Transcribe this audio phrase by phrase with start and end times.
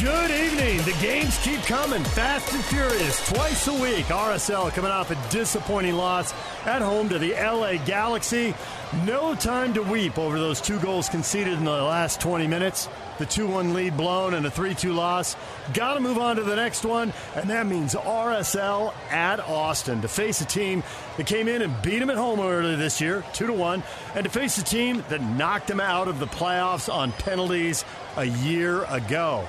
[0.00, 0.76] Good evening.
[0.82, 4.04] The games keep coming fast and furious twice a week.
[4.06, 6.34] RSL coming off a disappointing loss
[6.66, 8.54] at home to the LA Galaxy.
[9.06, 12.90] No time to weep over those two goals conceded in the last 20 minutes.
[13.18, 15.34] The 2 1 lead blown and a 3 2 loss.
[15.72, 20.08] Got to move on to the next one, and that means RSL at Austin to
[20.08, 20.82] face a team
[21.16, 23.82] that came in and beat them at home earlier this year, 2 1,
[24.14, 27.82] and to face a team that knocked them out of the playoffs on penalties
[28.18, 29.48] a year ago.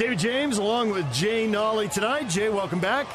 [0.00, 2.30] David James along with Jay Nolly tonight.
[2.30, 3.06] Jay, welcome back.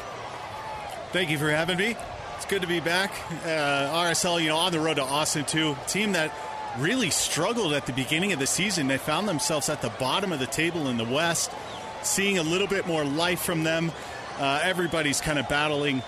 [1.10, 1.96] Thank you for having me.
[2.36, 3.10] It's good to be back.
[3.44, 5.76] Uh, RSL, you know, on the road to Austin too.
[5.88, 6.32] Team that
[6.78, 8.86] really struggled at the beginning of the season.
[8.86, 11.50] They found themselves at the bottom of the table in the West.
[12.04, 13.90] Seeing a little bit more life from them.
[14.38, 16.04] Uh, everybody's kind of battling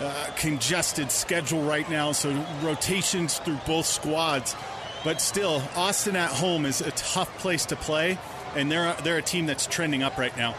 [0.00, 2.32] uh, congested schedule right now, so
[2.64, 4.56] rotations through both squads.
[5.04, 8.18] But still, Austin at home is a tough place to play
[8.56, 10.54] and they're a, they're a team that's trending up right now.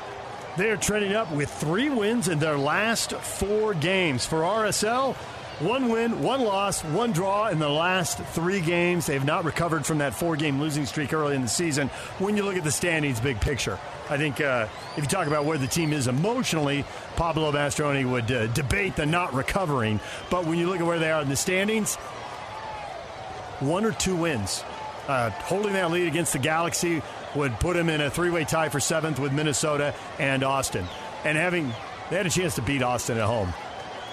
[0.57, 4.25] They are trending up with three wins in their last four games.
[4.25, 5.15] For RSL,
[5.59, 9.05] one win, one loss, one draw in the last three games.
[9.05, 11.89] They have not recovered from that four game losing streak early in the season.
[12.19, 13.77] When you look at the standings, big picture,
[14.09, 16.85] I think uh, if you talk about where the team is emotionally,
[17.15, 19.99] Pablo Mastroeni would uh, debate the not recovering.
[20.29, 21.95] But when you look at where they are in the standings,
[23.59, 24.63] one or two wins.
[25.07, 27.01] Uh, holding that lead against the Galaxy
[27.37, 30.85] would put them in a three way tie for seventh with Minnesota and Austin.
[31.23, 31.71] And having,
[32.09, 33.53] they had a chance to beat Austin at home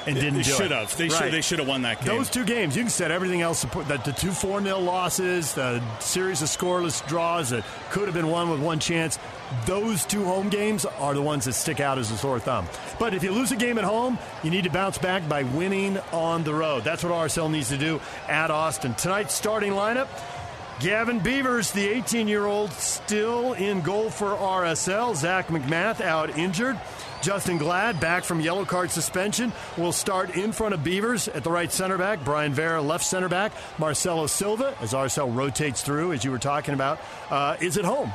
[0.06, 0.72] and didn't they do should it.
[0.72, 0.94] have.
[0.96, 1.12] They Right.
[1.24, 1.32] should.
[1.32, 2.14] They should have won that game.
[2.16, 3.62] Those two games, you can set everything else.
[3.62, 8.04] to put- The, the two 4 0 losses, the series of scoreless draws that could
[8.06, 9.18] have been won with one chance.
[9.66, 12.66] Those two home games are the ones that stick out as a sore thumb.
[12.98, 15.98] But if you lose a game at home, you need to bounce back by winning
[16.12, 16.82] on the road.
[16.84, 18.94] That's what RSL needs to do at Austin.
[18.94, 20.08] Tonight's starting lineup
[20.80, 25.14] Gavin Beavers, the 18 year old, still in goal for RSL.
[25.14, 26.78] Zac MacMath out injured.
[27.22, 31.50] Justen Glad, back from yellow card suspension, will start in front of Beavers at the
[31.50, 32.22] right center back.
[32.22, 33.52] Brayan Vera, left center back.
[33.78, 36.98] Marcelo Silva, as RSL rotates through, as you were talking about,
[37.30, 38.12] uh, is at home,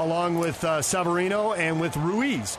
[0.00, 0.82] along with uh,
[1.56, 2.58] and with Ruiz.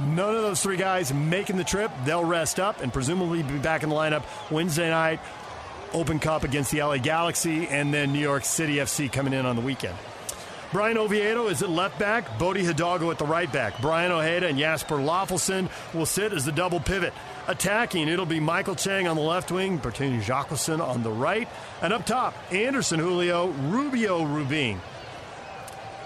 [0.00, 1.90] None of those three guys making the trip.
[2.04, 5.20] They'll rest up and presumably be back in the lineup Wednesday night.
[5.92, 9.56] Open Cup against the LA Galaxy, and then New York City FC coming in on
[9.56, 9.96] the weekend.
[10.72, 13.74] Bryan Oviedo is at left back, Bode Hidalgo at the right back.
[13.78, 17.12] Braian Ojeda and Jasper Löffelsend will sit as the double pivot.
[17.48, 21.48] Attacking, it'll be Maikel Chang on the left wing, Bertini Jacquesson on the right.
[21.82, 24.80] And up top, Anderson Julio, Rubio Rubin.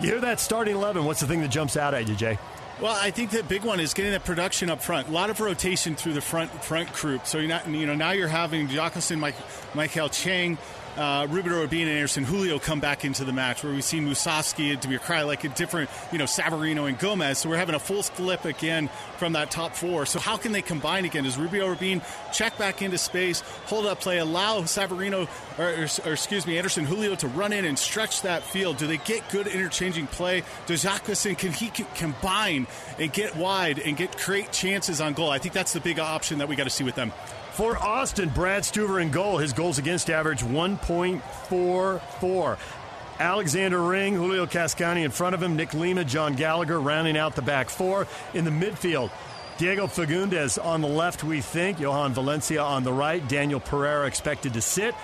[0.00, 2.38] You hear that starting 11, what's the thing that jumps out at you, Jay?
[2.80, 5.08] Well, I think the big one is getting the production up front.
[5.08, 7.24] A lot of rotation through the front front group.
[7.24, 9.36] So you're not, you know, now you're having Jacquesson, Mike,
[9.74, 10.58] Maikel Chang,
[10.96, 14.80] uh, Rubin, and Anderson Julio come back into the match, where we've seen Musovski and
[14.80, 17.38] Damir Kreilach a different, you know, Savarino and Gomez.
[17.38, 18.88] So we're having a full flip again
[19.18, 20.06] from that top four.
[20.06, 21.24] So how can they combine again?
[21.24, 25.28] Does Rubio Rubin check back into space, hold up play, allow Savarino,
[25.58, 28.76] or, or, or excuse me, Anderson Julio to run in and stretch that field?
[28.76, 30.42] Do they get good interchanging play?
[30.66, 32.66] Does Jacquesson, can he combine
[32.98, 35.30] and get wide and get create chances on goal?
[35.30, 37.12] I think that's the big option that we got to see with them.
[37.54, 39.38] For Austin, Brad Stuver in goal.
[39.38, 42.58] His goals against average 1.44.
[43.20, 47.42] Alexander Ring, Julio Cascante in front of him, Nick Lima, Jon Gallagher rounding out the
[47.42, 48.08] back four.
[48.32, 49.12] In the midfield,
[49.56, 51.78] Diego Fagúndez on the left, we think.
[51.78, 53.26] Jhojan Valencia on the right.
[53.28, 54.96] Daniel Pereira expected to sit.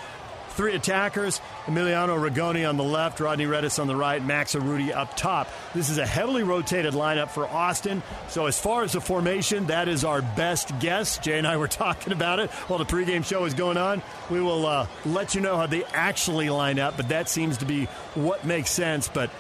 [0.61, 5.17] Three attackers Emiliano Rigoni on the left, Rodney Redes on the right, Max Urruti up
[5.17, 5.49] top.
[5.73, 8.03] This is a heavily rotated lineup for Austin.
[8.29, 11.17] So, as far as the formation, that is our best guess.
[11.17, 14.03] Jay and I were talking about it while the pregame show is going on.
[14.29, 17.65] We will uh, let you know how they actually line up, but that seems to
[17.65, 19.09] be what makes sense.
[19.09, 19.31] But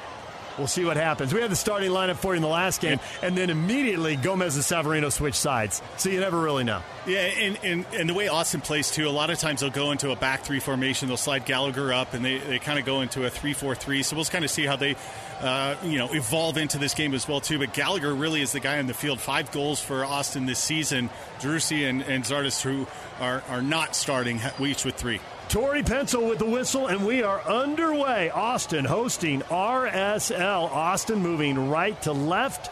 [0.58, 1.32] We'll see what happens.
[1.32, 4.56] We had the starting lineup for you in the last game, and then immediately Gomez
[4.56, 5.80] and Savarino switch sides.
[5.96, 6.82] So you never really know.
[7.06, 9.90] Yeah, and, and, and the way Austin plays, too, a lot of times they'll go
[9.90, 11.08] into a back three formation.
[11.08, 14.02] They'll slide Gallagher up, and they, they kind of go into a 3 4 3.
[14.02, 14.96] So we'll kind of see how they,
[15.40, 17.58] uh, you know, evolve into this game as well, too.
[17.58, 19.20] But Gallagher really is the guy in the field.
[19.20, 21.08] Five goals for Austin this season.
[21.40, 22.86] Driussi and, and Zardes, who
[23.18, 25.20] are, are not starting, each with three.
[25.50, 28.30] Tori Penso with the whistle, and we are underway.
[28.30, 30.70] Austin hosting RSL.
[30.70, 32.70] Austin moving right to left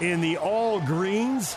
[0.00, 1.56] in the all greens.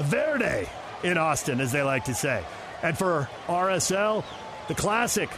[0.00, 0.66] Verde
[1.02, 2.42] in Austin, as they like to say.
[2.82, 4.24] And for RSL,
[4.66, 5.28] the classic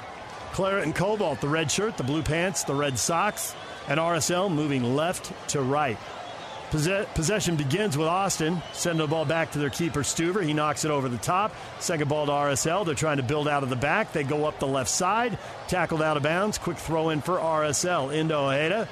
[0.52, 3.56] claret and cobalt, the red shirt, the blue pants, the red socks,
[3.88, 5.98] and RSL moving left to right.
[6.70, 10.44] Possession begins with Austin, sending the ball back to their keeper, Stuver.
[10.44, 11.52] He knocks it over the top.
[11.80, 12.86] Second ball to RSL.
[12.86, 14.12] They're trying to build out of the back.
[14.12, 15.36] They go up the left side.
[15.66, 16.58] Tackled out of bounds.
[16.58, 18.14] Quick throw in for RSL.
[18.14, 18.88] Into Ojeda.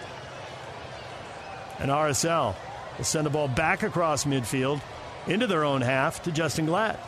[1.78, 2.56] And RSL
[2.96, 4.80] will send the ball back across midfield
[5.28, 6.98] into their own half to Justen Glad.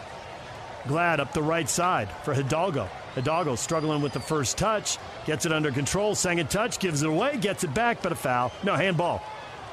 [0.86, 2.88] Glad up the right side for Hidalgo.
[3.16, 4.98] Hidalgo struggling with the first touch.
[5.26, 6.14] Gets it under control.
[6.14, 6.78] Second touch.
[6.78, 7.38] Gives it away.
[7.38, 8.52] Gets it back, but a foul.
[8.62, 9.20] No, handball.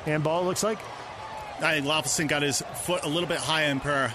[0.07, 0.79] Handball, looks like.
[1.61, 4.13] I think Löffelsend got his foot a little bit high in per.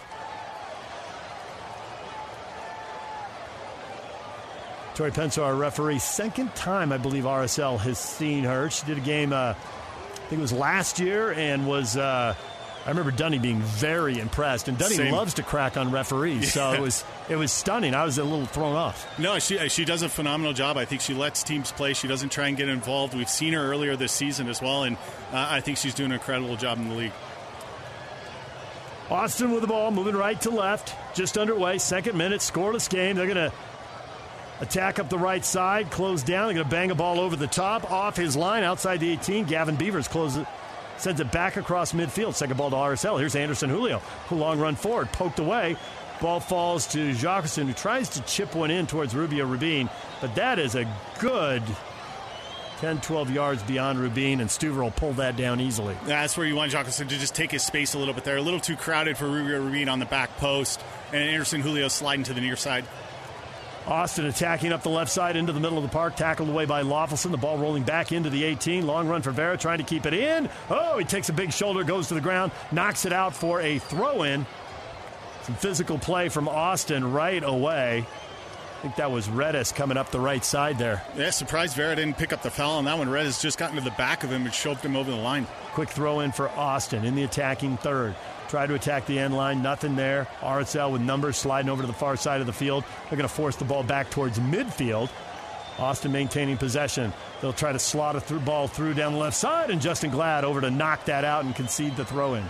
[4.95, 8.71] Tori Penso, our referee, second time I believe RSL has seen her.
[8.71, 9.55] She did a game, uh, I
[10.29, 11.97] think it was last year, and was.
[11.97, 12.35] Uh,
[12.85, 15.13] I remember Dunny being very impressed, and Dunny Same.
[15.13, 16.43] loves to crack on referees.
[16.43, 16.51] Yeah.
[16.51, 17.95] So it was it was stunning.
[17.95, 19.19] I was a little thrown off.
[19.21, 20.77] No, she she does a phenomenal job.
[20.77, 21.95] I think she lets teams play.
[21.95, 23.15] She doesn't try and get involved.
[23.15, 24.97] We've seen her earlier this season as well, and
[25.33, 27.13] uh, I think she's doing an incredible job in the league.
[29.11, 31.79] Austin with the ball, moving right to left, just underway.
[31.79, 33.15] Second minute, scoreless game.
[33.17, 33.53] They're going to
[34.61, 36.47] attack up the right side, close down.
[36.47, 39.45] They're going to bang a ball over the top, off his line, outside the 18.
[39.45, 40.47] Gavin Beavers closes
[41.03, 42.35] sends it back across midfield.
[42.35, 43.19] Second ball to RSL.
[43.19, 44.01] Here's Anderson Julio.
[44.31, 45.77] A long run forward, poked away.
[46.21, 49.91] Ball falls to Jacquesson, who tries to chip one in towards Rubio Rubin.
[50.21, 50.87] But that is a
[51.19, 51.63] good
[52.79, 55.97] 10, 12 yards beyond Rubin, and Stuver will pull that down easily.
[56.05, 58.37] That's where you want Jacquesson to just take his space a little bit there.
[58.37, 60.81] A little too crowded for Rubio Rubin on the back post,
[61.13, 62.85] and Anderson Julio sliding to the near side.
[63.87, 66.83] Austin attacking up the left side into the middle of the park, tackled away by
[66.83, 67.33] Löffelsend.
[67.33, 68.87] The ball rolling back into the 18.
[68.87, 70.49] Long run for Vera, trying to keep it in.
[70.71, 73.79] Oh, he takes a big shoulder, goes to the ground, knocks it out for a
[73.79, 74.47] throw in.
[75.43, 78.07] Some physical play from Austin right away.
[78.83, 81.05] I think that was Redes coming up the right side there.
[81.17, 83.09] Yeah, surprised Vera didn't pick up the foul on that one.
[83.09, 85.47] Redes just got into the back of him and shoved him over the line.
[85.73, 88.17] Quick throw in for Austin in the attacking third.
[88.49, 90.27] Try to attack the end line, nothing there.
[90.41, 92.83] RSL with numbers sliding over to the far side of the field.
[93.09, 95.11] They're going to force the ball back towards midfield.
[95.79, 97.13] Austin maintaining possession.
[97.41, 100.45] They'll try to slot a through ball through down the left side, and Justen Glad
[100.45, 102.45] over to knock that out and concede the throw in.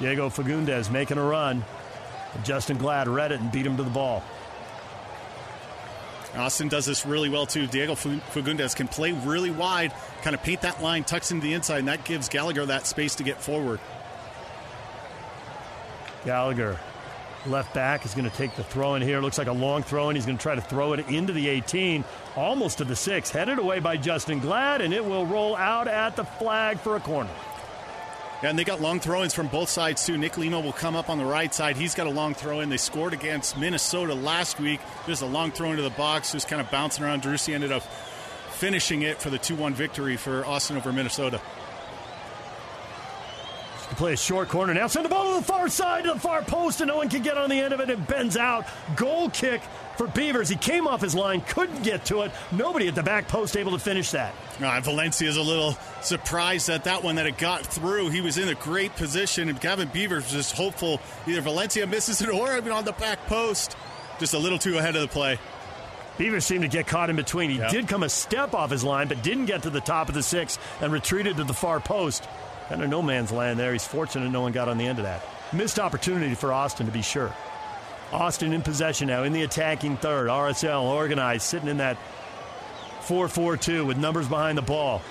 [0.00, 1.64] Diego Fagúndez making a run.
[2.44, 4.22] Justen Glad read it and beat him to the ball.
[6.36, 7.66] Austin does this really well too.
[7.66, 9.92] Diego Fagúndez can play really wide,
[10.22, 13.16] kind of paint that line, tucks into the inside, and that gives Gallagher that space
[13.16, 13.80] to get forward.
[16.24, 16.78] Gallagher,
[17.46, 19.20] left back, is going to take the throw in here.
[19.20, 21.48] Looks like a long throw, and he's going to try to throw it into the
[21.48, 22.04] 18,
[22.36, 23.30] almost to the six.
[23.30, 27.00] Headed away by Justen Glad, and it will roll out at the flag for a
[27.00, 27.30] corner.
[28.42, 30.16] And they got long throw ins from both sides, too.
[30.16, 31.76] Nick Lima will come up on the right side.
[31.76, 32.68] He's got a long throw in.
[32.68, 34.80] They scored against Minnesota last week.
[35.06, 37.22] There's a long throw into the box, just kind of bouncing around.
[37.22, 37.82] Driussi ended up
[38.50, 41.40] finishing it for the 2 1 victory for Austin over Minnesota.
[43.96, 44.86] Play a short corner now.
[44.86, 47.22] Send the ball to the far side, to the far post, and no one can
[47.22, 47.90] get on the end of it.
[47.90, 48.66] It bends out.
[48.94, 49.60] Goal kick
[49.96, 50.48] for Beavers.
[50.48, 52.30] He came off his line, couldn't get to it.
[52.52, 54.34] Nobody at the back post able to finish that.
[54.62, 58.10] Uh, Valencia is a little surprised at that one that it got through.
[58.10, 62.22] He was in a great position, and Gavin Beavers was just hopeful either Valencia misses
[62.22, 63.76] it or even on the back post.
[64.20, 65.38] Just a little too ahead of the play.
[66.18, 67.50] Beavers seemed to get caught in between.
[67.50, 67.70] He yep.
[67.70, 70.22] did come a step off his line, but didn't get to the top of the
[70.22, 72.28] six and retreated to the far post.
[72.68, 73.72] Kind of no man's land there.
[73.72, 75.24] He's fortunate no one got on the end of that.
[75.52, 77.34] Missed opportunity for Austin to be sure.
[78.12, 80.28] Austin in possession now in the attacking third.
[80.28, 81.96] RSL organized, sitting in that
[83.02, 85.02] 4 4 2 with numbers behind the ball.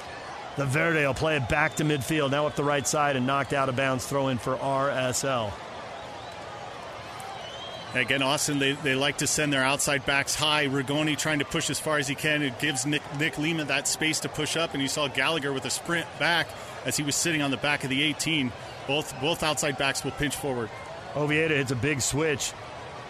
[0.56, 3.54] The Verde will play it back to midfield, now up the right side and knocked
[3.54, 4.06] out of bounds.
[4.06, 5.52] Throw in for RSL.
[7.94, 10.68] Again, Austin, they, they like to send their outside backs high.
[10.68, 12.44] Rigoni trying to push as far as he can.
[12.44, 15.66] It gives Nick, Nick Lima that space to push up, and you saw Gallagher with
[15.66, 16.48] a sprint back
[16.88, 18.52] as he was sitting on the back of the 18.
[18.88, 20.70] Both both outside backs will pinch forward.
[21.16, 22.54] Oviedo hits a big switch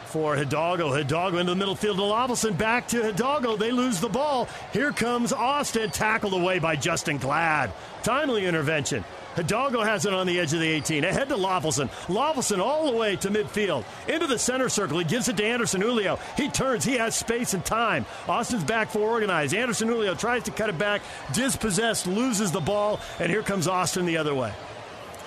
[0.05, 0.91] for Hidalgo.
[0.91, 2.57] Hidalgo into the middle field to Löffelsend.
[2.57, 3.55] Back to Hidalgo.
[3.55, 4.47] They lose the ball.
[4.73, 7.71] Here comes Austin, tackled away by Justen Glad.
[8.03, 9.05] Timely intervention.
[9.37, 11.05] Hidalgo has it on the edge of the 18.
[11.05, 11.89] Ahead to Löffelsend.
[12.07, 13.85] Löffelsend all the way to midfield.
[14.09, 14.97] Into the center circle.
[14.97, 16.19] He gives it to Anderson Julio.
[16.35, 16.83] He turns.
[16.83, 18.05] He has space and time.
[18.27, 19.53] Austin's back for organized.
[19.53, 21.01] Anderson Julio tries to cut it back.
[21.33, 22.07] Dispossessed.
[22.07, 22.99] Loses the ball.
[23.19, 24.51] And here comes Austin the other way.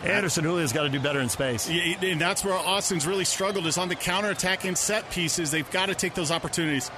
[0.05, 1.69] Anderson Julio's got to do better in space.
[1.69, 5.51] And that's where Austin's really struggled is on the counterattack and set pieces.
[5.51, 6.91] They've got to take those opportunities.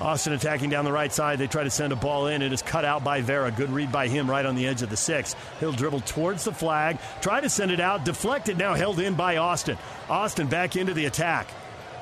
[0.00, 1.38] Austin attacking down the right side.
[1.38, 2.42] They try to send a ball in.
[2.42, 3.50] It is cut out by Vera.
[3.50, 5.36] Good read by him right on the edge of the six.
[5.60, 9.36] He'll dribble towards the flag, try to send it out, deflected, now held in by
[9.36, 9.78] Austin.
[10.08, 11.48] Austin back into the attack.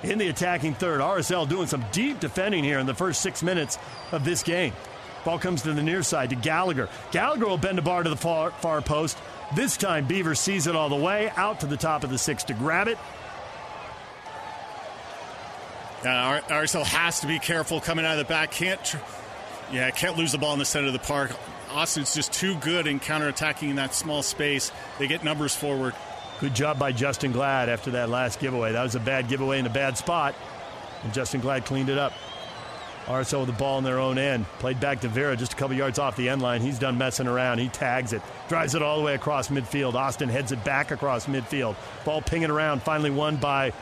[0.02, 1.00] In the attacking third.
[1.00, 3.78] RSL doing some deep defending here in the first six minutes
[4.10, 4.72] of this game.
[5.24, 6.88] Ball comes to the near side to Gallagher.
[7.12, 9.16] Gallagher will bend a bar to the far, far post.
[9.54, 12.42] This time, Beaver sees it all the way, out to the top of the six
[12.44, 12.98] to grab it.
[16.02, 18.50] Uh, RSL has to be careful coming out of the back.
[18.50, 18.98] Can't, tr-
[19.72, 21.30] yeah, can't lose the ball in the center of the park.
[21.70, 24.72] Austin's just too good in counterattacking in that small space.
[24.98, 25.94] They get numbers forward.
[26.40, 28.72] Good job by Justen Glad after that last giveaway.
[28.72, 30.34] That was a bad giveaway in a bad spot,
[31.04, 32.12] and Justen Glad cleaned it up.
[33.06, 34.46] RSL with the ball in their own end.
[34.58, 36.60] Played back to Vera just a couple yards off the end line.
[36.60, 37.58] He's done messing around.
[37.58, 39.94] He tags it, drives it all the way across midfield.
[39.94, 41.74] Austin heads it back across midfield.
[42.04, 43.72] Ball pinging around, finally won by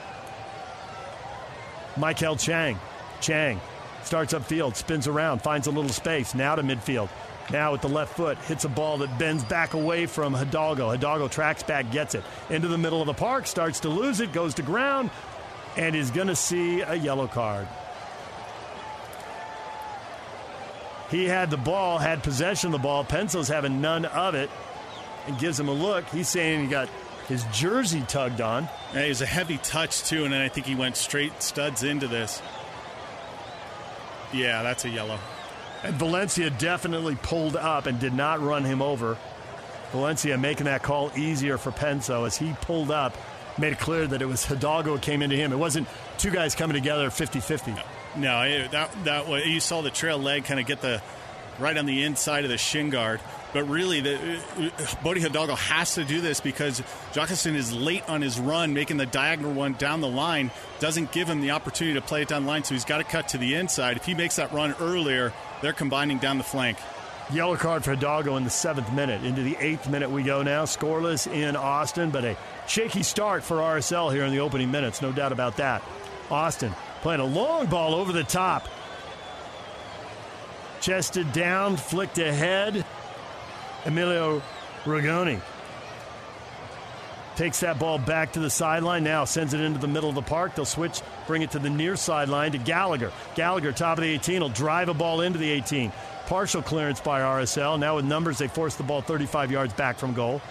[1.97, 2.78] Maikel Chang.
[3.20, 3.61] Chang
[4.04, 6.35] starts upfield, spins around, finds a little space.
[6.35, 7.09] Now to midfield.
[7.50, 10.90] Now with the left foot, hits a ball that bends back away from Hidalgo.
[10.90, 14.32] Hidalgo tracks back, gets it into the middle of the park, starts to lose it,
[14.32, 15.11] goes to ground,
[15.76, 17.66] and is going to see a yellow card.
[21.11, 23.02] He had the ball, had possession of the ball.
[23.04, 24.49] Penso's having none of it
[25.26, 26.09] and gives him a look.
[26.11, 26.88] He's saying he got
[27.30, 28.68] his jersey tugged on.
[28.92, 31.84] Yeah, it was a heavy touch, too, and then I think he went straight studs
[31.84, 32.42] into this.
[34.32, 35.20] Yeah, that's a yellow.
[35.84, 39.16] And Valencia definitely pulled up and did not run him over.
[39.92, 43.16] Valencia making that call easier for Penso as he pulled up,
[43.58, 45.52] made it clear that it was Hidalgo came into him.
[45.52, 45.87] It wasn't
[46.18, 47.75] two guys coming together 50 50.
[48.16, 51.00] No, it, that that was, you saw the trail leg kind of get the
[51.60, 53.20] right on the inside of the shin guard.
[53.52, 56.80] But really, the uh, Bode Hidalgo has to do this because
[57.12, 60.50] Jacquesson is late on his run, making the diagonal one down the line.
[60.78, 63.04] Doesn't give him the opportunity to play it down the line, so he's got to
[63.04, 63.97] cut to the inside.
[63.97, 66.78] If he makes that run earlier, they're combining down the flank.
[67.33, 69.25] Yellow card for Hidalgo in the seventh minute.
[69.25, 70.64] Into the eighth minute we go now.
[70.64, 75.00] Scoreless in Austin, but a shaky start for RSL here in the opening minutes.
[75.00, 75.83] No doubt about that.
[76.30, 78.69] Austin playing a long ball over the top.
[80.80, 82.85] Chested down, flicked ahead.
[83.87, 84.42] Emilio
[84.84, 85.40] Rigoni
[87.37, 89.02] takes that ball back to the sideline.
[89.02, 90.54] Now sends it into the middle of the park.
[90.54, 93.12] They'll switch, bring it to the near sideline to Gallagher.
[93.34, 95.90] Gallagher, top of the 18, will drive a ball into the 18.
[96.26, 97.78] Partial clearance by RSL.
[97.78, 100.42] Now with numbers, they force the ball 35 yards back from goal.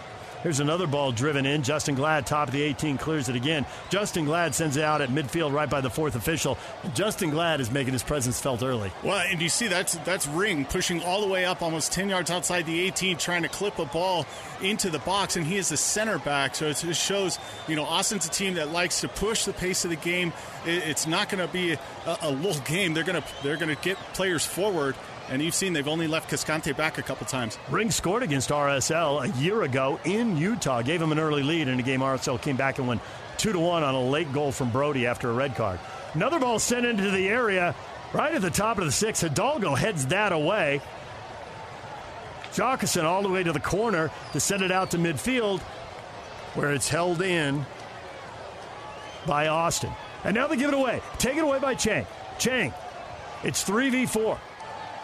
[0.43, 1.63] Here's another ball driven in.
[1.63, 3.65] Justen Glad, top of the 18, clears it again.
[3.89, 6.57] Justen Glad sends it out at midfield right by the fourth official.
[6.93, 8.89] Justen Glad is making his presence felt early.
[9.03, 12.31] Well, and you see that's that's Ring pushing all the way up almost 10 yards
[12.31, 14.25] outside the 18, trying to clip a ball
[14.61, 16.55] into the box, and he is the center back.
[16.55, 19.83] So it just shows, you know, Austin's a team that likes to push the pace
[19.83, 20.31] of the game.
[20.65, 21.79] It's not going to be a,
[22.21, 22.93] a little game.
[22.93, 24.95] They're going to they're going to get players forward
[25.29, 27.57] and you've seen they've only left Cascante back a couple times.
[27.69, 31.79] Ring scored against RSL a year ago in Utah, gave him an early lead in
[31.79, 32.01] a game.
[32.01, 32.99] RSL came back and won
[33.37, 35.79] two to one on a late goal from Brody after a red card.
[36.13, 37.75] Another ball sent into the area,
[38.13, 39.21] right at the top of the six.
[39.21, 40.81] Hidalgo heads that away.
[42.53, 45.61] Jacquesson all the way to the corner to send it out to midfield,
[46.55, 47.65] where it's held in
[49.27, 49.91] by Austin.
[50.23, 51.01] And now they give it away.
[51.19, 52.07] Take it away by Chang.
[52.39, 52.73] Chang.
[53.43, 54.37] It's 3v4.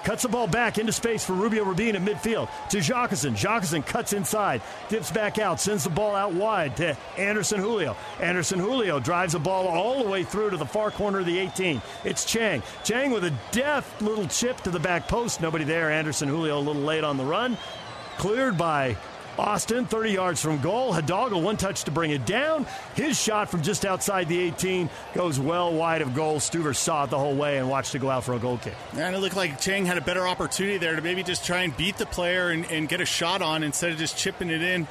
[0.05, 3.35] Cuts the ball back into space for Rubio Rubin at midfield to Jacquesson.
[3.35, 7.97] Jacquesson cuts inside, dips back out, sends the ball out wide to Anderson Julio.
[8.21, 11.39] Anderson Julio drives the ball all the way through to the far corner of the
[11.39, 11.81] 18.
[12.03, 12.62] It's Chang.
[12.83, 15.41] Chang with a deft little chip to the back post.
[15.41, 15.89] Nobody there.
[15.89, 17.57] Anderson Julio a little late on the run.
[18.19, 18.95] Cleared by
[19.38, 20.94] Austin, 30 yards from goal.
[20.94, 22.65] Hidalgo, one touch to bring it down.
[22.96, 26.38] His shot from just outside the 18 goes well wide of goal.
[26.38, 28.75] Stuver saw it the whole way and watched it go out for a goal kick.
[28.94, 31.75] And it looked like Chang had a better opportunity there to maybe just try and
[31.75, 34.88] beat the player and, and get a shot on instead of just chipping it in.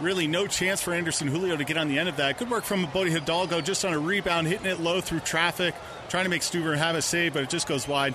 [0.00, 2.38] really no chance for Anderson Julio to get on the end of that.
[2.38, 5.74] Good work from Bode Hidalgo just on a rebound, hitting it low through traffic,
[6.08, 8.14] trying to make Stuver have a save, but it just goes wide.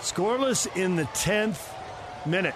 [0.00, 1.74] Scoreless in the 10th
[2.26, 2.54] minute.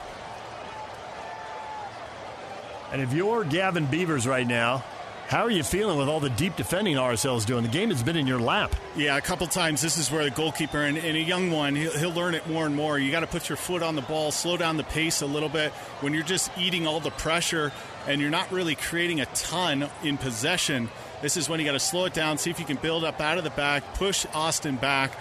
[2.92, 4.84] And if you're Gavin Beavers right now,
[5.26, 7.62] how are you feeling with all the deep defending RSL is doing?
[7.62, 8.76] The game has been in your lap.
[8.94, 9.80] Yeah, a couple times.
[9.80, 12.66] This is where the goalkeeper and, and a young one, he'll, he'll, learn it more
[12.66, 12.98] and more.
[12.98, 15.48] You got to put your foot on the ball, slow down the pace a little
[15.48, 15.72] bit.
[16.02, 17.72] When you're just eating all the pressure
[18.06, 20.90] and you're not really creating a ton in possession,
[21.22, 23.22] this is when you got to slow it down, see if you can build up
[23.22, 25.12] out of the back, push Austin back,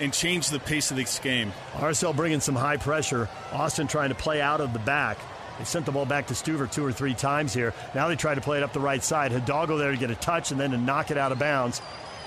[0.00, 1.52] and change the pace of this game.
[1.74, 3.28] RSL bringing some high pressure.
[3.52, 5.18] Austin trying to play out of the back.
[5.62, 7.72] They sent the ball back to Stuver two or three times here.
[7.94, 9.30] Now they try to play it up the right side.
[9.30, 11.80] Hidalgo there to get a touch and then to knock it out of bounds.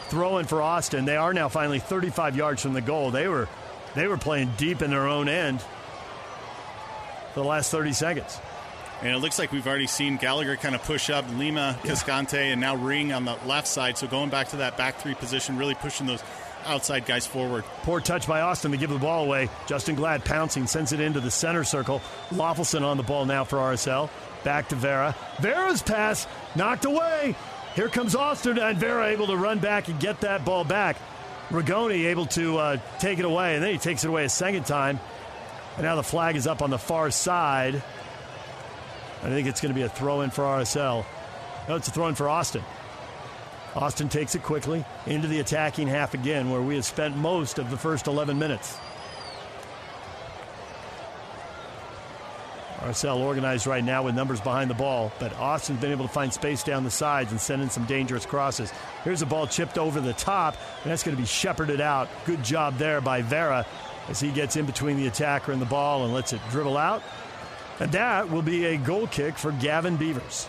[0.07, 1.03] Throw in for Austin.
[1.03, 3.11] They are now finally 35 yards from the goal.
[3.11, 3.49] They were
[3.93, 5.59] they were playing deep in their own end
[7.33, 8.39] for the last 30 seconds.
[9.01, 12.61] And it looks like we've already seen Gallagher kind of push up Lima, Cascante, and
[12.61, 13.97] now Ring on the left side.
[13.97, 16.23] So going back to that back three position, really pushing those
[16.65, 17.63] outside guys forward.
[17.83, 19.49] Poor touch by Austin to give the ball away.
[19.67, 22.01] Justen Glad pouncing, sends it into the center circle.
[22.29, 24.09] Löffelsend on the ball now for RSL.
[24.43, 25.15] Back to Vera.
[25.39, 27.35] Vera's pass knocked away.
[27.75, 30.97] Here comes Austin, and Vera able to run back and get that ball back.
[31.49, 34.65] Rigoni able to uh, take it away, and then he takes it away a second
[34.65, 34.99] time.
[35.75, 37.83] And now the flag is up on the far side.
[39.21, 41.05] I think it's going to be a throw in for RSL.
[41.67, 42.63] No, it's a throw in for Austin.
[43.75, 47.69] Austin takes it quickly into the attacking half again, where we have spent most of
[47.69, 48.77] the first 11 minutes.
[52.79, 56.31] RSL organized right now with numbers behind the ball, but Austin's been able to find
[56.31, 58.71] space down the sides and send in some dangerous crosses.
[59.03, 62.09] Here's a ball chipped over the top, and that's going to be shepherded out.
[62.25, 63.65] Good job there by Vera
[64.07, 67.01] as he gets in between the attacker and the ball and lets it dribble out.
[67.79, 70.47] And that will be a goal kick for Gavin Beavers.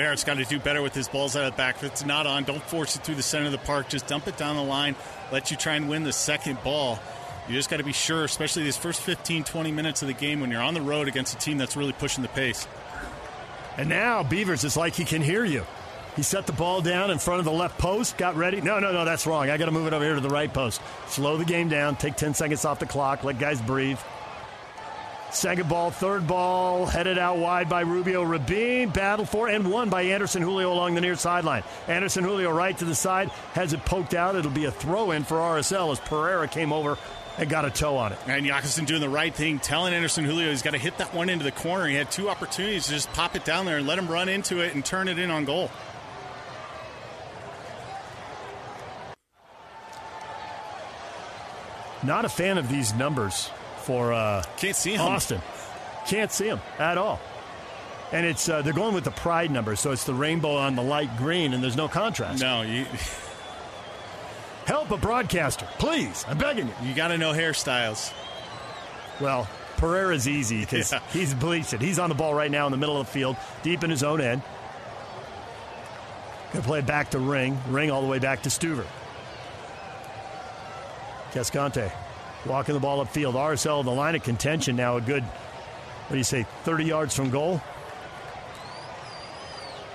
[0.00, 1.76] Barrett's got to do better with his balls out of the back.
[1.76, 3.90] If it's not on, don't force it through the center of the park.
[3.90, 4.96] Just dump it down the line.
[5.30, 6.98] Let you try and win the second ball.
[7.46, 10.40] You just got to be sure, especially these first 15, 20 minutes of the game
[10.40, 12.66] when you're on the road against a team that's really pushing the pace.
[13.76, 15.66] And now Beavers is like he can hear you.
[16.16, 18.62] He set the ball down in front of the left post, got ready.
[18.62, 19.50] No, no, no, that's wrong.
[19.50, 20.80] I got to move it over here to the right post.
[21.08, 23.98] Slow the game down, take 10 seconds off the clock, let guys breathe.
[25.32, 28.90] Second ball, third ball, headed out wide by Rubio Rubin.
[28.90, 31.62] Battle for and won by Anderson Julio along the near sideline.
[31.86, 34.34] Anderson Julio right to the side, has it poked out.
[34.34, 36.98] It'll be a throw in for RSL as Pereira came over
[37.38, 38.18] and got a toe on it.
[38.26, 41.28] And Yakusin doing the right thing, telling Anderson Julio he's got to hit that one
[41.28, 41.86] into the corner.
[41.86, 44.58] He had two opportunities to just pop it down there and let him run into
[44.58, 45.70] it and turn it in on goal.
[52.02, 53.50] Not a fan of these numbers
[53.80, 55.00] for uh, can't see him.
[55.00, 55.40] Austin.
[56.06, 57.20] Can't see him at all.
[58.12, 60.82] And it's uh, they're going with the pride number, so it's the rainbow on the
[60.82, 62.40] light green, and there's no contrast.
[62.42, 62.86] No, you
[64.66, 66.24] help a broadcaster, please.
[66.26, 66.88] I'm begging you.
[66.88, 68.12] You got to know hairstyles.
[69.20, 71.00] Well, Pereira's easy because yeah.
[71.12, 71.80] he's bleached it.
[71.80, 74.02] He's on the ball right now in the middle of the field, deep in his
[74.02, 74.42] own end.
[76.52, 77.56] Going to play back to Ring.
[77.68, 78.84] Ring all the way back to Stuver.
[81.30, 81.92] Cascante
[82.46, 83.34] Walking the ball upfield.
[83.34, 87.30] RSL, the line of contention now, a good, what do you say, 30 yards from
[87.30, 87.60] goal?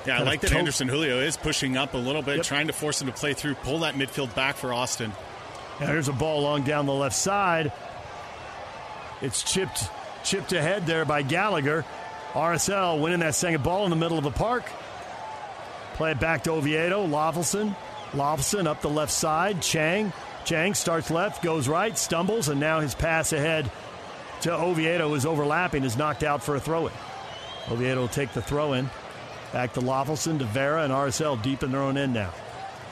[0.06, 2.46] Yeah, I like that Anderson Julio is pushing up a little bit, yep.
[2.46, 5.12] trying to force him to play through, pull that midfield back for Austin.
[5.80, 7.72] Now here's a ball long down the left side.
[9.22, 9.90] It's chipped
[10.24, 11.86] chipped ahead there by Gallagher.
[12.34, 14.70] RSL winning that second ball in the middle of the park.
[15.94, 17.08] Play it back to Oviedo.
[17.08, 17.76] Löffelsend.
[18.12, 19.62] Löffelsend up the left side.
[19.62, 20.12] Chang
[20.46, 23.70] Chang starts left, goes right, stumbles, and now his pass ahead
[24.42, 26.94] to Oviedo is overlapping, is knocked out for a throw in.
[27.70, 28.90] Oviedo will take the throw in.
[29.52, 32.32] Back to Löffelsend, to Vera, and RSL deep in their own end now.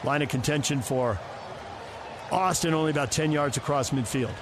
[0.04, 1.20] Line of contention for
[2.32, 4.34] Austin, only about 10 yards across midfield.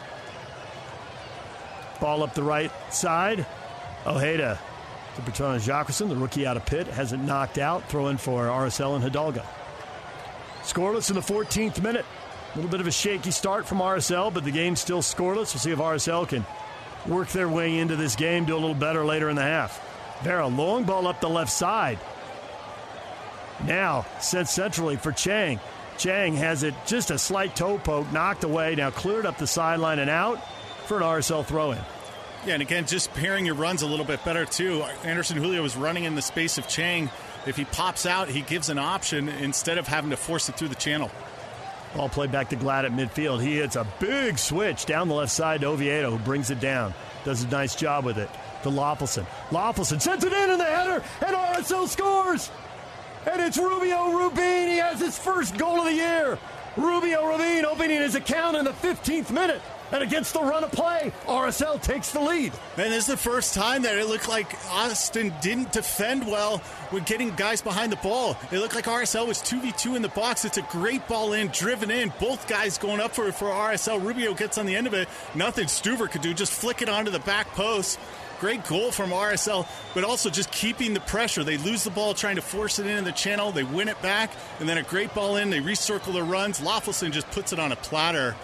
[2.00, 3.46] Ball up the right side.
[4.06, 4.58] Ojeda
[5.16, 7.88] to Bertrand Jacquesson, the rookie out of Pitt, has it knocked out.
[7.90, 9.44] Throw in for RSL and Hidalgo.
[10.64, 12.06] Scoreless in the 14th minute.
[12.54, 15.54] A little bit of a shaky start from RSL, but the game's still scoreless.
[15.54, 16.46] We'll see if RSL can
[17.08, 19.82] work their way into this game, do a little better later in the half.
[20.24, 21.98] Vera, long ball up the left side.
[23.66, 25.60] Now, sent centrally for Chang.
[25.98, 30.00] Chang has it just a slight toe poke, knocked away, now cleared up the sideline
[30.00, 30.40] and out
[30.88, 31.80] for an RSL throw in.
[32.46, 34.84] Yeah, and again, just pairing your runs a little bit better, too.
[35.04, 37.10] Anderson Julio was running in the space of Chang.
[37.46, 40.70] If he pops out, he gives an option instead of having to force it through
[40.70, 41.12] the channel.
[41.96, 43.42] Ball played back to Glad at midfield.
[43.42, 46.94] He hits a big switch down the left side to Oviedo, who brings it down.
[47.26, 48.30] Does a nice job with it
[48.64, 49.26] to Löffelsend.
[49.50, 52.50] Löffelsend sends it in in the header, and RSL scores!
[53.30, 54.70] And it's Rubio Rubin.
[54.70, 56.40] He has his first goal of the year.
[56.76, 59.62] Rubio Rubin opening his account in the 15th minute.
[59.92, 62.54] And against the run of play, RSL takes the lead.
[62.78, 66.60] Man, this is the first time that it looked like Austin didn't defend well
[66.92, 68.38] when getting guys behind the ball.
[68.52, 70.46] It looked like RSL was 2v2 in the box.
[70.46, 72.14] It's a great ball in, driven in.
[72.20, 74.02] Both guys going up for it for RSL.
[74.02, 75.10] Rubio gets on the end of it.
[75.36, 78.00] Nothing Stuver could do, just flick it onto the back post.
[78.40, 81.44] Great goal from RSL, but also just keeping the pressure.
[81.44, 83.52] They lose the ball trying to force it into the channel.
[83.52, 85.52] They win it back, and then a great ball in.
[85.52, 86.60] They recircle their runs.
[86.60, 88.36] Löffelsend just puts it on a platter.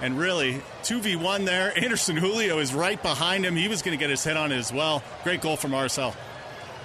[0.00, 1.76] And really, 2v1 there.
[1.78, 3.56] Anderson Julio is right behind him.
[3.56, 5.02] He was going to get his head on it as well.
[5.24, 6.14] Great goal from RSL.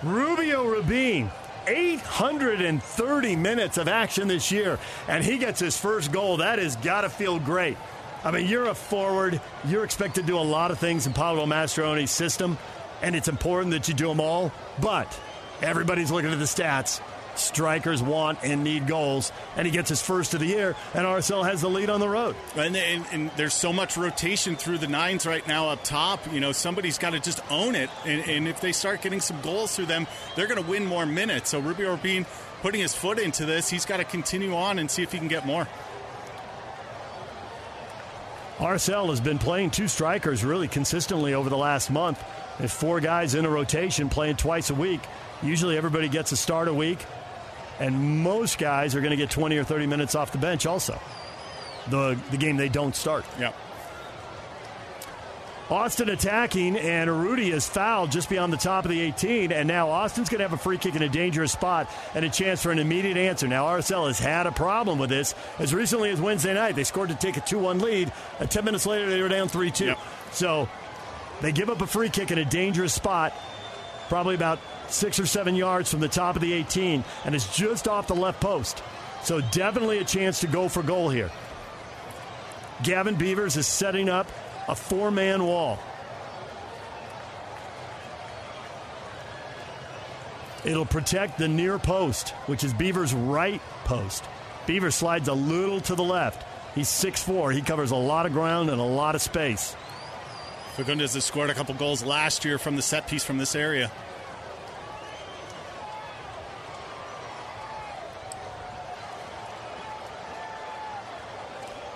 [0.01, 1.29] Rubio Rubin,
[1.67, 6.37] 830 minutes of action this year, and he gets his first goal.
[6.37, 7.77] That has got to feel great.
[8.23, 9.41] I mean, you're a forward.
[9.65, 12.57] You're expected to do a lot of things in Pablo Mastroeni's system,
[13.01, 14.51] and it's important that you do them all.
[14.79, 15.19] But
[15.61, 17.01] everybody's looking at the stats.
[17.41, 21.45] Strikers want and need goals, and he gets his first of the year, and RSL
[21.45, 22.35] has the lead on the road.
[22.55, 26.31] And, and, and there's so much rotation through the nines right now up top.
[26.31, 29.39] You know, somebody's got to just own it, and, and, if they start getting some
[29.41, 31.51] goals through them, they're going to win more minutes.
[31.51, 32.25] So Rubio Rubin
[32.61, 35.27] putting his foot into this, he's got to continue on and see if he can
[35.27, 35.67] get more.
[38.57, 42.23] RSL has been playing two strikers really consistently over the last month.
[42.59, 45.01] There's four guys in a rotation playing twice a week.
[45.41, 46.99] Usually everybody gets a start a week,
[47.81, 50.99] and most guys are going to get 20 or 30 minutes off the bench also.
[51.89, 53.25] The, the game they don't start.
[53.39, 53.53] Yeah.
[55.67, 59.51] Austin attacking, and Rudy is fouled just beyond the top of the 18.
[59.51, 62.29] And now Austin's going to have a free kick in a dangerous spot and a
[62.29, 63.47] chance for an immediate answer.
[63.47, 66.75] Now, RSL has had a problem with this as recently as Wednesday night.
[66.75, 69.47] They scored to take a 2 1 lead, and 10 minutes later, they were down
[69.47, 69.85] 3 2.
[69.85, 69.99] Yep.
[70.33, 70.69] So
[71.41, 73.33] they give up a free kick in a dangerous spot,
[74.07, 74.59] probably about
[74.91, 78.15] six or seven yards from the top of the 18, and it's just off the
[78.15, 78.83] left post.
[79.23, 81.31] So definitely a chance to go for goal here.
[82.83, 84.27] Gavin Beavers is setting up
[84.67, 85.79] a four man wall.
[90.63, 94.23] It'll protect the near post, which is Beaver's right post.
[94.67, 96.45] Beaver slides a little to the left.
[96.75, 97.53] He's 6'4.
[97.53, 99.75] He covers a lot of ground and a lot of space.
[100.77, 103.91] Fagúndez has scored a couple goals last year from the set piece from this area.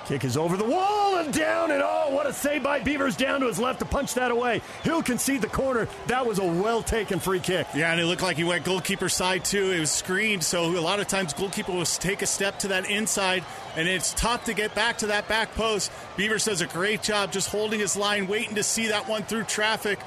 [0.05, 3.39] Kick is over the wall and down and oh, what a save by Beavers down
[3.39, 4.61] to his left to punch that away.
[4.83, 5.87] He'll concede the corner.
[6.05, 7.65] That was a well taken free kick.
[7.73, 9.71] Yeah, and it looked like he went goalkeeper side too.
[9.71, 12.87] It was screened, so a lot of times goalkeeper will take a step to that
[12.87, 13.43] inside,
[13.75, 15.91] and it's tough to get back to that back post.
[16.17, 19.45] Beavers does a great job just holding his line, waiting to see that one through
[19.45, 19.97] traffic,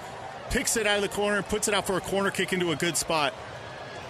[0.50, 2.76] picks it out of the corner, puts it out for a corner kick into a
[2.76, 3.34] good spot.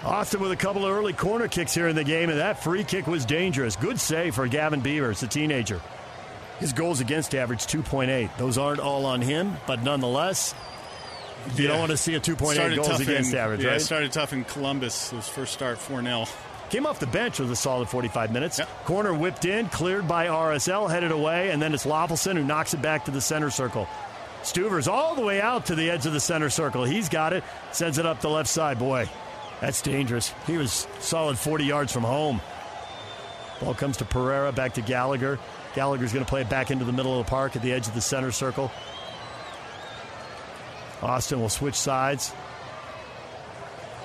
[0.05, 2.85] Austin with a couple of early corner kicks here in the game, and that free
[2.85, 3.77] kick was dangerous.
[3.77, 5.81] Good save for Gavin Beavers, the teenager.
[6.61, 8.31] His goals against average 2.8.
[8.39, 10.55] Those aren't all on him, but nonetheless,
[11.57, 11.71] you Yeah.
[11.71, 13.81] don't want to see a 2.8 Started goals against in, average, yeah, right?
[13.83, 15.11] started tough in Columbus.
[15.11, 16.27] His first start 4 0.
[16.71, 18.59] Came off the bench with a solid 45 minutes.
[18.59, 18.85] Yep.
[18.85, 22.83] Corner whipped in, cleared by RSL, headed away, and then it's Löffelsend who knocks it
[22.83, 23.89] back to the center circle.
[24.43, 26.85] Stuver's all the way out to the edge of the center circle.
[26.85, 28.79] He's got it, sends it up the left side.
[28.79, 29.09] Boy,
[29.61, 30.33] that's dangerous.
[30.47, 32.41] He was solid 40 yards from home.
[33.61, 35.39] Ball comes to Pereira, back to Gallagher.
[35.75, 37.89] Gallagher's going to play it back into the middle of the park at the edge
[37.89, 38.71] of the center circle.
[41.03, 42.33] Austin will switch sides.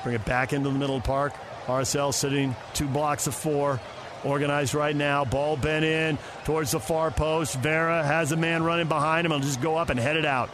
[0.03, 1.33] Bring it back into the middle of the park.
[1.65, 3.79] RSL sitting two blocks of four.
[4.23, 5.25] Organized right now.
[5.25, 7.57] Ball bent in towards the far post.
[7.59, 9.31] Vera has a man running behind him.
[9.31, 10.49] He'll just go up and head it out.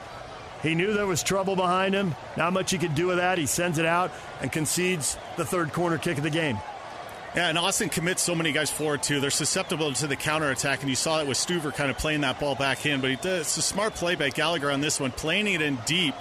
[0.61, 2.15] He knew there was trouble behind him.
[2.35, 3.37] Not much he could do with that.
[3.37, 6.57] He sends it out and concedes the third corner kick of the game.
[7.35, 9.19] Yeah, and Austin commits so many guys forward too.
[9.19, 12.39] They're susceptible to the counterattack, and you saw it with Stuver kind of playing that
[12.39, 13.01] ball back in.
[13.01, 16.15] But it's a smart play by Gallagher on this one, playing it in deep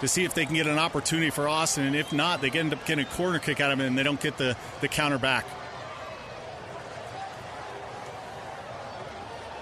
[0.00, 2.72] to see if they can get an opportunity for Austin, and if not, they end
[2.72, 5.18] up getting a corner kick out of him, and they don't get the, the counter
[5.18, 5.44] back.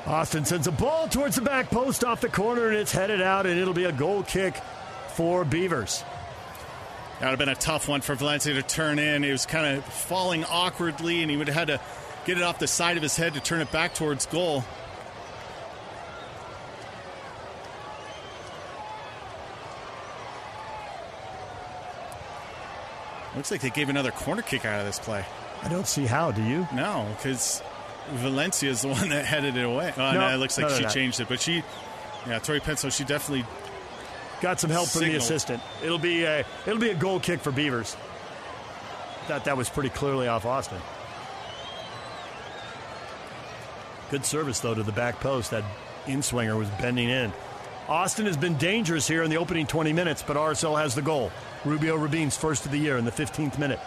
[0.06, 3.46] Austin sends a ball towards the back post off the corner, and it's headed out,
[3.46, 4.56] and it'll be a goal kick
[5.14, 6.02] for Beavers.
[7.20, 9.22] That would have been a tough one for Valencia to turn in.
[9.22, 11.80] He was kind of falling awkwardly, and he would have had to
[12.24, 14.64] get it off the side of his head to turn it back towards goal.
[23.36, 25.24] Looks like they gave another corner kick out of this play.
[25.62, 26.66] I don't see how, do you?
[26.74, 27.62] No, because
[28.12, 29.92] Valencia is the one that headed it away.
[29.96, 31.62] Oh, no, No, it looks like no, she changed it, but she,
[32.26, 33.44] yeah, Tori Penso, she definitely
[34.40, 35.62] Got some help from the assistant.
[35.84, 37.96] It'll be a it'll be a goal kick for Beavers.
[39.26, 40.78] Thought that was pretty clearly off Austin.
[44.10, 45.50] Good service though to the back post.
[45.50, 45.64] That
[46.06, 47.32] in swinger was bending in.
[47.86, 51.32] Austin has been dangerous here in the opening 20 minutes, but RSL has the goal.
[51.64, 53.80] Rubio Rubin's first of the year in the 15th minute.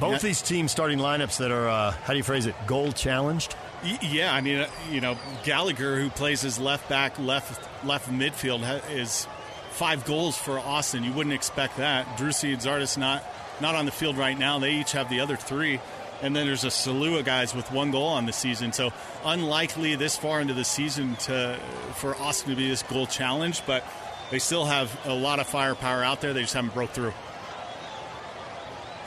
[0.00, 3.54] Both these teams starting lineups that are, uh, how do you phrase it, goal challenged.
[4.02, 8.60] Yeah, I mean, uh, you know, Gallagher, who plays as left back, left left midfield,
[8.60, 9.26] ha- is
[9.70, 11.02] five goals for Austin.
[11.04, 12.06] You wouldn't expect that.
[12.18, 13.24] Driussi and Zardes not
[13.60, 14.58] not on the field right now.
[14.58, 15.80] They each have the other three,
[16.22, 18.72] and then there's a slew of guys with one goal on the season.
[18.72, 18.92] So
[19.24, 21.58] unlikely this far into the season to
[21.94, 23.82] for Austin to be this goal challenge, but
[24.30, 26.34] they still have a lot of firepower out there.
[26.34, 27.14] They just haven't broke through.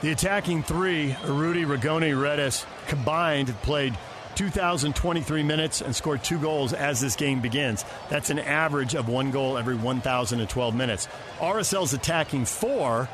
[0.04, 3.98] The attacking three, Rudy, Rigoni, Redes, combined played
[4.36, 7.86] 2,023 minutes and scored two goals as this game begins.
[8.10, 11.08] That's an average of one goal every 1,012 minutes.
[11.39, 13.08] RSL's attacking four,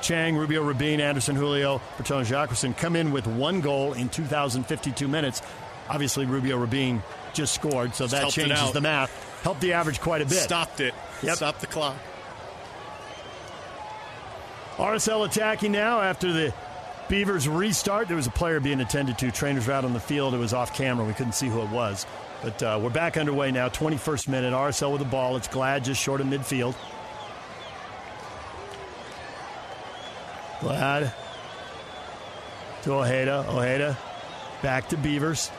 [0.00, 5.42] Chang, Rubio, Rubin, Anderson, Julio, Bertrand, Jacquesson, come in with one goal in 2,052 minutes.
[5.90, 7.02] Obviously, Rubio, Rubin
[7.34, 9.10] just scored, so that helped changes the math.
[9.42, 10.38] Helped the average quite a bit.
[10.38, 10.94] Stopped it.
[11.22, 11.36] Yep.
[11.36, 11.98] Stopped the clock.
[14.76, 16.54] RSL attacking now after the
[17.08, 18.08] Beavers restart.
[18.08, 19.30] There was a player being attended to.
[19.30, 20.34] Trainers were out on the field.
[20.34, 21.04] It was off camera.
[21.04, 22.06] We couldn't see who it was.
[22.42, 23.68] But uh, we're back underway now.
[23.68, 24.52] 21st minute.
[24.54, 25.36] RSL with the ball.
[25.36, 26.74] It's Glad just short of midfield.
[30.60, 31.12] Glad
[32.82, 33.44] to Ojeda.
[33.48, 33.98] Ojeda
[34.62, 35.50] back to Beavers.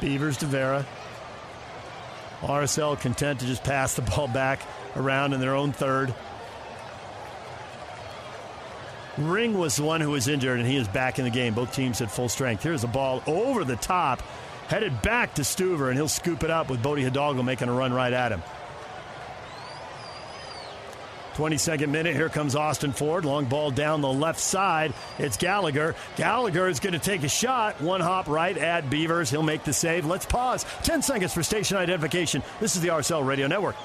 [0.00, 0.86] Beavers to Vera.
[2.42, 4.60] RSL content to just pass the ball back
[4.94, 6.14] around in their own third.
[9.18, 11.54] Ring was the one who was injured, and he is back in the game.
[11.54, 12.62] Both teams at full strength.
[12.62, 14.22] Here's a ball over the top,
[14.68, 17.92] headed back to Stuver, and he'll scoop it up with Bode Hidalgo making a run
[17.92, 18.42] right at him.
[21.34, 23.24] 22nd minute, here comes Austin Ford.
[23.24, 24.92] Long ball down the left side.
[25.18, 25.94] It's Gallagher.
[26.16, 27.80] Gallagher is going to take a shot.
[27.80, 29.30] One hop right at Beavers.
[29.30, 30.04] He'll make the save.
[30.04, 30.66] Let's pause.
[30.82, 32.42] 10 seconds for station identification.
[32.58, 33.76] This is the RSL Radio Network.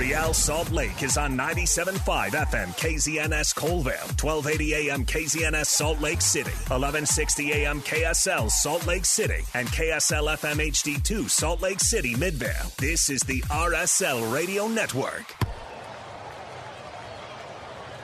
[0.00, 6.52] Real Salt Lake is on 97.5 FM KZNS Coalville, 1280 AM KZNS Salt Lake City,
[6.70, 12.72] 1160 AM KSL Salt Lake City, and KSL FM HD2 Salt Lake City Midvale.
[12.78, 15.36] This is the RSL Radio Network.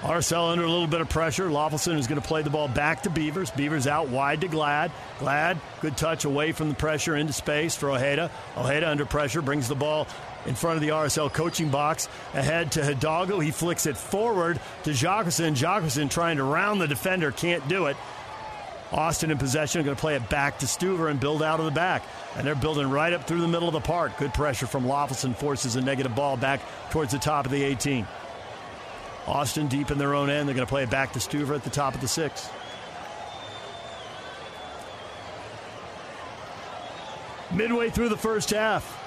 [0.02, 1.48] RSL under a little bit of pressure.
[1.48, 3.50] Löffelsend is going to play the ball back to Beavers.
[3.50, 4.92] Beavers out wide to Glad.
[5.18, 8.30] Glad, good touch away from the pressure into space for Ojeda.
[8.56, 10.06] Ojeda under pressure brings the ball
[10.46, 12.08] in front of the RSL coaching box.
[12.34, 13.40] Ahead to Hidalgo.
[13.40, 15.54] He flicks it forward to Jacquesson.
[15.54, 17.96] Jacquesson trying to round the defender, can't do it.
[18.92, 21.72] Austin in possession, going to play it back to Stuver and build out of the
[21.72, 22.04] back.
[22.36, 24.16] And they're building right up through the middle of the park.
[24.16, 28.06] Good pressure from Löffelsend forces a negative ball back towards the top of the 18.
[29.26, 30.48] Austin deep in their own end.
[30.48, 32.48] They're going to play it back to Stuver at the top of the six.
[37.52, 39.05] Midway through the first half,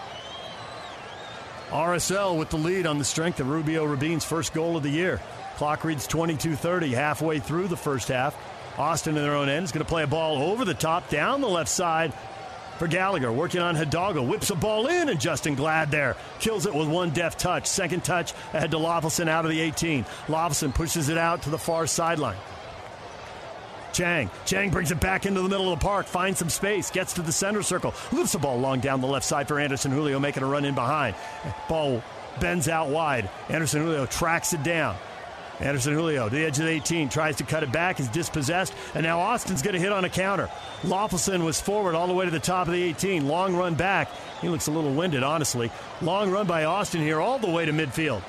[1.69, 5.21] RSL with the lead on the strength of Rubio Rubin's first goal of the year.
[5.58, 8.36] Clock reads 22:30 halfway through the first half.
[8.77, 11.41] Austin in their own end is going to play a ball over the top down
[11.41, 12.13] the left side
[12.79, 13.32] for Gallagher.
[13.32, 14.23] Working on Hidalgo.
[14.23, 16.15] Whips a ball in, and Justen Glad there.
[16.39, 17.67] Kills it with one deft touch.
[17.67, 20.05] Second touch ahead to Löffelsend out of the 18.
[20.27, 22.38] Löffelsend pushes it out to the far sideline.
[23.93, 24.30] Chang.
[24.45, 27.21] Chang brings it back into the middle of the park, finds some space, gets to
[27.21, 30.43] the center circle, lifts the ball long down the left side for Anderson Julio, making
[30.43, 31.15] a run in behind.
[31.67, 32.04] Ball
[32.39, 33.30] bends out wide.
[33.49, 34.95] Anderson Julio tracks it down.
[35.60, 38.73] Anderson Julio to the edge of the 18, tries to cut it back, is dispossessed,
[38.93, 40.49] and now Austin's going to hit on a counter.
[40.84, 43.28] Löffelsend was forward all the way to the top of the 18.
[43.28, 44.10] Long run back.
[44.41, 45.69] He looks a little winded, honestly.
[46.02, 48.21] Long run by Austin here all the way to midfield.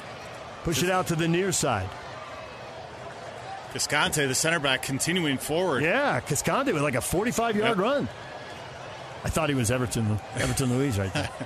[0.65, 1.89] Push it out to the near side.
[3.73, 5.83] Cascante, the center back, continuing forward.
[5.83, 7.79] Yeah, Cascante with like a 45 yard Yep.
[7.79, 8.09] run.
[9.25, 11.29] I thought he was Everton, Everton Luiz right there.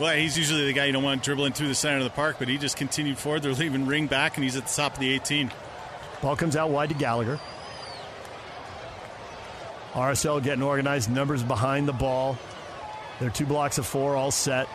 [0.00, 2.36] Well, he's usually the guy you don't want dribbling through the center of the park,
[2.38, 3.42] but he just continued forward.
[3.42, 5.52] They're leaving Ring back, and he's at the top of the 18.
[6.22, 7.38] Ball comes out wide to Gallagher.
[9.92, 12.38] RSL getting organized, numbers behind the ball.
[13.20, 14.66] They're two blocks of four, all set.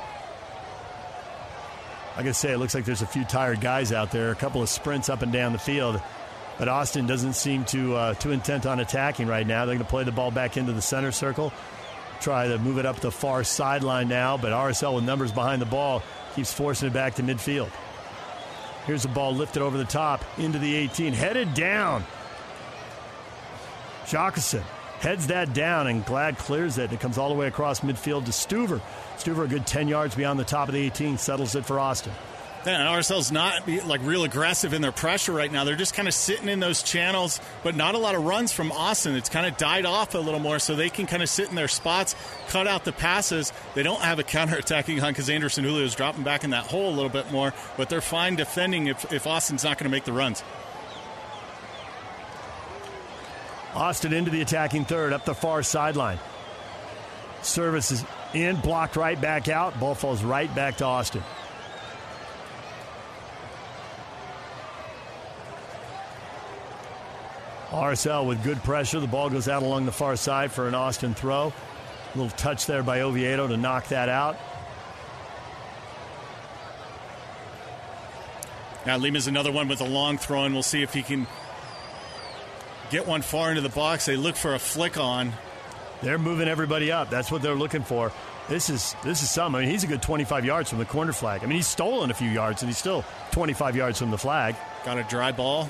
[2.16, 4.62] I gotta say, it looks like there's a few tired guys out there, a couple
[4.62, 6.00] of sprints up and down the field.
[6.58, 9.66] But Austin doesn't seem to uh, too intent on attacking right now.
[9.66, 11.54] They're going to play the ball back into the center circle,
[12.20, 14.38] try to move it up the far sideline now.
[14.38, 16.02] But RSL with numbers behind the ball
[16.36, 17.70] keeps forcing it back to midfield.
[18.86, 22.06] Here's a ball lifted over the top into the 18, headed down.
[24.06, 24.64] Jacquesson
[25.00, 26.92] heads that down, and Glad clears it.
[26.92, 28.82] It comes all the way across midfield to Stuver.
[29.18, 32.14] Stuver, a good 10 yards beyond the top of the 18, settles it for Austin.
[32.68, 35.64] Yeah, and RSL's not like real aggressive in their pressure right now.
[35.64, 38.74] They're just kind of sitting in those channels, but not a lot of runs from
[38.74, 39.16] Austin.
[39.16, 41.56] It's kind of died off a little more, so they can kind of sit in
[41.56, 42.14] their spots,
[42.50, 43.54] cut out the passes.
[43.74, 46.90] They don't have a counterattacking hunt because Anderson Julio is dropping back in that hole
[46.90, 50.04] a little bit more, but they're fine defending if, if Austin's not going to make
[50.04, 50.44] the runs.
[53.76, 56.20] Austin into the attacking third, up the far sideline.
[57.44, 58.04] Service is
[58.34, 59.80] in, blocked right back out.
[59.80, 61.24] Ball falls right back to Austin.
[67.70, 69.00] RSL with good pressure.
[69.00, 71.54] The ball goes out along the far side for an Austin throw.
[72.14, 74.38] A little touch there by Oviedo to knock that out.
[78.86, 81.28] Now Lima's another one with a long throw, and we'll see if he can
[82.90, 84.06] get one far into the box.
[84.06, 85.34] They look for a flick on.
[86.02, 87.10] They're moving everybody up.
[87.10, 88.14] That's what they're looking for.
[88.48, 89.56] This is this is some.
[89.56, 91.44] I mean, he's a good 25 yards from the corner flag.
[91.44, 94.56] I mean, he's stolen a few yards, and he's still 25 yards from the flag.
[94.86, 95.70] Got a dry ball.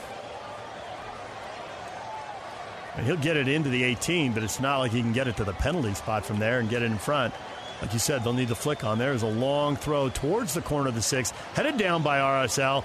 [3.04, 5.44] He'll get it into the 18, but it's not like he can get it to
[5.44, 7.34] the penalty spot from there and get it in front.
[7.82, 8.98] Like you said, they'll need the flick on.
[8.98, 12.84] There's a long throw towards the corner of the six, headed down by RSL.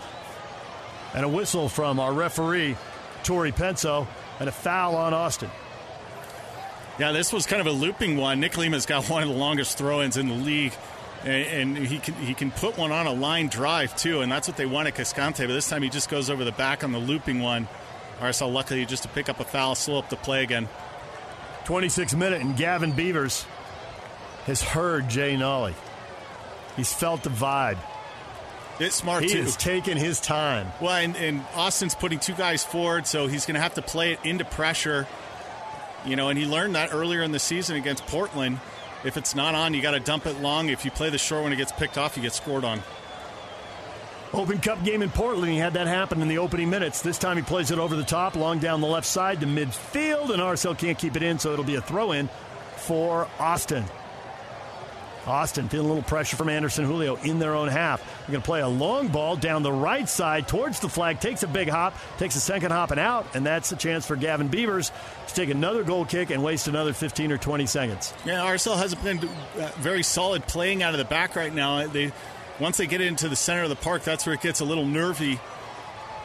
[1.15, 2.77] And a whistle from our referee,
[3.23, 4.07] Tori Penso,
[4.39, 5.51] and a foul on Austin.
[6.99, 8.41] Yeah, this was kind of a looping one.
[8.41, 10.75] Nick Lima's got one of the longest throw-ins in the league,
[11.25, 14.49] and, and, he can he can put one on a line drive too, and that's
[14.49, 15.47] what they want at Cascante.
[15.47, 17.69] But this time he just goes over the back on the looping one.
[18.23, 20.69] RSL luckily just to pick up a foul, slow up the play again.
[21.65, 23.45] 26 minute, and Gavin Beavers
[24.47, 25.75] has heard Jay Nolly.
[26.77, 27.79] He's felt the vibe.
[28.79, 29.43] It's smart he too.
[29.43, 30.73] He's taking his time.
[30.81, 34.13] Well, and, and Austin's putting two guys forward, so he's going to have to play
[34.13, 35.07] it into pressure.
[36.05, 38.61] You know, and he learned that earlier in the season against Portland.
[39.05, 40.69] If it's not on, you got to dump it long.
[40.69, 42.83] If you play the short when it gets picked off, you get scored on.
[44.35, 47.03] Open Cup game in Portland, he had that happen in the opening minutes.
[47.03, 50.31] This time he plays it over the top, long down the left side to midfield,
[50.31, 52.31] and RSL can't keep it in, so it'll be a throw in
[52.77, 53.85] for Austin.
[55.27, 58.03] Austin feeling a little pressure from Anderson Julio in their own half.
[58.21, 61.43] They're going to play a long ball down the right side towards the flag, takes
[61.43, 64.49] a big hop, takes a second hop and out, and that's a chance for Gavin
[64.49, 64.91] Beavers
[65.29, 68.13] to take another goal kick and waste another 15 or 20 seconds.
[68.25, 71.87] Yeah, RSL hasn't been uh, very solid playing out of the back right now.
[71.87, 72.13] They
[72.61, 74.87] once they get into the center of the park, that's where it gets a little
[74.87, 75.41] nervy.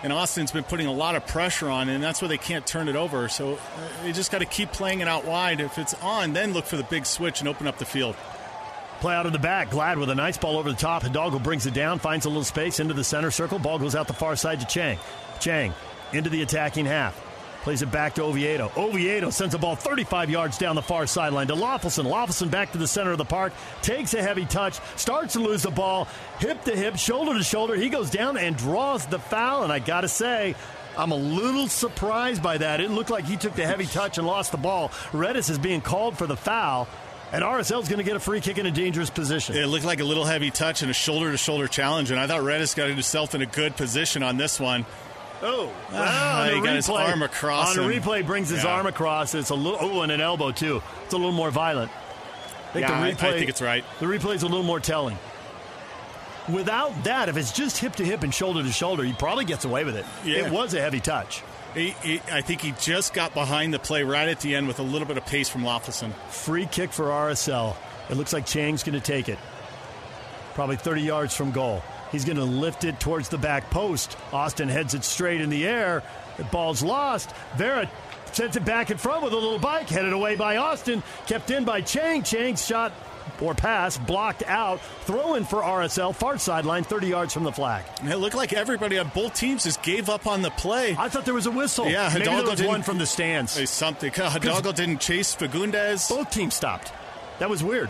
[0.04, 2.88] And Austin's been putting a lot of pressure on, and that's where they can't turn
[2.88, 3.28] it over.
[3.30, 3.58] So uh,
[4.04, 5.60] they just got to keep playing it out wide.
[5.60, 8.16] If it's on, then look for the big switch and open up the field.
[9.00, 9.72] Play out of the back.
[9.72, 11.04] Glad with a nice ball over the top.
[11.04, 13.58] Hidalgo brings it down, finds a little space into the center circle.
[13.58, 15.00] Ball goes out the far side to Chang.
[15.40, 15.74] Chang
[16.14, 17.27] into the attacking half.
[17.68, 18.72] Plays it back to Oviedo.
[18.78, 22.10] Oviedo sends a ball 35 yards down the far sideline to Löffelsend.
[22.10, 23.52] Löffelsend back to the center of the park,
[23.82, 26.08] takes a heavy touch, starts to lose the ball,
[26.40, 27.76] hip to hip, shoulder to shoulder.
[27.76, 29.64] He goes down and draws the foul.
[29.64, 30.56] And I got to say,
[30.98, 32.80] I'm a little surprised by that.
[32.80, 34.94] It looked like he took the heavy touch and lost the ball.
[35.12, 36.88] Redes is being called for the foul.
[37.34, 39.58] And RSL is going to get a free kick in a dangerous position.
[39.58, 42.12] It looked like a little heavy touch and a shoulder to shoulder challenge.
[42.12, 44.86] And I thought Redes got himself in a good position on this one.
[45.42, 47.78] Oh, ah, he got replay, his arm across.
[47.78, 48.76] On a replay, brings his yeah.
[48.76, 49.36] arm across.
[49.36, 50.82] It's a little, oh, and an elbow too.
[51.04, 51.92] It's a little more violent.
[51.92, 53.84] I think yeah, the replay, I think it's right.
[54.00, 55.18] The replay is a little more telling.
[56.52, 59.66] Without that, if it's just hip to hip and shoulder to shoulder, he probably gets
[59.66, 60.06] away with it.
[60.24, 60.46] Yeah.
[60.46, 61.44] It was a heavy touch.
[61.74, 64.80] He, he, I think he just got behind the play right at the end with
[64.80, 66.14] a little bit of pace from Löffelsend.
[66.30, 67.76] Free kick for RSL.
[68.10, 69.38] It looks like Chang's going to take it.
[70.54, 71.84] Probably 30 yards from goal.
[72.12, 74.18] He's going to lift it towards the back post.
[74.32, 76.04] Austin heads it straight in the air.
[76.38, 77.34] The ball's lost.
[77.58, 77.90] Vera
[78.32, 81.66] sends it back in front with a little bike, headed away by Austin, kept in
[81.66, 82.24] by Chang.
[82.24, 82.92] Chang's shot
[83.42, 84.80] or pass blocked out.
[85.02, 87.84] Throw in for RSL, far sideline, 30 yards from the flag.
[88.04, 90.96] It looked like everybody on both teams just gave up on the play.
[90.98, 91.88] I thought there was a whistle.
[91.88, 93.70] Yeah, Maybe Hidalgo there was one from the stands.
[93.70, 94.12] Something.
[94.14, 96.10] Hidalgo didn't chase Fagúndez.
[96.10, 96.92] Both teams stopped.
[97.40, 97.90] That was weird.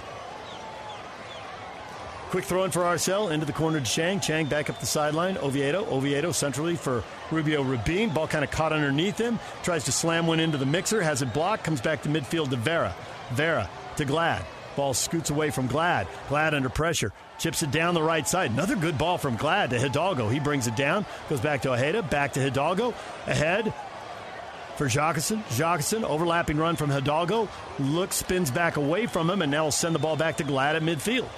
[2.30, 4.20] Quick throw in for RSL into the corner to Chang.
[4.20, 5.38] Chang back up the sideline.
[5.38, 5.86] Oviedo.
[5.86, 8.10] Oviedo centrally for Rubio Rubin.
[8.10, 9.40] Ball kind of caught underneath him.
[9.63, 11.02] Tries to slam one into the mixer.
[11.02, 11.63] Has it blocked.
[11.63, 12.94] Comes back to midfield to Vera.
[13.32, 14.44] Vera to Glad.
[14.76, 16.06] Ball scoots away from Glad.
[16.28, 17.13] Glad under pressure.
[17.40, 18.52] Chips it down the right side.
[18.52, 20.28] Another good ball from Glad to Hidalgo.
[20.28, 21.06] He brings it down.
[21.30, 22.04] Goes back to Ojeda.
[22.04, 22.93] Back to Hidalgo.
[23.26, 23.74] Ahead
[24.76, 25.41] for Jacquesson.
[25.56, 27.47] Jacquesson, overlapping run from Hidalgo.
[27.80, 30.76] Looks, spins back away from him, and now will send the ball back to Glad
[30.76, 31.30] at midfield.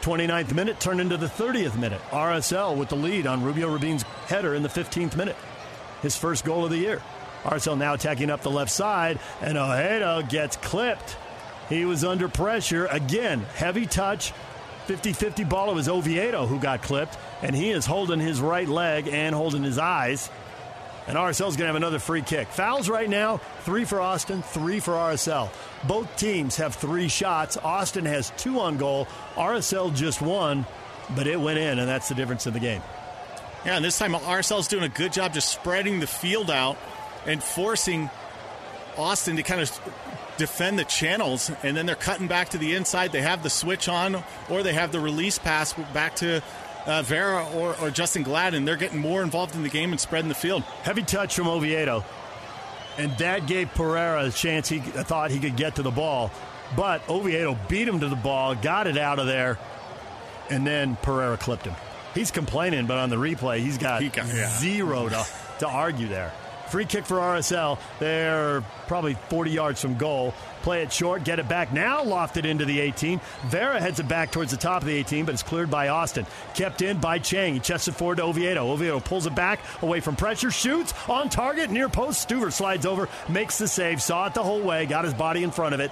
[0.00, 2.00] 29th minute turned into the 30th minute.
[2.10, 5.36] RSL with the lead on Rubio Rubin's header in the 15th minute.
[6.02, 7.02] His first goal of the year.
[7.42, 11.16] RSL now attacking up the left side, and Ojeda gets clipped.
[11.68, 12.86] He was under pressure.
[12.86, 14.32] Again, heavy touch.
[14.86, 15.70] 50 50 ball.
[15.70, 19.62] It was Oviedo who got clipped, and he is holding his right leg and holding
[19.62, 20.30] his eyes.
[21.10, 22.46] And RSL's going to have another free kick.
[22.46, 25.50] Fouls right now three for Austin, three for RSL.
[25.82, 27.56] Both teams have three shots.
[27.56, 30.64] Austin has two on goal, RSL just one,
[31.16, 32.80] but it went in, and that's the difference in the game.
[33.66, 36.78] Yeah, and this time RSL's doing a good job just spreading the field out
[37.26, 38.08] and forcing
[38.96, 39.80] Austin to kind of
[40.36, 43.10] defend the channels, and then they're cutting back to the inside.
[43.10, 46.40] They have the switch on, or they have the release pass back to
[46.90, 50.00] uh, Vera or, or Justen Glad, and they're getting more involved in the game and
[50.00, 50.62] spreading the field.
[50.82, 52.04] Heavy touch from Oviedo,
[52.98, 54.68] and that gave Pereira a chance.
[54.68, 56.30] He thought he could get to the ball,
[56.76, 59.58] but Oviedo beat him to the ball, got it out of there,
[60.50, 61.74] and then Pereira clipped him.
[62.14, 64.48] He's complaining, but on the replay, he's got, He got- yeah.
[64.58, 65.26] zero to,
[65.60, 66.32] to argue there.
[66.70, 67.78] Free kick for RSL.
[67.98, 70.34] They're probably 40 yards from goal.
[70.62, 71.72] Play it short, get it back.
[71.72, 73.20] Now lofted into the 18.
[73.46, 76.26] Vera heads it back towards the top of the 18, but it's cleared by Austin.
[76.54, 77.54] Kept in by Chang.
[77.54, 78.70] He chests it forward to Oviedo.
[78.70, 82.28] Oviedo pulls it back away from pressure, shoots on target, near post.
[82.28, 85.50] Stuver slides over, makes the save, saw it the whole way, got his body in
[85.50, 85.90] front of it,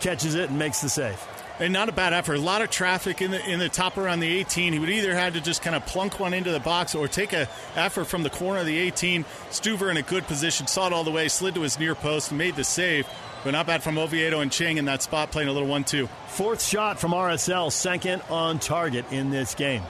[0.00, 1.20] catches it, and makes the save.
[1.60, 2.36] And not a bad effort.
[2.36, 4.72] A lot of traffic in the in the top around the 18.
[4.72, 7.34] He would either had to just kind of plunk one into the box or take
[7.34, 9.24] a effort from the corner of the 18.
[9.50, 12.32] Stuver in a good position, saw it all the way, slid to his near post,
[12.32, 13.06] made the save.
[13.42, 16.08] But not bad from Oviedo and Chang in that spot, playing a little one-two.
[16.28, 19.82] Fourth shot from RSL, second on target in this game.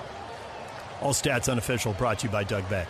[1.01, 2.87] All stats unofficial, brought to you by Doug Beck.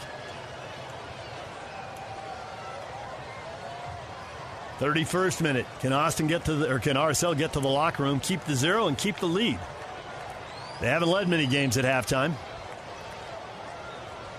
[4.81, 5.67] 31st minute.
[5.81, 8.57] Can Austin get to the, or can RSL get to the locker room, keep the
[8.57, 9.59] zero, and keep the lead?
[10.81, 12.33] They haven't led many games at halftime,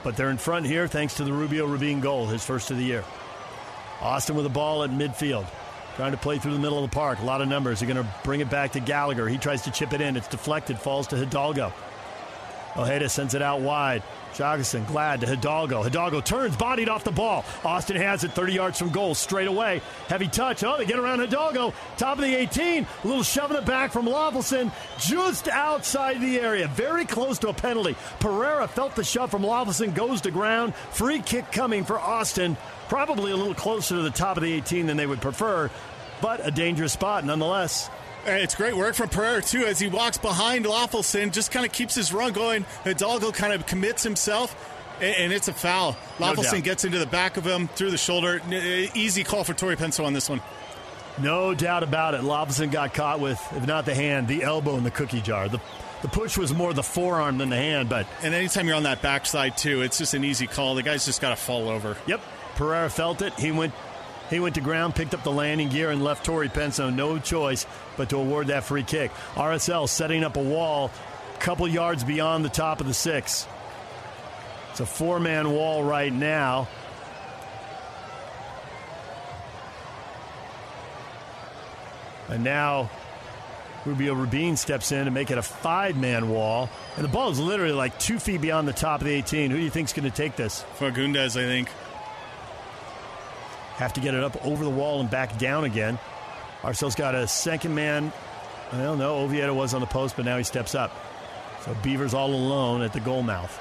[0.03, 2.83] but they're in front here thanks to the Rubio Rubin goal, his first of the
[2.83, 3.03] year.
[4.01, 5.45] Austin with the ball at midfield,
[5.95, 7.19] trying to play through the middle of the park.
[7.19, 7.79] A lot of numbers.
[7.79, 9.27] They're going to bring it back to Gallagher.
[9.27, 10.17] He tries to chip it in.
[10.17, 11.73] It's deflected, falls to Hidalgo.
[12.77, 14.03] Ojeda sends it out wide.
[14.33, 15.83] Jacquesson glad to Hidalgo.
[15.83, 17.43] Hidalgo turns, bodied off the ball.
[17.65, 19.81] Austin has it 30 yards from goal, straight away.
[20.07, 20.63] Heavy touch.
[20.63, 21.73] Oh, they get around Hidalgo.
[21.97, 22.87] Top of the 18.
[23.03, 27.49] A little shove in the back from Löffelsend just outside the area, very close to
[27.49, 27.95] a penalty.
[28.19, 30.73] Pereira felt the shove from Löffelsend, goes to ground.
[30.91, 32.55] Free kick coming for Austin.
[32.91, 35.71] Probably a little closer to the top of the 18 than they would prefer,
[36.21, 37.89] but a dangerous spot nonetheless.
[38.25, 41.95] It's great work from Pereira, too, as he walks behind Löffelsend, just kind of keeps
[41.95, 42.65] his run going.
[42.83, 44.53] Hidalgo kind of commits himself,
[44.99, 45.95] and, it's a foul.
[46.19, 48.41] No gets into the back of him through the shoulder.
[48.45, 50.41] Uh, Easy call for Tori Penso on this one.
[51.17, 52.23] No doubt about it.
[52.23, 55.47] Löffelsend got caught with, if not the hand, the elbow in the cookie jar.
[55.47, 55.61] The,
[56.01, 59.01] the push was more the forearm than the hand, but And anytime you're on that
[59.01, 60.75] backside, too, it's just an easy call.
[60.75, 61.95] The guy's just got to fall over.
[62.05, 62.19] yep,
[62.61, 63.33] Pereira felt it.
[63.39, 63.73] He went
[64.29, 67.65] he went to ground, picked up the landing gear, and left Tori Penso no choice
[67.97, 69.11] but to award that free kick.
[69.33, 70.91] RSL setting up a wall
[71.33, 73.47] a couple yards beyond the top of the six.
[74.69, 76.67] It's a four man wall right now.
[82.29, 82.91] And now
[83.85, 86.69] Rubio Rubin steps in to make it a five man wall.
[86.95, 89.49] And the ball is literally like two feet beyond the top of the 18.
[89.49, 90.63] Who do you think's going to take this?
[90.77, 91.67] Fagúndez, I think.
[93.75, 95.97] Have to get it up over the wall and back down again.
[96.61, 98.13] RSL's got a second man.
[98.71, 99.17] I don't know.
[99.17, 100.91] Oviedo was on the post, but now he steps up.
[101.65, 103.59] So Beaver's all alone at the goal mouth.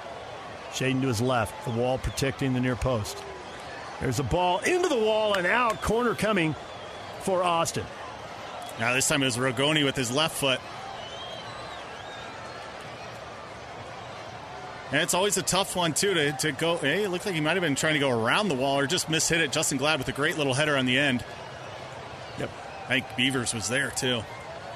[0.73, 3.23] Shading to his left, the wall protecting the near post.
[4.01, 5.83] There's a ball into the wall and out.
[5.83, 6.55] Corner coming
[7.21, 7.85] for Austin.
[8.79, 10.61] Now, this time it was Rigoni with his left foot.
[14.93, 16.76] And it's always a tough one, too, to, to go.
[16.78, 18.86] Hey, it looked like he might have been trying to go around the wall or
[18.86, 19.53] just mishit it.
[19.53, 21.24] Justen Glad with a great little header on the end.
[22.38, 22.51] Yep.
[22.86, 24.22] I think Beavers was there, too.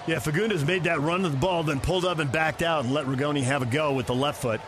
[0.06, 2.92] Yeah, Fagúndez made that run to the ball, then pulled up and backed out and
[2.92, 4.60] let Rigoni have a go with the left foot.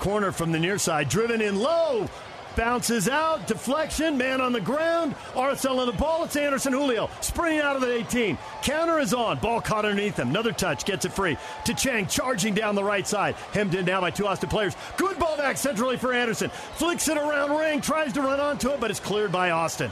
[0.00, 2.08] Corner from the near side, driven in low.
[2.56, 5.14] Bounces out, deflection, man on the ground.
[5.32, 6.24] RSL on the ball.
[6.24, 8.36] It's Anderson Julio sprinting out of the 18.
[8.62, 9.38] Counter is on.
[9.38, 10.28] Ball caught underneath him.
[10.28, 13.36] Another touch gets it free to Chang, charging down the right side.
[13.52, 14.76] Hemmed in now by two Austin players.
[14.96, 16.50] Good ball back centrally for Anderson.
[16.74, 19.90] Flicks it around Ring, tries to run onto it, but it's cleared by Austin.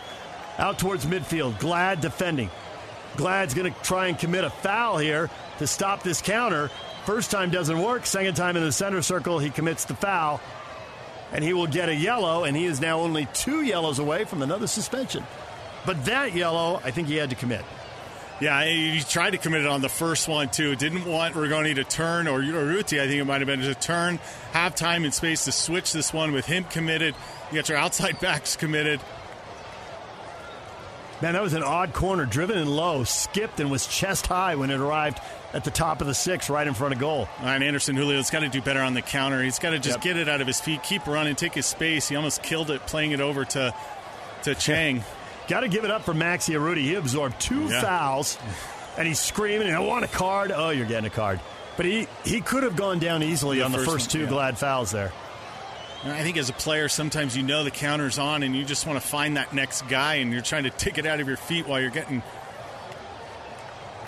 [0.59, 1.59] Out towards midfield.
[1.59, 2.51] Glad defending.
[3.17, 6.71] Glad's going to try and commit a foul here to stop this counter.
[7.07, 8.07] First time doesn't work.
[8.07, 10.41] Second time in the center circle, he commits the foul.
[11.33, 14.43] And he will get a yellow, and he is now only two yellows away from
[14.43, 15.25] another suspension.
[15.87, 17.65] But that yellow, I think he had to commit.
[18.41, 20.75] Yeah, he tried to commit it on the first one, too.
[20.75, 24.19] Didn't want Rigoni to turn, or Ruti, I think it might have been to turn,
[24.53, 27.15] have time and space to switch this one with him committed.
[27.51, 29.01] You got your outside backs committed.
[31.21, 34.71] Man, that was an odd corner, driven in low, skipped and was chest high when
[34.71, 35.21] it arrived
[35.53, 37.29] at the top of the six, right in front of goal.
[37.41, 39.43] And Anderson Julio's got to do better on the counter.
[39.43, 40.03] He's got to just Yep.
[40.05, 42.09] get it out of his feet, keep running, take his space.
[42.09, 43.75] He almost killed it playing it over to
[44.45, 45.03] to Chang.
[45.49, 46.83] Got to give it up for Maxi Urruti.
[46.83, 47.83] He absorbed two Yeah.
[47.83, 48.39] fouls,
[48.97, 50.53] and he's screaming, I want a card.
[50.55, 51.41] Oh, you're getting a card.
[51.77, 54.27] But he, he could have gone down easily The on the first first two yeah.
[54.29, 55.13] glad fouls there.
[56.05, 58.87] And I think as a player, sometimes you know the counter's on and you just
[58.87, 61.37] want to find that next guy and you're trying to take it out of your
[61.37, 62.23] feet while you're getting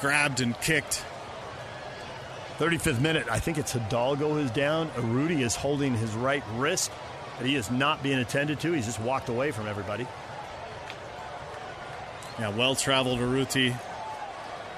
[0.00, 1.04] grabbed and kicked.
[2.58, 4.88] 35th minute, I think it's Hidalgo is down.
[4.90, 6.90] Urruti is holding his right wrist,
[7.38, 8.72] but he is not being attended to.
[8.72, 10.06] He's just walked away from everybody.
[12.38, 13.76] Yeah, well traveled Urruti.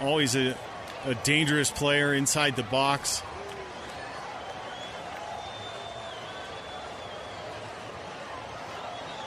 [0.01, 0.57] Always a,
[1.05, 3.23] a dangerous player inside the box.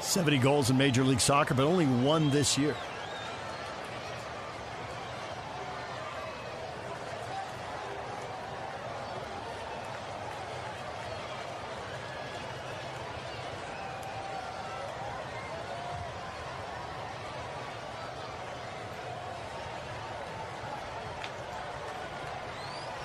[0.02, 2.76] Seventy goals in Major League Soccer, but only one this year.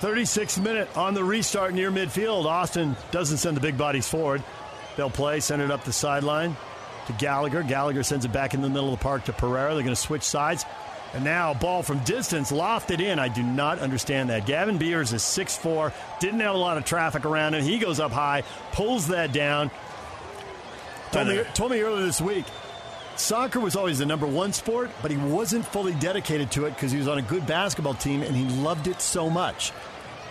[0.03, 2.43] Thirty-sixth minute on the restart near midfield.
[2.43, 4.43] Austin doesn't send the big bodies forward.
[4.97, 6.57] They'll play, send it up the sideline
[7.07, 7.63] to Gallagher.
[7.63, 9.73] Gallagher sends it back in the middle of the park to Pereira.
[9.73, 10.65] They're going to switch sides.
[11.13, 13.17] And now, ball from distance, lofted in.
[13.17, 14.45] I do not understand that.
[14.45, 17.63] Gavin Beavers is 6'4, didn't have a lot of traffic around him.
[17.63, 18.43] He goes up high,
[18.73, 19.71] pulls that down.
[21.13, 22.43] Told me, told me earlier this week,
[23.15, 26.91] soccer was always the number one sport, but he wasn't fully dedicated to it because
[26.91, 29.71] he was on a good basketball team and he loved it so much.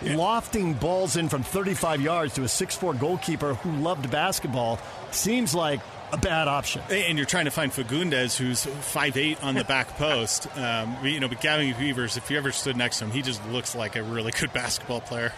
[0.03, 4.79] Lofting balls in from 35 yards to a 6'4 goalkeeper who loved basketball
[5.11, 5.79] seems like
[6.11, 6.81] a bad option.
[6.89, 10.47] And you're trying to find Fagúndez, who's 5'8 on the back post.
[10.63, 13.45] Um, you know, but Gavin Beavers, if you ever stood next to him, he just
[13.49, 15.33] looks like a really good basketball player.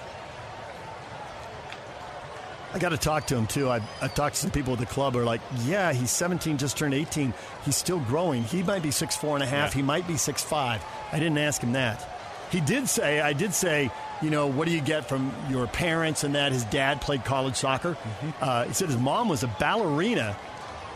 [2.74, 3.70] I got to talk to him too.
[3.70, 6.58] I, I talked to some people at the club who are like, yeah, he's 17,
[6.58, 7.34] just turned 18.
[7.64, 8.44] He's still growing.
[8.44, 9.72] He might be six four and a half.
[9.72, 9.78] Yeah.
[9.78, 10.84] He might be six five.
[11.12, 12.15] I didn't ask him that.
[12.52, 13.92] He did say, I did say,
[14.22, 16.52] you know, what do you get from your parents and that?
[16.52, 17.98] His dad played college soccer.
[18.40, 20.38] Uh, he said his mom was a ballerina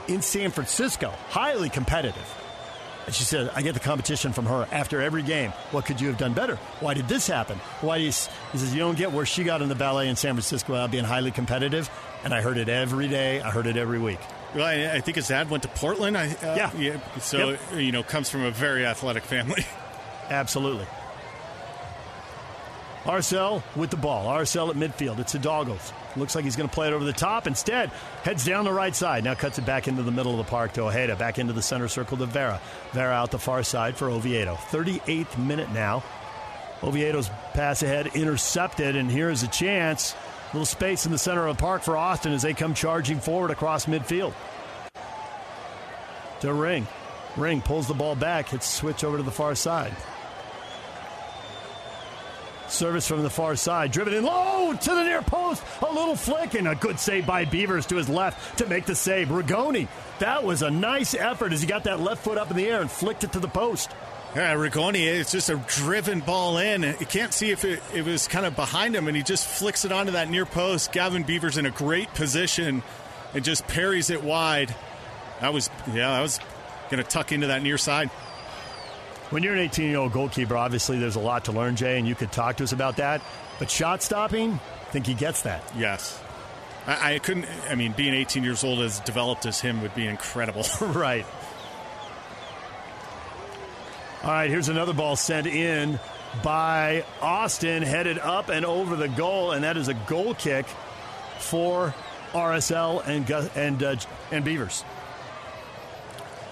[0.08, 2.36] in San Francisco, highly competitive.
[3.06, 5.52] And she said, I get the competition from her after every game.
[5.72, 6.56] What could you have done better?
[6.80, 7.58] Why did this happen?
[7.82, 8.12] Why do you,
[8.52, 10.92] he says, you don't get where she got in the ballet in San Francisco without
[10.92, 11.90] being highly competitive.
[12.24, 13.42] And I heard it every day.
[13.42, 14.20] I heard it every week.
[14.54, 16.18] Well, I, I think his dad went to Portland.
[16.18, 17.00] I, uh, Yeah.
[17.20, 17.60] So, Yep.
[17.78, 19.66] you know, comes from a very athletic family.
[20.30, 20.86] Absolutely.
[23.10, 24.28] RSL with the ball.
[24.28, 25.18] RSL at midfield.
[25.18, 25.92] It's Hidalgo's.
[26.16, 27.48] Looks like he's going to play it over the top.
[27.48, 27.90] Instead,
[28.22, 29.24] heads down the right side.
[29.24, 31.16] Now cuts it back into the middle of the park to Ojeda.
[31.16, 32.62] Back into the center circle to Vera.
[32.92, 34.54] Vera out the far side for Oviedo.
[34.54, 36.04] 38th minute now.
[36.84, 40.14] Oviedo's pass ahead intercepted, and here's a chance.
[40.54, 43.50] Little space in the center of the park for Austin as they come charging forward
[43.50, 44.34] across midfield.
[46.42, 46.88] To Ring.
[47.36, 49.96] Ring pulls the ball back, hits switch over to the far side.
[52.70, 55.64] Service from the far side, driven in low to the near post.
[55.82, 58.96] A little flick and a good save by Beavers to his left to make the
[58.96, 59.30] save.
[59.30, 59.88] Rigoni,
[60.20, 62.82] that was a nice effort as he got that left foot up in the air
[62.82, 63.92] and flicked it to the post.
[64.36, 66.84] Yeah, Rigoni, it's just a driven ball in.
[66.84, 69.86] You can't see if it, it was kind of behind him, and he just flicks
[69.86, 70.92] it onto that near post.
[70.92, 72.84] Gavin Beaver's in a great position
[73.34, 74.76] and just parries it wide.
[75.42, 76.40] That was, yeah, that was
[76.92, 78.12] going to tuck into that near side.
[79.30, 82.08] When you're an 18 year old goalkeeper, obviously there's a lot to learn, Jay, and
[82.08, 83.22] you could talk to us about that.
[83.60, 85.64] But shot stopping, I think he gets that.
[85.78, 86.20] Yes.
[86.88, 90.08] I, I couldn't, I mean, being 18 years old as developed as him would be
[90.08, 90.64] incredible.
[90.82, 91.26] right.
[94.24, 96.00] All right, here's another ball sent in
[96.44, 100.66] by Austin, headed up and over the goal, and that is a goal kick
[101.38, 101.94] for
[102.34, 103.96] RSL and and uh,
[104.32, 104.84] and Beavers.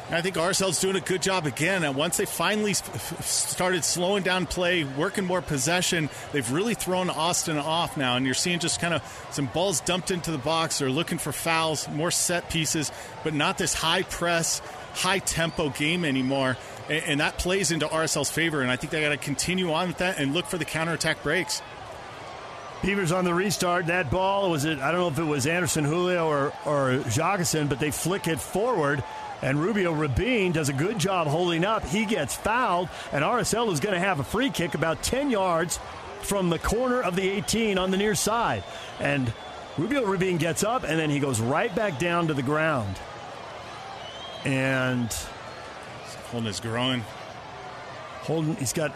[0.10, 1.84] I think RSL's doing a good job again.
[1.84, 7.58] And once they finally started slowing down play, working more possession, they've really thrown Austin
[7.58, 8.16] off now.
[8.16, 10.80] And you're seeing just kind of some balls dumped into the box.
[10.80, 12.89] They're looking for fouls, more set pieces,
[13.26, 14.60] but not this high press,
[14.93, 16.55] high tempo game anymore.
[16.89, 18.62] And, and that plays into RSL's favor.
[18.62, 21.22] And I think they got to continue on with that and look for the counterattack
[21.22, 21.62] breaks.
[22.82, 23.88] Beavers on the restart.
[23.88, 24.80] That ball was it.
[24.80, 28.39] I don't know if it was Anderson Julio or or Jacquesson, but they flick it
[28.39, 29.03] forward.
[29.41, 31.85] And Rubio Rubin does a good job holding up.
[31.85, 35.79] He gets fouled, and RSL is going to have a free kick about 10 yards
[36.21, 38.63] from the corner of the 18 on the near side.
[38.99, 39.31] And
[39.77, 42.95] Rubio Rubin gets up, and then he goes right back down to the ground.
[44.43, 45.13] And
[46.31, 47.03] holding his groin.
[48.21, 48.91] Holding, he's got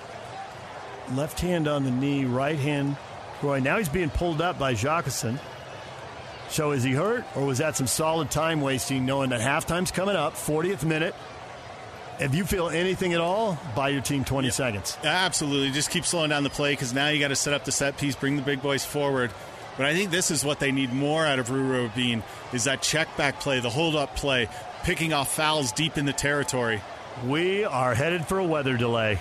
[1.14, 2.98] left hand on the knee, right hand
[3.40, 3.64] groin.
[3.64, 5.40] Now he's being pulled up by Jacquesson.
[6.52, 10.18] So is he hurt, or was that some solid time wasting, knowing that halftime's coming
[10.18, 11.16] up, 40th minute?
[12.20, 14.52] If you feel anything at all, buy your team 20 yeah.
[14.52, 14.98] seconds.
[15.02, 15.72] Absolutely.
[15.72, 17.98] Just keep slowing down the play because now you got to set up the set
[17.98, 19.32] piece, bring the big boys forward.
[19.78, 22.22] But I think this is what they need more out of Ruru Bean
[22.52, 24.50] is that check back play, the hold up play,
[24.84, 26.82] picking off fouls deep in the territory.
[27.26, 29.20] We are headed for a weather delay.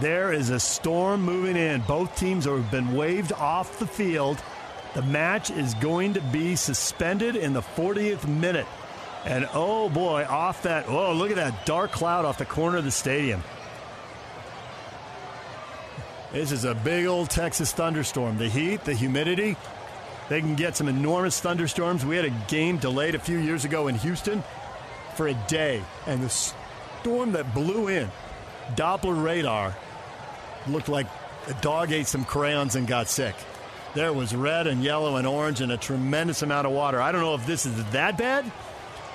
[0.00, 1.80] There is a storm moving in.
[1.82, 4.42] Both teams have been waved off the field.
[4.96, 8.66] The match is going to be suspended in the 40th minute.
[9.26, 12.84] And oh boy, off that, oh, look at that dark cloud off the corner of
[12.84, 13.44] the stadium.
[16.32, 18.38] This is a big old Texas thunderstorm.
[18.38, 19.58] The heat, the humidity,
[20.30, 22.06] they can get some enormous thunderstorms.
[22.06, 24.42] We had a game delayed a few years ago in Houston
[25.14, 28.10] for a day, and the storm that blew in,
[28.76, 29.76] Doppler radar,
[30.66, 31.06] looked like
[31.48, 33.34] a dog ate some crayons and got sick.
[33.96, 37.00] There was red and yellow and orange and a tremendous amount of water.
[37.00, 38.44] I don't know if this is that bad,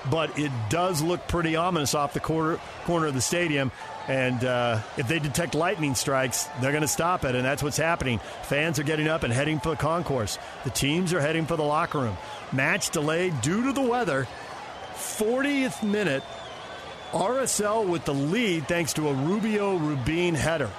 [0.10, 3.72] but it does look pretty ominous off the corner, corner of the stadium.
[4.08, 7.78] And uh, if they detect lightning strikes, they're going to stop it, and that's what's
[7.78, 8.20] happening.
[8.42, 10.40] Fans are getting up and heading for the concourse.
[10.64, 12.18] The teams are heading for the locker room.
[12.52, 14.28] Match delayed due to the weather.
[14.96, 16.24] 40th minute,
[17.12, 20.72] RSL with the lead thanks to a Rubio Rubin header.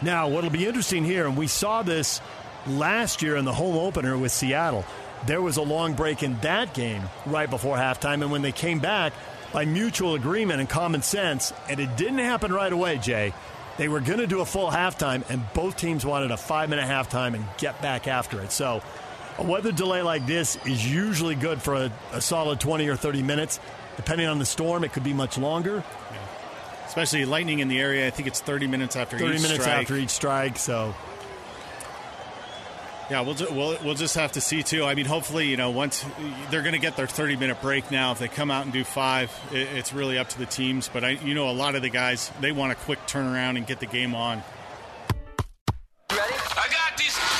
[0.00, 2.20] Now, what'll be interesting here, and we saw this
[2.66, 4.84] last year in the home opener with Seattle,
[5.26, 8.78] there was a long break in that game right before halftime, and when they came
[8.78, 9.12] back,
[9.52, 13.32] by mutual agreement and common sense, and it didn't happen right away, Jay.
[13.76, 16.86] They were going to do a full halftime, and both teams wanted a five minute
[16.86, 18.52] halftime and get back after it.
[18.52, 18.82] So,
[19.38, 23.22] a weather delay like this is usually good for a, a solid 20 or 30
[23.22, 23.60] minutes.
[23.96, 25.84] Depending on the storm, it could be much longer.
[26.96, 27.02] Yeah.
[27.02, 28.06] Especially lightning in the area.
[28.06, 29.82] I think it's 30 minutes after 30 each minutes strike.
[29.82, 30.58] after each strike.
[30.58, 30.94] So
[33.10, 34.84] yeah, we'll, ju- we'll we'll just have to see too.
[34.84, 36.04] I mean, hopefully, you know, once
[36.50, 38.12] they're going to get their 30 minute break now.
[38.12, 40.88] If they come out and do five, it, it's really up to the teams.
[40.92, 43.66] But I, you know, a lot of the guys they want a quick turnaround and
[43.66, 44.42] get the game on.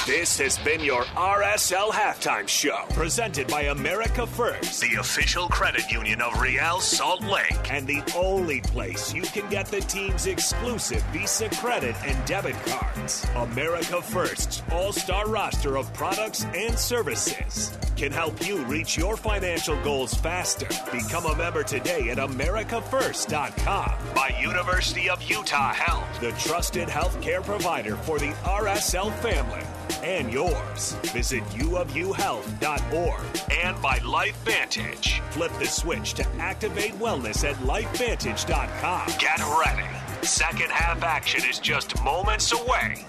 [0.09, 6.23] This has been your RSL halftime show, presented by America First, the official credit union
[6.23, 11.51] of Real Salt Lake, and the only place you can get the team's exclusive Visa
[11.51, 13.27] credit and debit cards.
[13.37, 19.79] America First's all star roster of products and services can help you reach your financial
[19.83, 20.69] goals faster.
[20.91, 27.97] Become a member today at AmericaFirst.com by University of Utah Health, the trusted healthcare provider
[27.97, 29.67] for the RSL family
[30.03, 30.93] and yours.
[31.13, 33.21] Visit uofuhealth.org
[33.63, 35.21] and by LifeVantage.
[35.33, 39.09] Flip the switch to activate wellness at LifeVantage.com.
[39.19, 40.27] Get ready.
[40.27, 43.05] Second half action is just moments away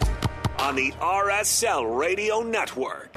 [0.60, 3.10] on the RSL Radio Network.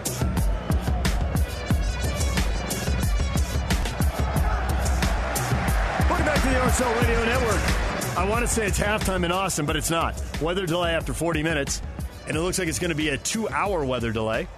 [6.09, 7.83] Welcome back to the RSL Radio Network.
[8.19, 10.21] I want to say it's halftime in Austin, but it's not.
[10.41, 11.81] Weather delay after 40 minutes
[12.27, 14.49] and it looks like it's going to be a two hour weather delay.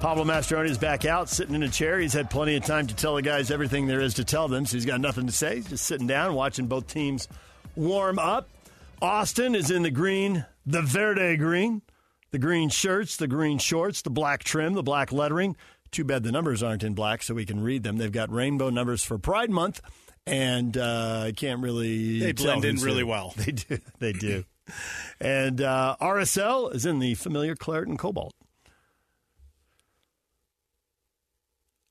[0.00, 1.98] Pablo Mastroeni is back out, sitting in a chair.
[1.98, 4.66] He's had plenty of time to tell the guys everything there is to tell them,
[4.66, 5.56] so he's got nothing to say.
[5.56, 7.28] He's just sitting down, watching both teams
[7.74, 8.48] warm up.
[9.00, 11.80] Austin is in the green, the verde green,
[12.30, 15.56] the green shirts, the green shorts, the black trim, the black lettering.
[15.90, 17.96] Too bad the numbers aren't in black so we can read them.
[17.96, 19.80] They've got rainbow numbers for Pride Month,
[20.26, 22.20] and uh, I can't really.
[22.20, 23.32] They blend in really well.
[23.38, 23.78] They do.
[23.98, 24.44] They do.
[25.20, 28.34] And uh, RSL is in the familiar claret and cobalt.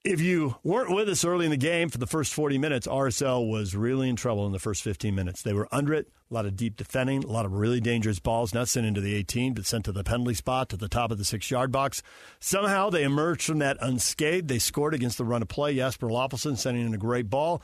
[0.06, 3.50] If you weren't with us early in the game for the first 40 minutes, RSL
[3.50, 5.42] was really in trouble in the first 15 minutes.
[5.42, 8.54] They were under it, a lot of deep defending, a lot of really dangerous balls,
[8.54, 11.18] not sent into the 18, but sent to the penalty spot, to the top of
[11.18, 12.04] the six yard box.
[12.40, 14.48] Somehow they emerged from that unscathed.
[14.48, 15.76] They scored against the run of play.
[15.76, 17.64] Jasper Löffelsend sending in a great ball.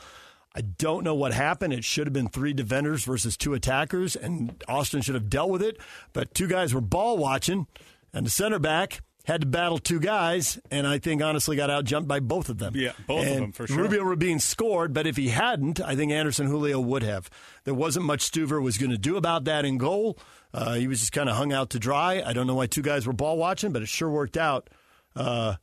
[0.54, 1.74] I don't know what happened.
[1.74, 5.62] It should have been three defenders versus two attackers, and Austin should have dealt with
[5.62, 5.78] it.
[6.12, 7.68] But two guys were ball watching,
[8.14, 11.86] and the center back had to battle two guys, and I think honestly got out
[11.86, 12.74] jumped by both of them.
[12.76, 13.78] Yeah, both and of them for sure.
[13.78, 17.30] Rubio Rubin scored, but if he hadn't, I think Anderson Julio would have.
[17.64, 20.18] There wasn't much Stuver was going to do about that in goal.
[20.54, 22.22] Uh, he was just kind of hung out to dry.
[22.26, 24.70] I don't know why two guys were ball watching, but it sure worked out.
[25.16, 25.56] Uh,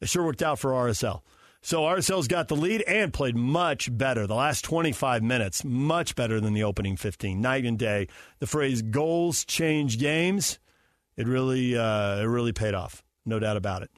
[0.00, 1.22] it sure worked out for RSL.
[1.64, 4.26] So RSL's got the lead and played much better.
[4.26, 7.40] The last 25 minutes, much better than the opening 15.
[7.40, 8.08] Night and day.
[8.38, 10.58] The phrase "goals change games,"
[11.16, 13.02] it really, uh, it really paid off.
[13.24, 13.90] No doubt about it.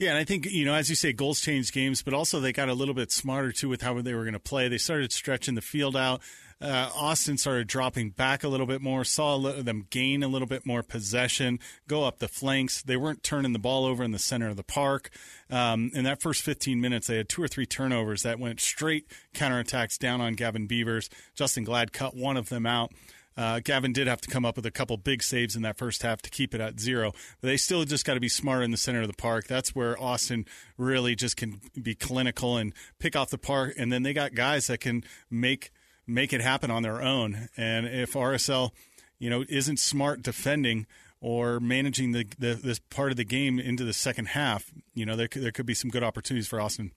[0.00, 2.52] Yeah, and I think, you know, as you say, goals change games, but also they
[2.52, 4.66] got a little bit smarter too with how they were going to play.
[4.66, 6.20] They started stretching the field out.
[6.62, 10.64] Uh, Austin started dropping back a little bit more, saw them gain a little bit
[10.64, 11.58] more possession,
[11.88, 12.82] go up the flanks.
[12.82, 15.10] They weren't turning the ball over in the center of the park.
[15.50, 19.10] Um, in that first 15 minutes, they had two or three turnovers that went straight
[19.34, 21.10] counterattacks down on Gavin Beavers.
[21.36, 22.92] Justen Glad cut one of them out.
[23.36, 26.02] Uh, Gavin did have to come up with a couple big saves in that first
[26.02, 27.12] half to keep it at zero.
[27.40, 29.48] But they still just got to be smart in the center of the park.
[29.48, 30.46] That's where Austin
[30.76, 33.74] really just can be clinical and pick off the park.
[33.76, 35.72] And then they got guys that can make
[36.06, 37.48] make it happen on their own.
[37.56, 38.70] And if RSL,
[39.18, 40.86] you know, isn't smart defending
[41.20, 45.16] or managing the, the this part of the game into the second half, you know,
[45.16, 46.92] there there could be some good opportunities for Austin.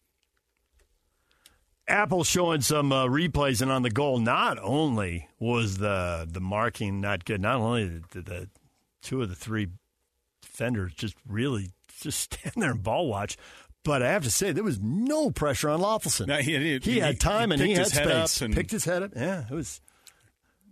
[1.88, 6.99] Apple showing some uh, replays, and on the goal, not only was the the marking
[6.99, 8.49] not good, not only the, the
[9.03, 9.68] two of the three
[10.41, 11.70] defenders just really
[12.01, 13.38] just stand there and ball watch,
[13.86, 15.79] but I have to say, there was no pressure on.
[15.79, 18.41] No, he, he, he, had time he and he had space.
[18.41, 19.11] and picked his head up.
[19.15, 19.79] Yeah, it was.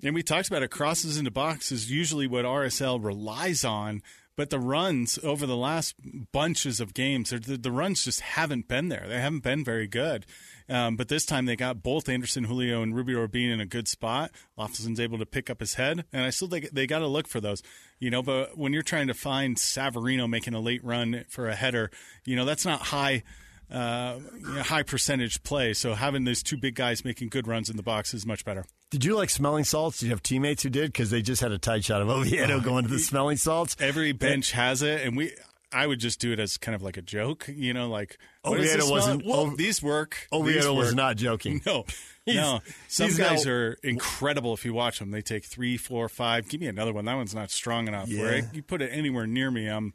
[0.03, 0.71] And we talked about it.
[0.71, 4.01] Crosses into box is usually what RSL relies on,
[4.35, 5.95] but the runs over the last
[6.31, 9.05] bunches of games, the, the runs just haven't been there.
[9.07, 10.25] They haven't been very good.
[10.69, 13.87] Um, but this time they got both Anderson Julio and Rubio Rubin in a good
[13.87, 14.31] spot.
[14.57, 17.27] Löffelsend's able to pick up his head, and I still think they got to look
[17.27, 17.61] for those.
[17.99, 21.55] You know, but when you're trying to find Savarino making a late run for a
[21.55, 21.91] header,
[22.25, 23.23] you know that's not high.
[23.71, 25.73] Uh, you know, high percentage play.
[25.73, 28.65] So having those two big guys making good runs in the box is much better.
[28.91, 29.97] Did you like smelling salts?
[29.97, 30.91] Did you have teammates who did?
[30.91, 33.75] Because they just had a tight shot of Oviedo going to the smelling salts.
[33.79, 35.31] Every bench has it, and we
[35.73, 38.53] I would just do it as kind of like a joke, you know, like oh,
[38.53, 39.25] Oviedo wasn't.
[39.25, 40.27] Well, these work.
[40.31, 40.95] Oviedo these was work.
[40.95, 41.61] not joking.
[41.65, 41.85] No,
[42.25, 42.61] He's- no.
[42.87, 45.11] Some guys now- are incredible if you watch them.
[45.11, 46.47] They take three, four, five.
[46.47, 47.03] Give me another one.
[47.05, 48.07] That one's not strong enough.
[48.07, 48.43] Where Yeah.
[48.45, 49.93] I, you put it anywhere near me, I'm,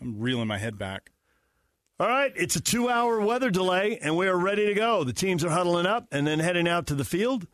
[0.00, 1.12] I'm reeling my head back.
[2.00, 5.02] All right, it's a two hour weather delay, and we are ready to go.
[5.04, 7.46] The teams are huddling up and then heading out to the field.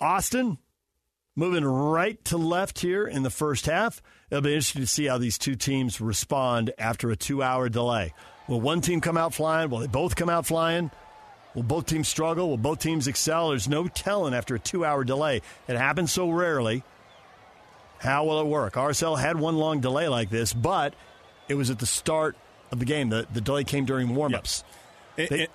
[0.00, 0.58] Austin
[1.36, 4.02] moving right to left here in the first half.
[4.30, 8.14] It'll be interesting to see how these two teams respond after a two hour delay.
[8.48, 9.70] Will one team come out flying?
[9.70, 10.90] Will they both come out flying?
[11.54, 12.48] Will both teams struggle?
[12.48, 13.50] Will both teams excel?
[13.50, 15.42] There's no telling after a two hour delay.
[15.68, 16.84] It happens so rarely.
[17.98, 18.74] How will it work?
[18.74, 20.94] RSL had one long delay like this, but
[21.48, 22.36] it was at the start
[22.70, 23.08] of the game.
[23.10, 24.62] The, the delay came during warmups.
[25.16, 25.48] They- and-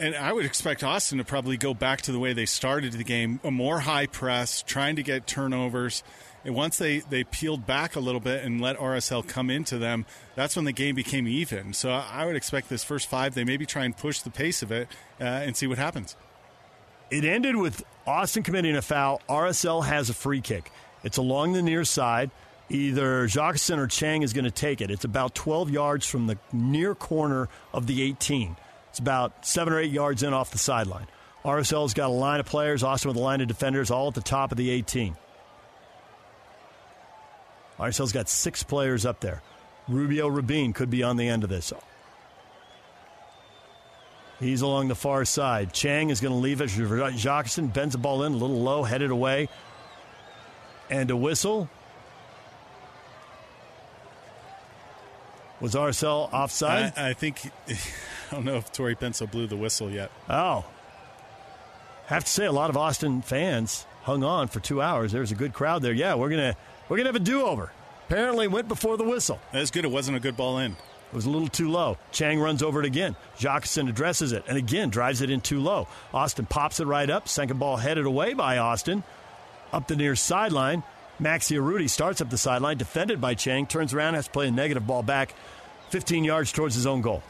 [0.00, 3.02] and I would expect Austin to probably go back to the way they started the
[3.02, 6.04] game, a more high press, trying to get turnovers.
[6.44, 10.06] And once they, they peeled back a little bit and let RSL come into them,
[10.34, 11.72] that's when the game became even.
[11.72, 14.70] So I would expect this first five, they maybe try and push the pace of
[14.70, 14.88] it
[15.20, 16.16] uh, and see what happens.
[17.10, 19.20] It ended with Austin committing a foul.
[19.28, 20.70] RSL has a free kick.
[21.04, 22.30] It's along the near side.
[22.70, 24.90] Either Jacquesson or Chang is going to take it.
[24.90, 28.56] It's about 12 yards from the near corner of the 18.
[28.90, 31.06] It's about seven or eight yards in off the sideline.
[31.44, 34.20] RSL's got a line of players, Austin with a line of defenders, all at the
[34.20, 35.16] top of the 18.
[37.78, 39.42] RSL's got six players up there.
[39.88, 41.72] Rubio Rubin could be on the end of this.
[44.40, 45.72] He's along the far side.
[45.72, 46.68] Chang is going to leave it.
[46.68, 49.48] Jacquesson bends the ball in a little low, headed away.
[50.90, 51.68] And a whistle.
[55.60, 56.92] Was RSL offside?
[56.96, 60.10] I, I think, I don't know if Tori Penso blew the whistle yet.
[60.28, 60.64] oh.
[62.06, 65.12] Have to say, a lot of Austin fans hung on for two hours.
[65.12, 65.92] There's a good crowd there.
[65.92, 66.56] Yeah, we're gonna
[66.88, 67.72] we're gonna have a do over.
[68.08, 69.38] Apparently, went before the whistle.
[69.52, 69.84] That's good.
[69.84, 70.72] It wasn't a good ball in.
[70.72, 71.96] It was a little too low.
[72.12, 73.16] Chang runs over it again.
[73.38, 75.88] Jacquesson addresses it and again drives it in too low.
[76.12, 77.28] Austin pops it right up.
[77.28, 79.02] Second ball headed away by Austin.
[79.72, 80.82] Up the near sideline.
[81.20, 84.50] Maxi Urruti starts up the sideline, defended by Chang, turns around, has to play a
[84.52, 85.34] negative ball back
[85.90, 87.22] 15 yards towards his own goal.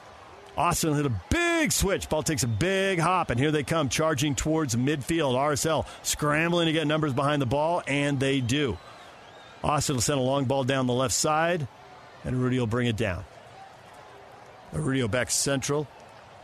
[0.56, 2.08] Austin hit a big switch.
[2.08, 5.34] Ball takes a big hop, and here they come charging towards midfield.
[5.34, 8.76] RSL scrambling to get numbers behind the ball, and they do.
[9.62, 11.66] Austin will send a long ball down the left side,
[12.24, 13.24] and Rudy will bring it down.
[14.72, 15.88] Arudio back central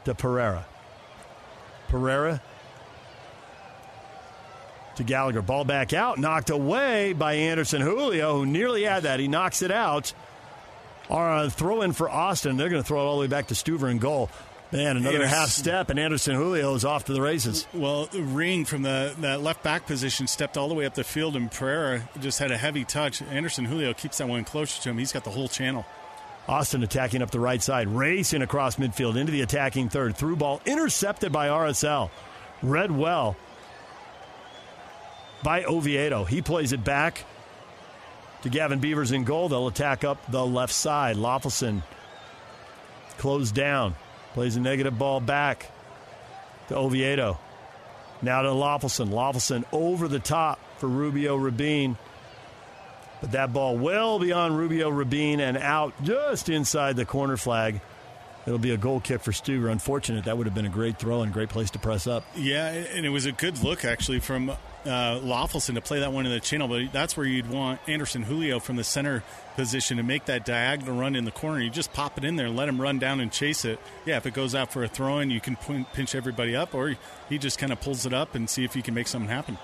[0.05, 0.67] to Pereira.
[1.89, 2.41] Pereira
[4.97, 5.43] to Gallagher.
[5.43, 9.21] Ball back out, knocked away by Anderson Julio, who nearly had that.
[9.21, 10.13] He knocks it out.
[11.11, 12.57] Our uh, throw in for Austin.
[12.57, 14.31] They're going to throw it all the way back to Stuver in goal.
[14.73, 17.67] Man, another Anderson- half step, and Anderson Julio is off to the races.
[17.73, 21.37] Well, Ring from the that left back position stepped all the way up the field,
[21.37, 23.23] and Pereira just had a heavy touch.
[23.23, 24.99] Anderson Julio keeps that one closer to him.
[24.99, 25.85] He's got the whole channel.
[26.49, 30.17] Austin attacking up the right side, racing across midfield into the attacking third.
[30.17, 32.11] Through ball intercepted by RSL.
[32.63, 33.37] Read well
[35.43, 36.25] by Oviedo.
[36.25, 37.25] He plays it back
[38.43, 39.49] to Gavin Beavers in goal.
[39.49, 41.17] They'll attack up the left side.
[41.17, 41.83] Löffelsend
[43.19, 43.95] closed down.
[44.35, 45.71] Plays a negative ball back
[46.69, 47.39] to Oviedo.
[48.21, 49.11] Now to Löffelsend.
[49.11, 51.97] Löffelsend over the top for Rubio Rubin.
[53.21, 57.81] But that ball well beyond Rubio Rubin and out just inside the corner flag.
[58.47, 59.71] It'll be a goal kick for Stuver.
[59.71, 60.25] Unfortunate.
[60.25, 62.25] That would have been a great throw and great place to press up.
[62.37, 64.53] Yeah, and it was a good look actually from
[64.85, 66.69] uh, Löffelsend to play that one in the channel.
[66.69, 69.23] But that's where you'd want Anderson Julio from the center
[69.57, 71.61] position to make that diagonal run in the corner.
[71.61, 73.79] You just pop it in there, let him run down and chase it.
[74.05, 75.57] Yeah, if it goes out for a throw in, you can
[75.93, 76.95] pinch everybody up, or
[77.29, 79.59] he just kind of pulls it up and see if he can make something happen.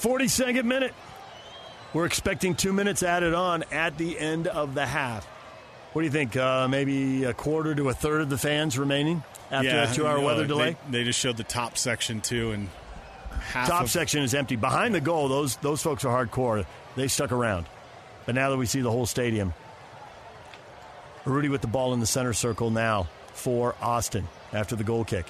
[0.00, 0.94] 42nd minute.
[1.92, 5.26] We're expecting two minutes added on at the end of the half.
[5.92, 6.36] What do you think?
[6.36, 10.20] Uh, maybe a quarter to a third of the fans remaining after yeah, that two-hour
[10.20, 10.76] weather delay.
[10.88, 12.68] They, they, just showed the top section too, and
[13.52, 14.56] top of- section is empty.
[14.56, 16.64] Behind the goal, those those folks are hardcore.
[16.96, 17.66] They stuck around,
[18.26, 19.54] but now that we see the whole stadium,
[21.24, 25.26] Rudy with the ball in the center circle now for Austin after the goal kick.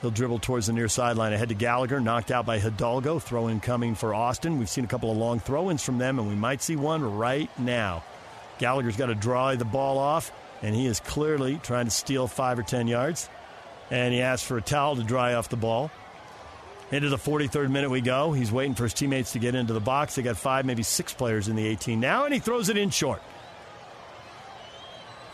[0.00, 3.18] He'll dribble towards the near sideline ahead to Gallagher, knocked out by Hidalgo.
[3.18, 4.58] Throw in coming for Austin.
[4.58, 7.16] We've seen a couple of long throw ins from them, and we might see one
[7.16, 8.04] right now.
[8.58, 10.30] Gallagher's got to draw the ball off,
[10.62, 13.28] and he is clearly trying to steal five or ten yards.
[13.90, 15.90] And he asks for a towel to dry off the ball.
[16.90, 18.32] Into the 43rd minute we go.
[18.32, 20.14] He's waiting for his teammates to get into the box.
[20.14, 22.90] They got five, maybe six players in the 18 now, and he throws it in
[22.90, 23.20] short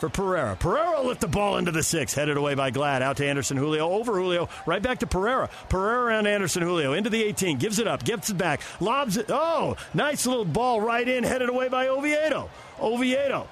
[0.04, 0.56] for Pereira.
[0.56, 3.00] Pereira lift the ball into the six, headed away by Glad.
[3.00, 5.48] Out to Anderson Julio, over Julio, right back to Pereira.
[5.70, 9.26] Pereira and Anderson Julio into the 18, gives it up, gets it back, lobs it.
[9.30, 12.50] Oh, nice little ball right in, headed away by Oviedo.
[12.80, 13.48] Oviedo.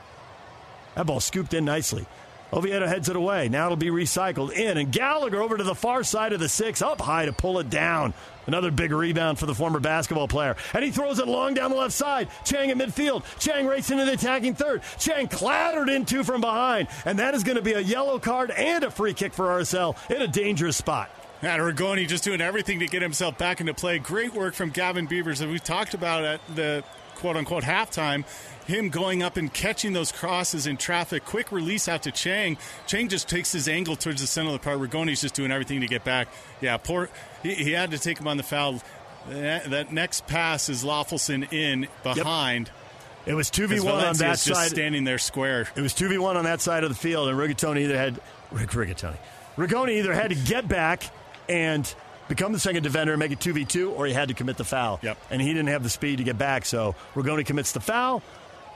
[0.95, 2.05] That ball scooped in nicely.
[2.53, 3.49] Oviedo heads it away.
[3.49, 6.83] Now it'll be recycled in, and Gallagher over to the far side of the six,
[6.83, 8.13] up high to pull it down.
[8.47, 10.57] Another big rebound for the former basketball player.
[10.75, 12.29] And he throws it long down the left side.
[12.45, 13.25] Chang in midfield.
[13.39, 14.83] Chang racing into the attacking third.
[14.99, 16.89] Chang clattered into from behind.
[17.05, 19.97] And that is going to be a yellow card and a free kick for RSL
[20.11, 21.09] in a dangerous spot.
[21.41, 23.99] And Rigoni just doing everything to get himself back into play.
[23.99, 26.85] Great work from Gavin Beavers And we talked about at the
[27.23, 28.25] quote unquote halftime.
[28.67, 31.25] Him going up and catching those crosses in traffic.
[31.25, 32.59] Quick release out to Chang.
[32.89, 34.81] Chang just takes his angle towards the center of the park.
[34.81, 36.27] Rigoni's just doing everything to get back.
[36.61, 37.09] Yeah, poor.
[37.45, 38.83] He, he had to take him on the foul.
[39.29, 42.67] That, that next pass is Löffelsend in behind.
[42.67, 43.29] Yep.
[43.29, 44.71] It was 2v1 on that just side.
[44.71, 45.69] standing there square.
[45.77, 48.21] It was 2v1 on that side of the field, and Rigatoni either had.
[48.51, 49.17] Rig, Rigatoni.
[49.57, 51.05] Rigoni either had to get back
[51.49, 51.95] and
[52.35, 54.99] become the second defender and make it 2v2, or he had to commit the foul.
[55.03, 55.19] Yep.
[55.31, 58.23] And he didn't have the speed to get back, so Rigoni commits the foul,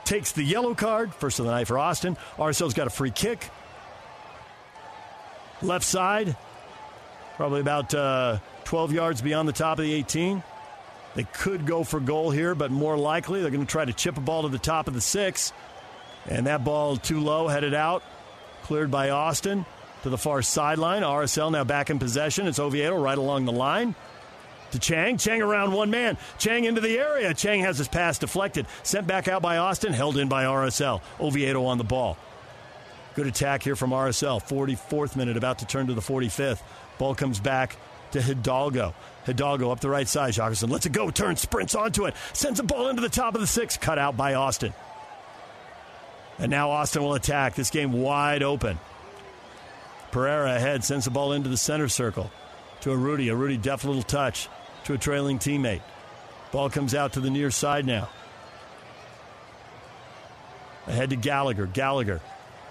[0.05, 2.17] takes the yellow card, first of the night for Austin.
[2.37, 3.49] RSL's got a free kick.
[5.63, 6.37] Left side,
[7.35, 10.43] probably about uh, 12 yards beyond the top of the 18.
[11.15, 14.19] They could go for goal here, but more likely they're going to try to chip
[14.19, 15.51] a ball to the top of the six.
[16.29, 18.03] And that ball too low, headed out,
[18.61, 19.65] cleared by Austin
[20.07, 21.03] to the far sideline.
[21.03, 22.47] RSL now back in possession.
[22.47, 23.93] It's Oviedo right along the line
[24.71, 25.17] to Chang.
[25.17, 26.17] Chang around one man.
[26.37, 27.33] Chang into the area.
[27.33, 28.65] Chang has his pass deflected.
[28.83, 29.93] Sent back out by Austin.
[29.93, 31.01] Held in by RSL.
[31.19, 32.17] Oviedo on the ball.
[33.15, 34.41] Good attack here from RSL.
[34.41, 36.61] 44th minute, about to turn to the 45th.
[36.97, 37.75] Ball comes back
[38.11, 38.93] to Hidalgo.
[39.25, 40.33] Hidalgo up the right side.
[40.33, 41.09] Jacquesson lets it go.
[41.09, 42.15] Turns, sprints onto it.
[42.33, 43.75] Sends a ball into the top of the six.
[43.75, 44.73] Cut out by Austin.
[46.39, 47.55] And now Austin will attack.
[47.55, 48.77] This game wide open.
[50.11, 52.31] Pereira ahead, sends the ball into the center circle
[52.81, 53.29] to a Rudy.
[53.29, 54.47] A Rudy deft little touch
[54.85, 55.81] to a trailing teammate.
[56.51, 58.09] Ball comes out to the near side now.
[60.87, 61.65] Ahead to Gallagher.
[61.65, 62.21] Gallagher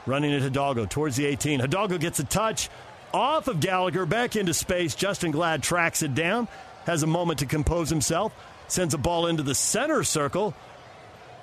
[0.07, 1.61] running at Hidalgo towards the 18.
[1.61, 2.71] Hidalgo gets a touch
[3.13, 4.95] off of Gallagher back into space.
[4.95, 6.49] Justen Glad tracks it down,
[6.87, 8.33] has a moment to compose himself,
[8.69, 10.55] sends a ball into the center circle.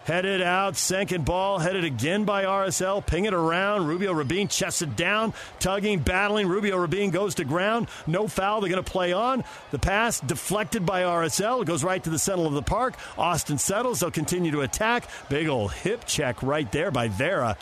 [0.05, 3.87] Headed out, second ball, headed again by RSL, ping it around.
[3.87, 6.47] Rubio Rubin chests it down, tugging, battling.
[6.49, 7.87] Rubio Rubin goes to ground.
[8.05, 8.59] No foul.
[8.59, 9.45] They're going to play on.
[9.71, 11.65] The pass deflected by RSL.
[11.65, 12.95] Goes right to the center of the park.
[13.17, 14.01] Austin settles.
[14.01, 15.07] They'll continue to attack.
[15.29, 17.55] Big old hip check right there by Vera.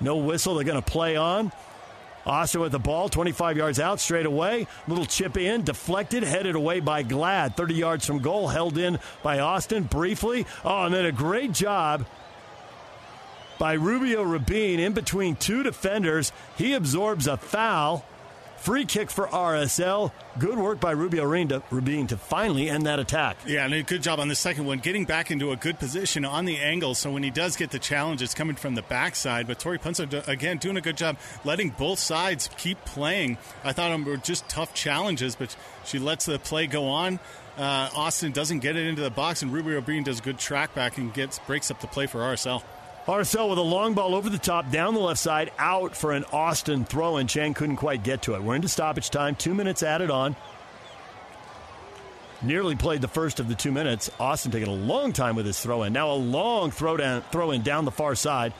[0.00, 0.56] No whistle.
[0.56, 1.52] They're going to play on.
[2.28, 4.66] Austin with the ball, 25 yards out, straight away.
[4.86, 7.56] Little chip in, deflected, headed away by Glad.
[7.56, 10.46] 30 yards from goal, held in by Austin briefly.
[10.64, 12.06] Oh, and then a great job
[13.58, 16.32] by Rubio Rubin in between two defenders.
[16.56, 18.04] He absorbs a foul.
[18.58, 20.10] Free kick for RSL.
[20.38, 23.38] Good work by Rubio Rubin to finally end that attack.
[23.46, 26.24] Yeah, and a good job on the second one, getting back into a good position
[26.24, 26.94] on the angle.
[26.94, 29.46] So when he does get the challenge, it's coming from the backside.
[29.46, 33.38] But Tori Penso, again, doing a good job letting both sides keep playing.
[33.62, 37.20] I thought them were just tough challenges, but she lets the play go on.
[37.56, 40.74] Uh, Austin doesn't get it into the box, and Rubio Rubin does a good track
[40.74, 42.62] back and gets breaks up the play for RSL.
[43.08, 46.24] RSL with a long ball over the top, down the left side, out for an
[46.24, 48.42] Austin throw, and Chang couldn't quite get to it.
[48.42, 50.36] We're into stoppage time, two minutes added on.
[52.42, 54.10] Nearly played the first of the two minutes.
[54.20, 55.94] Austin taking a long time with his throw in.
[55.94, 58.52] Now a long throw down, throw in down the far side.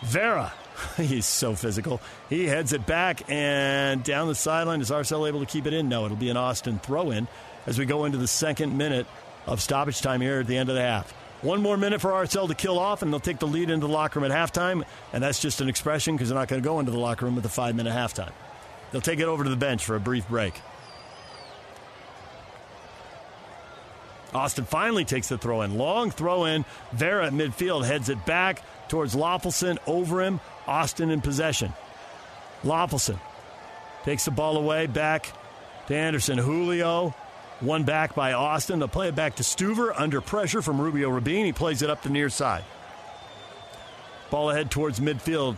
[0.00, 0.50] Vera,
[0.96, 2.00] he's so physical.
[2.30, 4.80] He heads it back and down the sideline.
[4.80, 5.90] Is RSL able to keep it in?
[5.90, 7.28] No, it'll be an Austin throw in
[7.66, 9.06] as we go into the second minute
[9.46, 11.12] of stoppage time here at the end of the half.
[11.42, 13.92] One more minute for RSL to kill off, and they'll take the lead into the
[13.92, 14.84] locker room at halftime.
[15.12, 17.34] And that's just an expression because they're not going to go into the locker room
[17.34, 18.32] with a five minute halftime.
[18.92, 20.54] They'll take it over to the bench for a brief break.
[24.34, 25.76] Austin finally takes the throw in.
[25.76, 26.64] Long throw in.
[26.92, 29.78] Vera at midfield heads it back towards Löffelsend.
[29.86, 30.40] Over him.
[30.66, 31.72] Austin in possession.
[32.62, 33.20] Löffelsend
[34.04, 34.86] takes the ball away.
[34.86, 35.32] Back
[35.88, 36.38] to Anderson.
[36.38, 37.14] Julio.
[37.62, 38.80] One back by Austin.
[38.80, 41.44] They'll play it back to Stuver under pressure from Rubio Rubin.
[41.44, 42.64] He plays it up the near side.
[44.30, 45.56] Ball ahead towards midfield.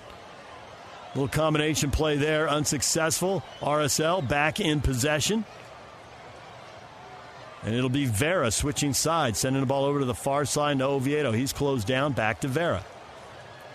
[1.15, 3.43] Little combination play there, unsuccessful.
[3.61, 5.47] RSL back in possession.
[7.63, 10.85] And it'll be Vera switching sides, sending the ball over to the far side to
[10.85, 11.33] Oviedo.
[11.33, 12.85] He's closed down, back to Vera.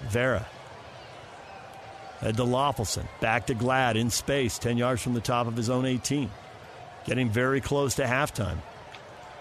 [0.01, 0.45] Vera.
[2.19, 3.07] Head to Löffelsend.
[3.21, 6.30] Back to Glad in space, 10 yards from the top of his own 18.
[7.10, 8.57] Getting very close to halftime.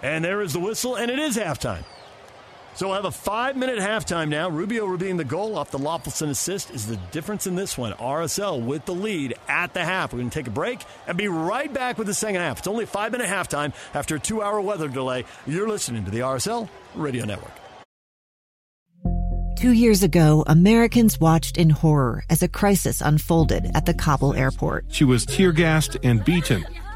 [0.03, 1.85] And there is the whistle, and it is halftime.
[2.75, 4.49] So we'll have a five minute halftime now.
[4.49, 7.93] Rubio Rubin the goal off the Löffelsend assist is the difference in this one.
[7.93, 10.15] RSL with the lead at the half.
[10.15, 12.61] We're going to take a break and be right back with the second half.
[12.61, 15.27] It's only five minute halftime after a two hour weather delay.
[15.47, 17.53] You're listening to the RSL Radio Network.
[19.59, 24.87] Two years ago, Americans watched in horror as a crisis unfolded at the Kabul airport.
[24.89, 26.65] She was tear gassed and beaten.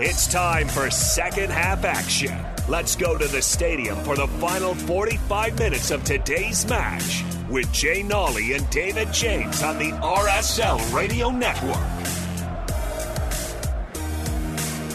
[0.00, 2.32] It's time for second half action.
[2.68, 8.04] Let's go to the stadium for the final 45 minutes of today's match with Jay
[8.04, 11.74] Nolly and David James on the RSL Radio Network.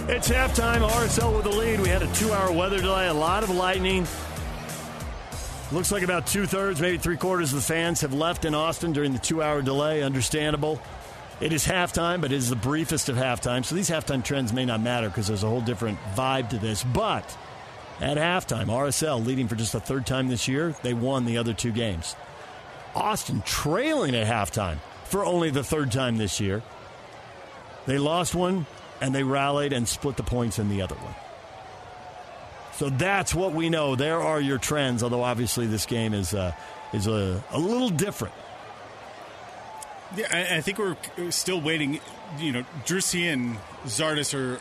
[0.08, 0.88] It's halftime.
[0.88, 1.82] RSL with the lead.
[1.82, 4.08] We had a two hour weather delay, a lot of lightning.
[5.74, 8.94] Looks like about two thirds, maybe three quarters of the fans have left in Austin
[8.94, 10.02] during the two hour delay.
[10.02, 10.80] Understandable.
[11.44, 13.66] It is halftime, but it is the briefest of halftime.
[13.66, 16.86] So these halftime trends may not matter because there's a whole different vibe to this.
[16.86, 17.38] But
[18.00, 21.54] at halftime, RSL leading for just the third time this year, they won the other
[21.54, 22.16] two games.
[22.96, 26.64] Austin trailing at halftime for only the third time this year.
[27.88, 28.66] They lost one
[29.02, 31.16] and they rallied and split the points in the other one.
[32.76, 33.98] So that's what we know.
[33.98, 36.54] There are your trends, although obviously this game is, uh,
[36.94, 38.34] is a, a little different.
[40.16, 40.96] Yeah, I, think we're
[41.32, 42.00] still waiting.
[42.38, 44.60] You know, Driussi and Zardes are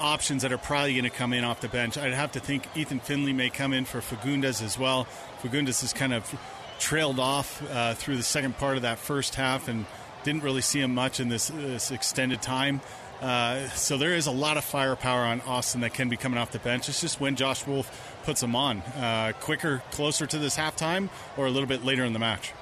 [0.00, 1.98] options that are probably going to come in off the bench.
[1.98, 5.06] I'd have to think Ethan Finlay may come in for Fagúndez as well.
[5.42, 6.32] Fagúndez has kind of
[6.78, 9.86] trailed off uh, through the second part of that first half and
[10.24, 12.80] didn't really see him much in this, this extended time.
[13.20, 16.50] Uh, so there is a lot of firepower on Austin that can be coming off
[16.50, 16.88] the bench.
[16.88, 21.46] It's just when Josh Wolff puts them on, uh, quicker, closer to this halftime, or
[21.46, 22.52] a little bit later in the match.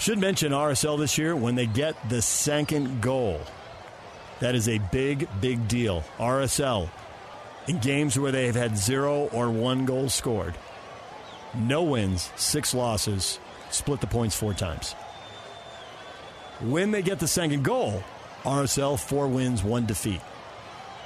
[0.00, 3.38] Should mention RSL this year when they get the second goal.
[4.38, 6.04] That is a big, big deal.
[6.16, 6.88] RSL
[7.68, 10.54] in games where they have had zero or one goal scored,
[11.54, 13.38] no wins, six losses,
[13.68, 14.94] split the points four times.
[16.60, 18.02] When they get the second goal,
[18.44, 20.22] RSL four wins, one defeat.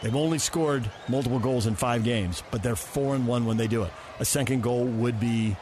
[0.03, 3.67] They've only scored multiple goals in five games, but they're four and one when they
[3.67, 3.93] do it.
[4.21, 5.57] A second goal would be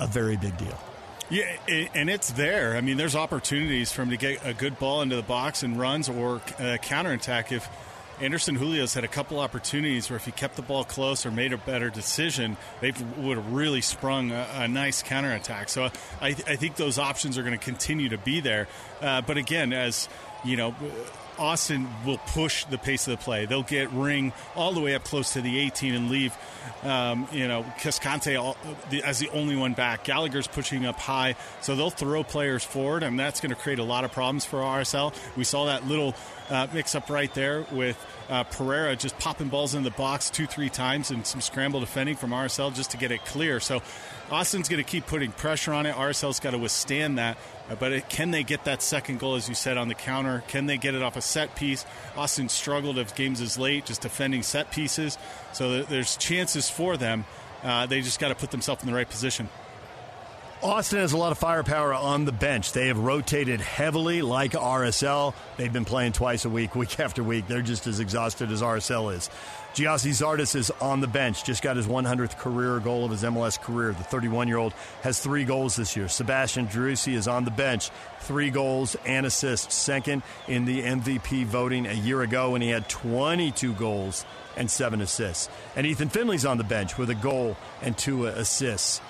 [0.00, 0.76] a very big deal.
[1.30, 1.56] Yeah,
[1.94, 2.76] and it's there.
[2.76, 5.78] I mean, there's opportunities for him to get a good ball into the box and
[5.78, 7.68] runs or uh, counterattack if
[8.20, 11.52] Anderson Julio's had a couple opportunities where if he kept the ball close or made
[11.52, 15.68] a better decision, they would have really sprung a, a nice counterattack.
[15.68, 15.84] So
[16.20, 18.68] I, I, think those options are going to continue to be there.
[19.00, 20.08] Uh, but again, as
[20.44, 20.74] you know,
[21.38, 23.46] Austin will push the pace of the play.
[23.46, 26.36] They'll get Ring all the way up close to the 18 and leave,
[26.82, 28.56] um, you know, Cascante
[29.04, 30.04] as the only one back.
[30.04, 33.84] Gallagher's pushing up high, so they'll throw players forward, and that's going to create a
[33.84, 35.14] lot of problems for RSL.
[35.36, 36.14] We saw that little
[36.50, 40.46] uh, mix up right there with uh, Pereira just popping balls in the box two,
[40.46, 43.60] three times and some scramble defending from RSL just to get it clear.
[43.60, 43.82] So
[44.30, 45.94] Austin's going to keep putting pressure on it.
[45.94, 47.38] RSL's got to withstand that.
[47.70, 50.42] Uh, but it, can they get that second goal, as you said, on the counter?
[50.48, 51.84] Can they get it off a set piece?
[52.16, 55.16] Austin struggled if games is late, just defending set pieces.
[55.52, 57.24] So there's chances for them.
[57.62, 59.48] Uh, they just got to put themselves in the right position.
[60.62, 62.72] Austin has a lot of firepower on the bench.
[62.72, 65.34] They have rotated heavily like RSL.
[65.58, 67.46] They've been playing twice a week, week after week.
[67.48, 69.28] They're just as exhausted as RSL is.
[69.74, 73.60] Gyasi Zardes is on the bench, just got his 100th career goal of his MLS
[73.60, 73.90] career.
[73.90, 74.72] The 31 year old
[75.02, 76.06] has three goals this year.
[76.06, 81.88] Sebastian Driussi is on the bench, three goals and assists, second in the MVP voting
[81.88, 84.24] a year ago when he had 22 goals
[84.56, 85.48] and seven assists.
[85.74, 89.00] And Ethan Finlay's on the bench with a goal and two assists.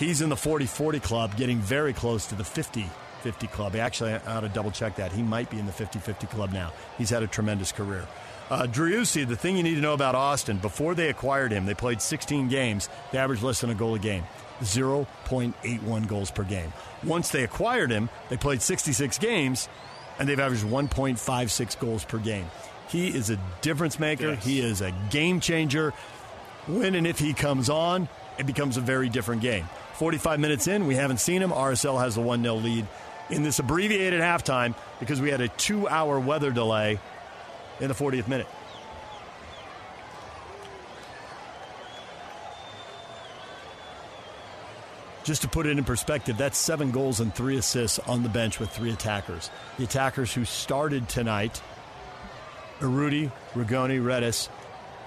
[0.00, 2.90] He's in the 40 40 club, getting very close to the 50
[3.20, 3.76] 50 club.
[3.76, 5.12] Actually, I ought to double check that.
[5.12, 6.72] He might be in the 50 50 club now.
[6.98, 8.08] He's had a tremendous career.
[8.50, 11.74] Uh, Driussi, the thing you need to know about Austin, before they acquired him, they
[11.74, 12.88] played 16 games.
[13.12, 14.24] They averaged less than a goal a game,
[14.60, 16.72] 0.81 goals per game.
[17.04, 19.68] Once they acquired him, they played 66 games,
[20.18, 22.46] and they've averaged 1.56 goals per game.
[22.88, 24.30] He is a difference maker.
[24.30, 24.44] Yes.
[24.44, 25.92] He is a game changer.
[26.66, 29.68] When and if he comes on, it becomes a very different game.
[29.94, 31.50] 45 minutes in, we haven't seen him.
[31.50, 32.86] RSL has a 1 0 lead
[33.28, 36.98] in this abbreviated halftime because we had a two hour weather delay
[37.80, 38.46] in the 40th minute.
[45.22, 48.58] Just to put it in perspective, that's seven goals and three assists on the bench
[48.58, 49.50] with three attackers.
[49.76, 51.60] The attackers who started tonight,
[52.80, 54.48] Urruti, Rigoni, Redes,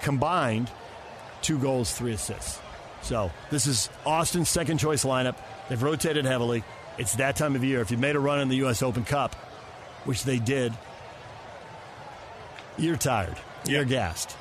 [0.02, 0.70] combined
[1.42, 2.60] two goals, three assists.
[3.02, 5.36] So this is Austin's second choice lineup.
[5.68, 6.64] They've rotated heavily.
[6.96, 7.80] It's that time of year.
[7.80, 8.82] If you made a run in the U.S.
[8.82, 9.34] Open Cup,
[10.04, 10.72] which they did,
[12.76, 13.36] you're tired.
[13.66, 13.88] You're yep.
[13.88, 14.36] gassed.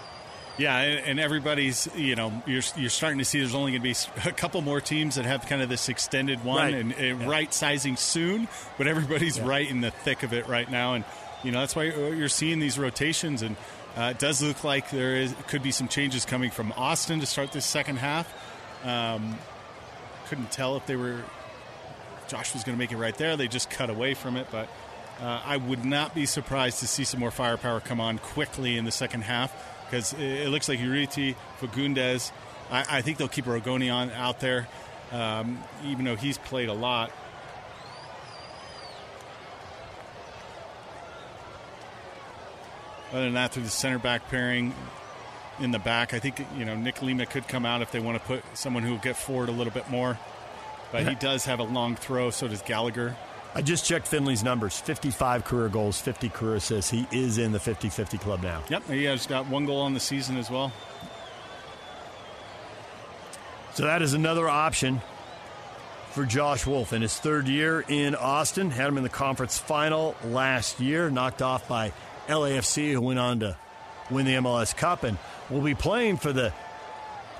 [0.57, 4.29] Yeah, and everybody's, you know, you're, you're starting to see there's only going to be
[4.29, 6.73] a couple more teams that have kind of this extended one right.
[6.75, 7.27] and, and yeah.
[7.27, 9.47] right sizing soon, but everybody's yeah.
[9.47, 10.93] right in the thick of it right now.
[10.93, 11.05] And,
[11.43, 13.41] you know, that's why you're seeing these rotations.
[13.41, 13.55] And
[13.97, 17.25] uh, it does look like there is could be some changes coming from Austin to
[17.25, 18.31] start this second half.
[18.85, 19.37] Um,
[20.27, 21.23] couldn't tell if they were
[22.27, 23.37] Josh was going to make it right there.
[23.37, 24.67] They just cut away from it, but
[25.23, 28.83] uh, I would not be surprised to see some more firepower come on quickly in
[28.83, 29.55] the second half
[29.85, 32.33] because it, looks like Urruti, Fagúndez.
[32.69, 34.67] I, I, think they'll keep Rigoni on out there,
[35.13, 37.09] um, even though he's played a lot.
[43.13, 44.73] Other than that, through the center back pairing,
[45.59, 46.13] in the back.
[46.13, 48.83] I think you know Nick Lima could come out if they want to put someone
[48.83, 50.19] who will get forward a little bit more.
[50.91, 52.29] But he does have a long throw.
[52.29, 53.15] So does Gallagher.
[53.55, 56.89] I just checked Finlay's numbers 55 career goals, 50 career assists.
[56.89, 58.63] He is in the 50 50 club now.
[58.69, 60.71] Yep, he has got one goal on the season as well.
[63.75, 65.01] So that is another option
[66.11, 68.69] for Josh Wolff in his third year in Austin.
[68.69, 71.91] Had him in the conference final last year, knocked off by
[72.27, 73.57] LAFC, who went on to
[74.11, 75.03] win the MLS Cup.
[75.03, 75.17] And
[75.49, 76.53] will be playing for the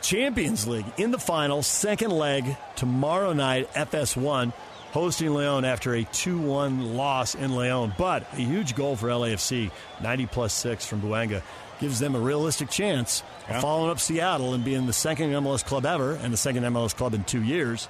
[0.01, 4.53] Champions League in the final, second leg tomorrow night, FS1,
[4.93, 7.93] hosting Leon after a 2 1 loss in Leon.
[7.97, 9.71] But a huge goal for LAFC,
[10.01, 11.41] 90 plus 6 from Bouanga,
[11.79, 13.55] gives them a realistic chance yeah.
[13.55, 16.95] of following up Seattle and being the second MLS club ever and the second MLS
[16.95, 17.89] club in two years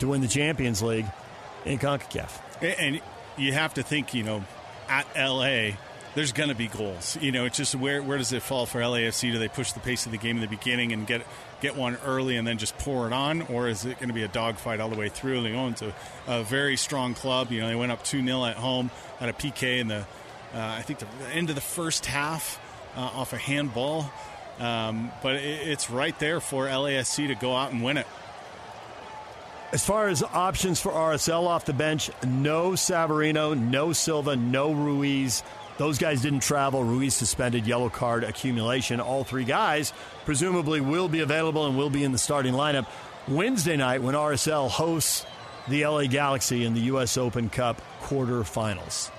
[0.00, 1.06] to win the Champions League
[1.64, 2.30] in CONCACAF.
[2.60, 3.00] And
[3.36, 4.44] you have to think, you know,
[4.88, 5.76] at LA,
[6.14, 7.16] there's going to be goals.
[7.20, 9.32] You know, it's just where where does it fall for LAFC?
[9.32, 11.22] Do they push the pace of the game in the beginning and get
[11.60, 14.22] get one early and then just pour it on, or is it going to be
[14.22, 15.40] a dogfight all the way through?
[15.40, 15.94] Leon's a,
[16.26, 17.50] a very strong club.
[17.50, 18.90] You know, they went up two 0 at home
[19.20, 20.06] at a PK in the
[20.54, 22.60] uh, I think the end of the first half
[22.96, 24.10] uh, off a handball.
[24.58, 28.06] Um, but it, it's right there for LAFC to go out and win it.
[29.70, 35.42] As far as options for RSL off the bench, no Savarino, no Silva, no Ruiz.
[35.78, 36.82] Those guys didn't travel.
[36.82, 39.00] Ruiz suspended, yellow card accumulation.
[39.00, 39.92] All three guys
[40.24, 42.86] presumably will be available and will be in the starting lineup
[43.28, 45.24] Wednesday night when RSL hosts
[45.68, 47.16] the LA Galaxy in the U.S.
[47.16, 49.10] Open Cup quarterfinals.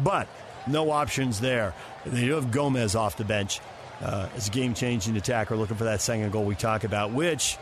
[0.00, 0.28] But
[0.66, 1.74] no options there.
[2.04, 3.60] They do have Gomez off the bench
[4.00, 7.58] uh, as a game changing attacker looking for that second goal we talk about, which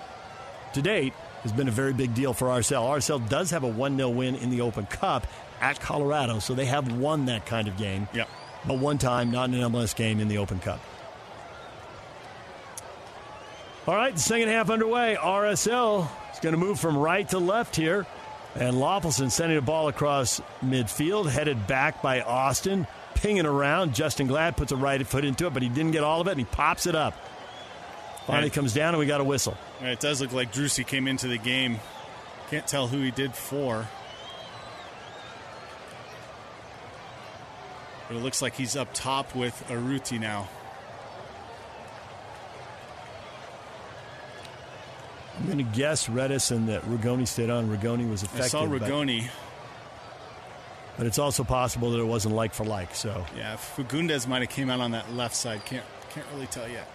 [0.74, 1.12] to date
[1.43, 2.82] has been a very big deal for RSL.
[2.82, 5.26] RSL does have a 1 0 win in the Open Cup
[5.60, 8.09] at Colorado, so they have won that kind of game.
[8.14, 8.28] Yep.
[8.66, 10.81] But one time, not in an MLS game in the Open Cup.
[13.86, 15.16] All right, the second half underway.
[15.20, 18.07] RSL is going to move from right to left here.
[18.55, 23.93] And Löffelsend sending a ball across midfield, headed back by Austin, pinging around.
[23.93, 26.32] Justen Glad puts a right foot into it, but he didn't get all of it,
[26.32, 27.15] and he pops it up.
[28.27, 29.57] Finally comes down, and we got a whistle.
[29.82, 31.78] It does look like Driussi came into the game.
[32.49, 33.86] Can't tell who he did for.
[38.09, 40.48] But it looks like he's up top with Urruti now.
[45.39, 47.68] I'm going to guess Redes and that Rigoni stayed on.
[47.68, 48.44] Rigoni was affected.
[48.44, 49.28] I saw but- Rigoni.
[50.97, 52.94] But, it's also possible that it wasn't like for like.
[52.94, 55.64] So Yeah, Fagúndez might have came out on that left side.
[55.64, 56.89] Can't can't really tell yet.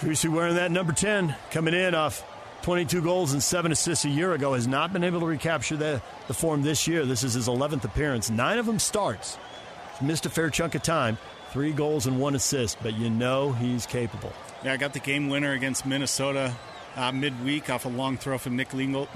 [0.00, 2.24] Driussi wearing that number 10, coming in off
[2.62, 6.00] 22 goals and 7 assists a year ago, has not been able to recapture the,
[6.26, 7.04] the form this year.
[7.04, 8.30] This is his 11th appearance.
[8.30, 9.36] Nine of them starts.
[9.98, 11.18] He's missed a fair chunk of time.
[11.50, 14.32] Three goals and one assist, but you know he's capable.
[14.64, 16.54] Yeah, I got the game winner against Minnesota
[16.96, 19.06] uh, midweek off a long throw from Nick Lima.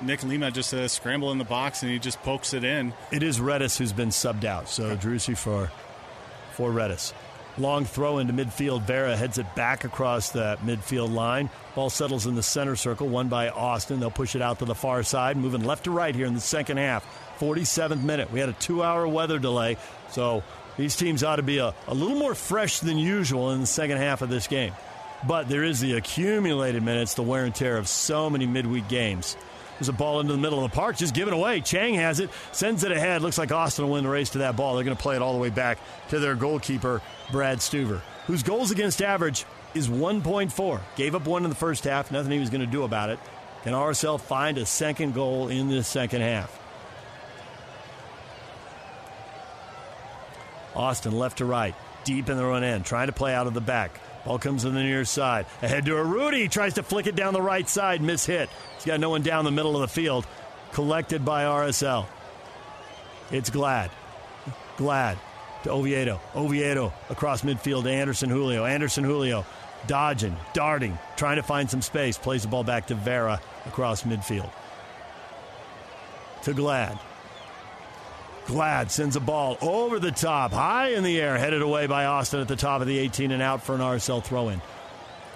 [0.00, 2.94] Nick Lima just a scramble in the box and he just pokes it in.
[3.12, 5.70] It is Redes who's been subbed out, so Driussi for,
[6.52, 7.12] for Redes.
[7.60, 8.82] Long throw into midfield.
[8.82, 11.50] Vera heads it back across the midfield line.
[11.74, 14.00] Ball settles in the center circle, won by Austin.
[14.00, 16.40] They'll push it out to the far side, moving left to right here in the
[16.40, 17.04] second half.
[17.38, 18.32] 47th minute.
[18.32, 19.76] We had a two hour weather delay,
[20.10, 20.42] so
[20.78, 23.98] these teams ought to be a, a little more fresh than usual in the second
[23.98, 24.72] half of this game.
[25.28, 29.36] But there is the accumulated minutes, the wear and tear of so many midweek games.
[29.80, 31.62] There's a ball into the middle of the park, just given away.
[31.62, 33.22] Chang has it, sends it ahead.
[33.22, 34.74] Looks like Austin will win the race to that ball.
[34.74, 35.78] They're going to play it all the way back
[36.10, 37.00] to their goalkeeper,
[37.32, 40.80] Brad Stuver, whose goals against average is 1.4.
[40.96, 43.18] Gave up one in the first half, nothing he was going to do about it.
[43.62, 46.54] Can RSL find a second goal in the second half?
[50.76, 51.74] Austin left to right,
[52.04, 53.98] deep in the run end, trying to play out of the back.
[54.24, 55.46] Ball comes in the near side.
[55.62, 56.50] Ahead to Urruti.
[56.50, 58.02] Tries to flick it down the right side.
[58.02, 58.50] Miss hit.
[58.76, 60.26] He's got no one down the middle of the field.
[60.72, 62.06] Collected by RSL.
[63.30, 63.90] It's Glad.
[64.76, 65.18] Glad
[65.64, 66.20] to Oviedo.
[66.34, 68.64] Oviedo across midfield to Anderson Julio.
[68.64, 69.44] Anderson Julio
[69.86, 72.18] dodging, darting, trying to find some space.
[72.18, 74.50] Plays the ball back to Vera across midfield.
[76.44, 76.98] To Glad.
[78.50, 82.40] Glad sends a ball over the top, high in the air, headed away by Austin
[82.40, 84.60] at the top of the 18 and out for an RSL throw in.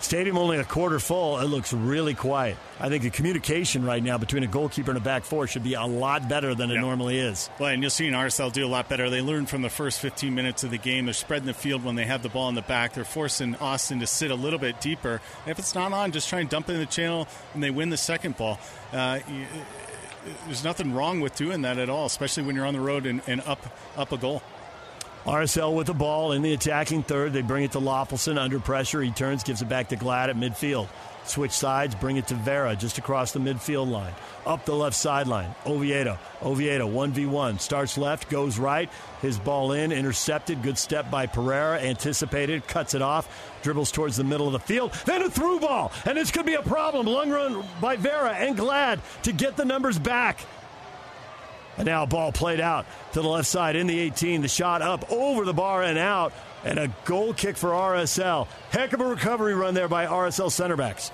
[0.01, 1.39] Stadium only a quarter full.
[1.39, 2.57] It looks really quiet.
[2.81, 5.75] I think the communication right now between a goalkeeper and a back four should be
[5.75, 7.49] a lot better than it normally is.
[7.61, 9.09] Well, and you'll see an RSL do a lot better.
[9.09, 11.05] They learn from the first 15 minutes of the game.
[11.05, 12.95] They're spreading the field when they have the ball in the back.
[12.95, 15.21] They're forcing Austin to sit a little bit deeper.
[15.45, 17.71] And if it's not on, just try and dump it in the channel, and they
[17.71, 18.59] win the second ball.
[18.93, 19.47] Uh, you-
[20.47, 23.23] there's nothing wrong with doing that at all, especially when you're on the road and,
[23.27, 24.43] and up up a goal.
[25.25, 27.33] RSL with the ball in the attacking third.
[27.33, 29.01] They bring it to Löffelsend under pressure.
[29.01, 30.89] He turns, gives it back to Glad at midfield.
[31.25, 34.13] Switch sides, bring it to Vera just across the midfield line.
[34.45, 35.55] Up the left sideline.
[35.65, 36.19] Oviedo.
[36.43, 37.59] Oviedo, 1v1.
[37.59, 38.91] Starts left, goes right.
[39.23, 40.63] His ball in, intercepted.
[40.63, 41.81] Good step by Pereira.
[41.81, 43.27] Anticipated, cuts it off.
[43.63, 44.93] Dribbles towards the middle of the field.
[45.07, 45.91] Then a through ball.
[46.05, 47.07] And this could be a problem.
[47.07, 50.41] Long run by Vera and Glad to get the numbers back.
[51.77, 54.43] And now ball played out to the left side in the 18.
[54.43, 56.33] The shot up over the bar and out.
[56.65, 58.47] And a goal kick for RSL.
[58.71, 61.11] Heck of a recovery run there by RSL center backs.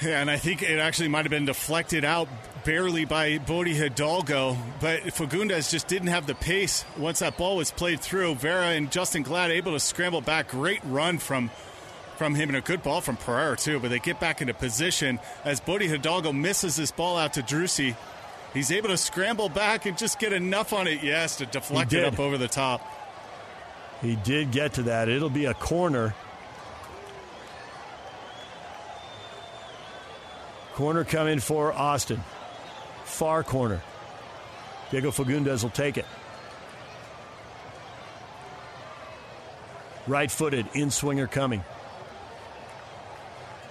[0.00, 2.28] Yeah, and I think it actually might have been deflected out
[2.64, 7.70] barely by Bode Hidalgo, but Fagúndez just didn't have the pace once that ball was
[7.70, 8.34] played through.
[8.36, 10.48] Vera and Justen Glad able to scramble back.
[10.48, 11.50] Great run from
[12.16, 15.18] from him and a good ball from Pereira too, but they get back into position
[15.44, 17.96] as Bode Hidalgo misses this ball out to Driussi.
[18.54, 22.04] He's able to scramble back and just get enough on it, yes, to deflect it
[22.04, 22.86] up over the top.
[24.02, 25.08] He did get to that.
[25.08, 26.14] It'll be a corner.
[30.74, 32.22] Corner coming for Austin.
[33.04, 33.82] Far corner.
[34.90, 36.06] Diego Fagúndez will take it.
[40.06, 41.62] Right footed, in swinger coming.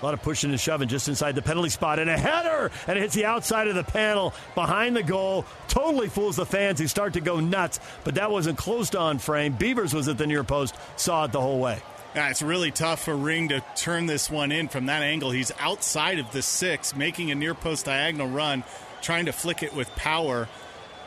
[0.01, 2.97] A lot of pushing and shoving just inside the penalty spot, and a header, and
[2.97, 5.45] it hits the outside of the panel behind the goal.
[5.67, 9.53] Totally fools the fans who start to go nuts, but that wasn't closed on frame.
[9.53, 11.81] Beavers was at the near post, saw it the whole way.
[12.15, 15.31] Yeah, it's really tough for Ring to turn this one in from that angle.
[15.31, 18.63] He's outside of the six, making a near post diagonal run,
[19.01, 20.49] trying to flick it with power.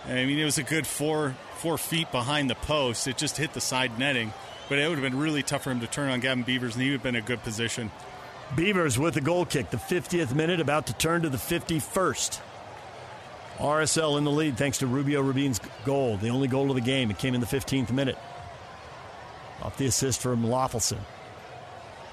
[0.07, 3.09] I mean, it was a good four four feet behind the post.
[3.09, 4.33] It just hit the side netting,
[4.69, 6.83] but it would have been really tough for him to turn on Gavin Beavers, and
[6.83, 7.91] he would have been in a good position.
[8.57, 12.41] Beavers with the goal kick, the 50th minute, about to turn to the 51st.
[13.59, 17.11] RSL in the lead thanks to Rubio Rubin's goal, the only goal of the game.
[17.11, 18.19] It came in the 15th minute.
[19.63, 21.01] Off the assist from Löffelsend.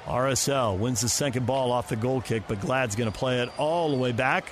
[0.05, 3.49] RSL wins the second ball off the goal kick, but Glad's going to play it
[3.57, 4.51] all the way back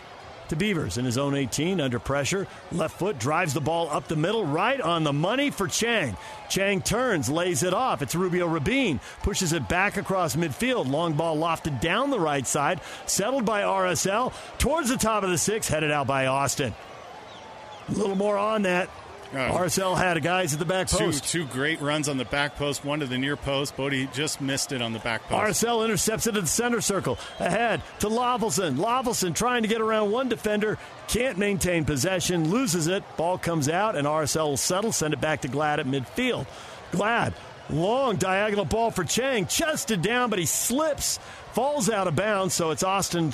[0.49, 2.47] to Beavers in his own 18 under pressure.
[2.71, 6.17] Left foot drives the ball up the middle, right on the money for Chang.
[6.49, 8.01] Chang turns, lays it off.
[8.01, 10.89] It's Rubio Rubin, pushes it back across midfield.
[10.89, 15.37] Long ball lofted down the right side, settled by RSL towards the top of the
[15.37, 16.73] six, headed out by Austin.
[17.87, 18.89] A little more on that.
[19.31, 21.23] Uh, RSL had guys at the back post.
[21.25, 23.77] Two, two, great runs on the back post, one to the near post.
[23.77, 25.63] Bode just missed it on the back post.
[25.63, 27.19] RSL intercepts it at the center circle.
[27.37, 28.77] Ahead to Löffelsend.
[28.77, 30.79] Löffelsend trying to get around one defender.
[31.07, 32.49] Can't maintain possession.
[32.49, 33.03] Loses it.
[33.17, 34.91] Ball comes out, and RSL will settle.
[34.91, 36.47] Send it back to Glad at midfield.
[36.91, 37.35] Glad.
[37.69, 39.45] Long diagonal ball for Chang.
[39.45, 41.19] Chested down, but he slips.
[41.53, 43.33] Falls out of bounds, so it's Austin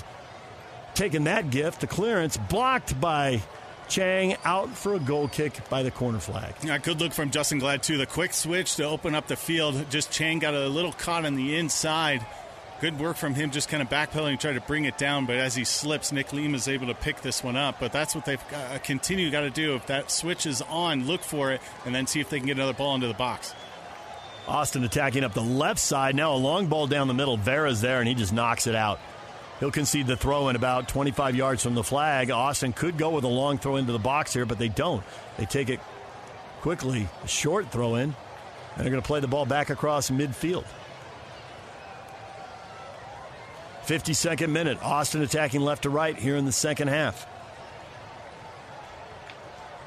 [0.93, 1.81] taking that gift.
[1.81, 3.41] The clearance blocked by
[3.87, 6.55] Chang out for a goal kick by the corner flag.
[6.63, 7.97] Yeah, good look from Justen Glad, too.
[7.97, 9.89] The quick switch to open up the field.
[9.89, 12.25] Just Chang got a little caught on the inside.
[12.81, 15.25] Good work from him, just kind of backpedaling, try to bring it down.
[15.25, 17.79] But as he slips, Nick Lima is able to pick this one up.
[17.79, 19.75] But that's what they've got, uh, continue got to do.
[19.75, 22.57] If that switch is on, look for it, and then see if they can get
[22.57, 23.53] another ball into the box.
[24.47, 26.15] Austin attacking up the left side.
[26.15, 27.37] Now a long ball down the middle.
[27.37, 28.99] Vera's there, and he just knocks it out.
[29.60, 32.30] He'll concede the throw in about 25 yards from the flag.
[32.30, 35.03] Austin could go with a long throw into the box here, but they don't.
[35.38, 35.80] They take it
[36.61, 38.15] quickly, a short throw in, and
[38.77, 40.65] they're going to play the ball back across midfield.
[43.86, 44.82] 52nd minute.
[44.82, 47.27] Austin attacking left to right here in the second half.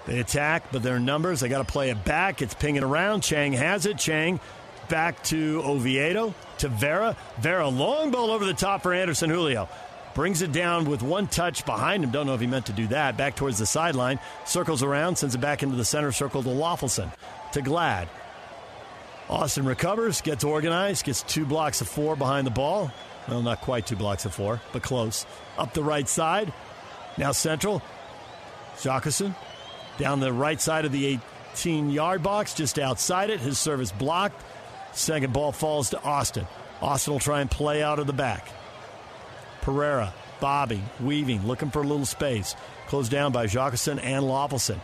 [0.06, 2.40] They attack, but their numbers, they got to play it back.
[2.40, 3.22] It's pinging around.
[3.22, 3.98] Chang has it.
[3.98, 4.40] Chang
[4.88, 7.16] back to Oviedo to Vera.
[7.38, 9.68] Vera, long ball over the top for Anderson Julio.
[10.14, 12.10] Brings it down with one touch behind him.
[12.10, 13.16] Don't know if he meant to do that.
[13.16, 14.18] Back towards the sideline.
[14.44, 17.12] Circles around, sends it back into the center circle to Löffelsend.
[17.52, 18.08] To Glad.
[19.28, 22.90] Austin recovers, gets organized, gets two blocks of four behind the ball.
[23.28, 25.26] Well, not quite two blocks of four, but close.
[25.58, 26.52] Up the right side.
[27.18, 27.82] Now central.
[28.78, 29.34] Jacquesson
[29.98, 31.20] down the right side of the
[31.54, 33.40] 18 yard box, just outside it.
[33.40, 34.42] His service blocked.
[34.98, 36.44] Second ball falls to Austin.
[36.82, 38.48] Austin will try and play out of the back.
[39.60, 42.56] Pereira, bobbing, weaving, looking for a little space.
[42.88, 44.80] Closed down by Jacquesson and Löffelsend.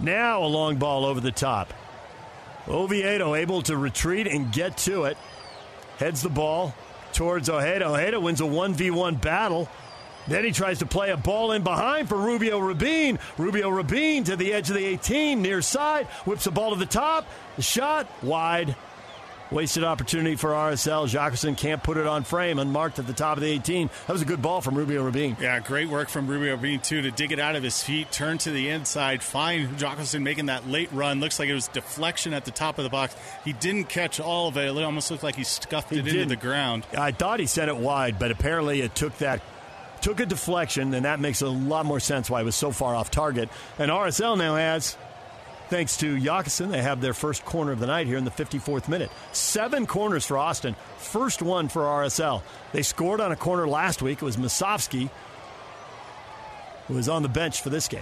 [0.00, 1.72] Now a long ball over the top.
[2.66, 5.16] Oviedo able to retreat and get to it.
[5.98, 6.74] Heads the ball
[7.12, 7.86] towards Ojeda.
[7.86, 9.68] Ojeda wins a 1v1 battle.
[10.26, 13.20] Then he tries to play a ball in behind for Rubio Rubin.
[13.38, 16.86] Rubio Rubin to the edge of the 18, near side, whips the ball to the
[16.86, 17.24] top.
[17.54, 18.74] The shot wide.
[19.50, 21.08] Wasted opportunity for RSL.
[21.08, 23.88] Jacquesson can't put it on frame, unmarked at the top of the 18.
[24.06, 25.38] That was a good ball from Rubio Rubin.
[25.40, 28.36] Yeah, great work from Rubio Rubin, too, to dig it out of his feet, turn
[28.38, 31.20] to the inside, find Jacquesson making that late run.
[31.20, 33.16] Looks like it was deflection at the top of the box.
[33.42, 34.66] He didn't catch all of it.
[34.68, 36.20] It almost looked like he scuffed he it didn't.
[36.20, 36.86] into the ground.
[36.96, 39.40] I thought he sent it wide, but apparently it took that
[40.02, 42.94] took a deflection, and that makes a lot more sense why it was so far
[42.94, 43.48] off target.
[43.78, 44.96] And RSL now has
[45.68, 48.88] Thanks to Jacquesson, they have their first corner of the night here in the 54th
[48.88, 49.10] minute.
[49.32, 52.42] Seven corners for Austin, first one for RSL.
[52.72, 54.22] They scored on a corner last week.
[54.22, 55.10] It was Musovski
[56.88, 58.00] who was on the bench for this game.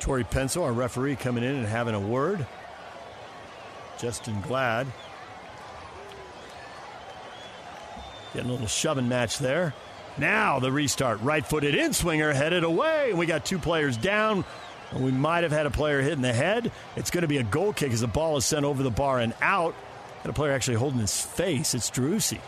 [0.00, 2.46] Tori Penso, our referee, coming in and having a word.
[3.98, 4.86] Justen Glad.
[8.32, 9.74] Getting a little shoving match there.
[10.20, 11.20] Now the restart.
[11.22, 13.10] Right footed in swinger headed away.
[13.10, 14.44] And we got two players down.
[14.94, 16.70] We might have had a player hit in the head.
[16.96, 19.18] It's going to be a goal kick as the ball is sent over the bar
[19.18, 19.74] and out.
[20.22, 21.74] And a player actually holding his face.
[21.74, 22.40] It's Driussi.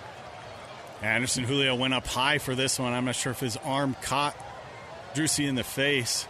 [1.01, 2.93] Anderson Julio went up high for this one.
[2.93, 4.37] I'm not sure if his arm caught
[5.15, 6.27] Driussi in the face.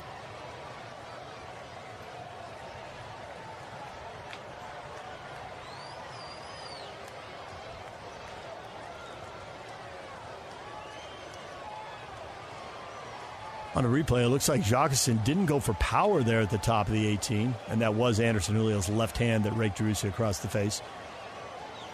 [13.74, 16.88] On a replay, it looks like Jacquesson didn't go for power there at the top
[16.88, 20.48] of the 18, and that was Anderson Julio's left hand that raked Driussi across the
[20.48, 20.82] face.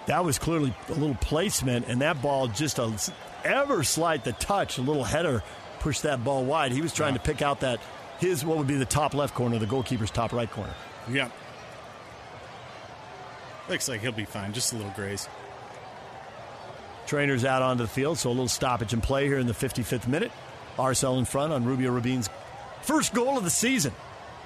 [0.07, 2.93] That was clearly a little placement, and that ball just a
[3.45, 5.45] ever slight the touch, a little header
[5.79, 6.73] pushed that ball wide.
[6.73, 7.79] He was trying to pick out that
[8.19, 10.75] his what would be the top left corner, the goalkeeper's top right corner.
[11.09, 11.29] Yeah,
[13.69, 14.53] Looks like he'll be fine.
[14.53, 15.29] Just a little graze.
[17.07, 20.07] Trainers out onto the field, so a little stoppage in play here in the 55th
[20.07, 20.33] minute.
[20.79, 22.31] RSL in front on Rubio Rubin's
[22.83, 23.93] first goal of the season.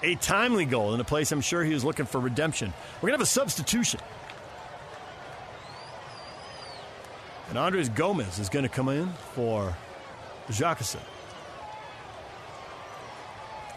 [0.03, 2.73] A timely goal in a place I'm sure he was looking for redemption.
[2.97, 4.01] We're going to have a substitution.
[7.49, 9.77] And Andres Gomez is going to come in for
[10.49, 11.01] Jacquesson.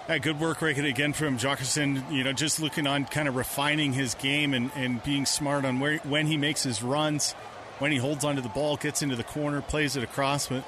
[0.07, 2.11] Yeah, good work right again from Jacquesson.
[2.11, 5.79] You know, just looking on kind of refining his game and, and being smart on
[5.79, 7.33] where when he makes his runs,
[7.79, 10.47] when he holds onto the ball, gets into the corner, plays it across.
[10.47, 10.63] But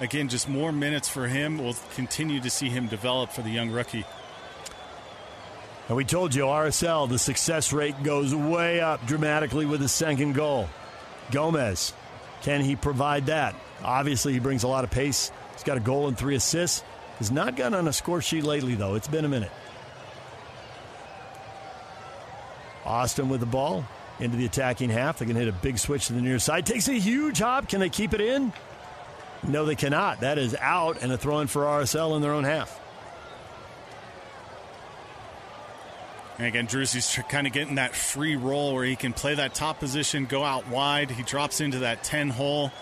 [0.00, 1.58] again, just more minutes for him.
[1.58, 4.04] We'll continue to see him develop for the young rookie.
[5.88, 10.34] And we told you, RSL, the success rate goes way up dramatically with his second
[10.34, 10.68] goal.
[11.30, 11.92] Gomez,
[12.42, 13.54] can he provide that?
[13.82, 15.30] Obviously, he brings a lot of pace.
[15.52, 16.84] He's got a goal and three assists.
[17.18, 18.94] Has not gotten on a score sheet lately, though.
[18.94, 19.50] It's been a minute.
[22.84, 23.84] Austin with the ball
[24.20, 25.18] into the attacking half.
[25.18, 26.66] They can hit a big switch to the near side.
[26.66, 27.68] Takes a huge hop.
[27.68, 28.52] Can they keep it in?
[29.46, 30.20] No, they cannot.
[30.20, 32.78] That is out and a throw in for RSL in their own half.
[36.38, 39.78] And again, Driussi's kind of getting that free roll where he can play that top
[39.78, 41.10] position, go out wide.
[41.10, 42.72] He drops into that 10 hole.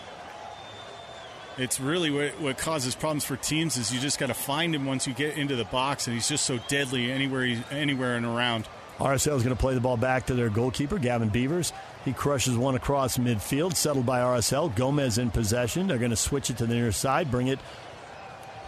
[1.57, 4.87] It's really what, what causes problems for teams is you just got to find him
[4.87, 8.25] once you get into the box, and he's just so deadly anywhere, he, anywhere and
[8.25, 8.69] around.
[8.99, 11.73] RSL is going to play the ball back to their goalkeeper, Gavin Beavers.
[12.09, 14.75] He crushes one across midfield, settled by RSL.
[14.75, 15.87] Gomez in possession.
[15.87, 17.59] They're going to switch it to the near side, bring it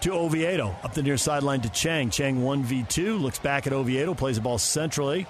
[0.02, 0.76] to Oviedo.
[0.82, 2.10] Up the near sideline to Chang.
[2.10, 5.26] Chang 1v2, looks back at Oviedo, plays the ball centrally.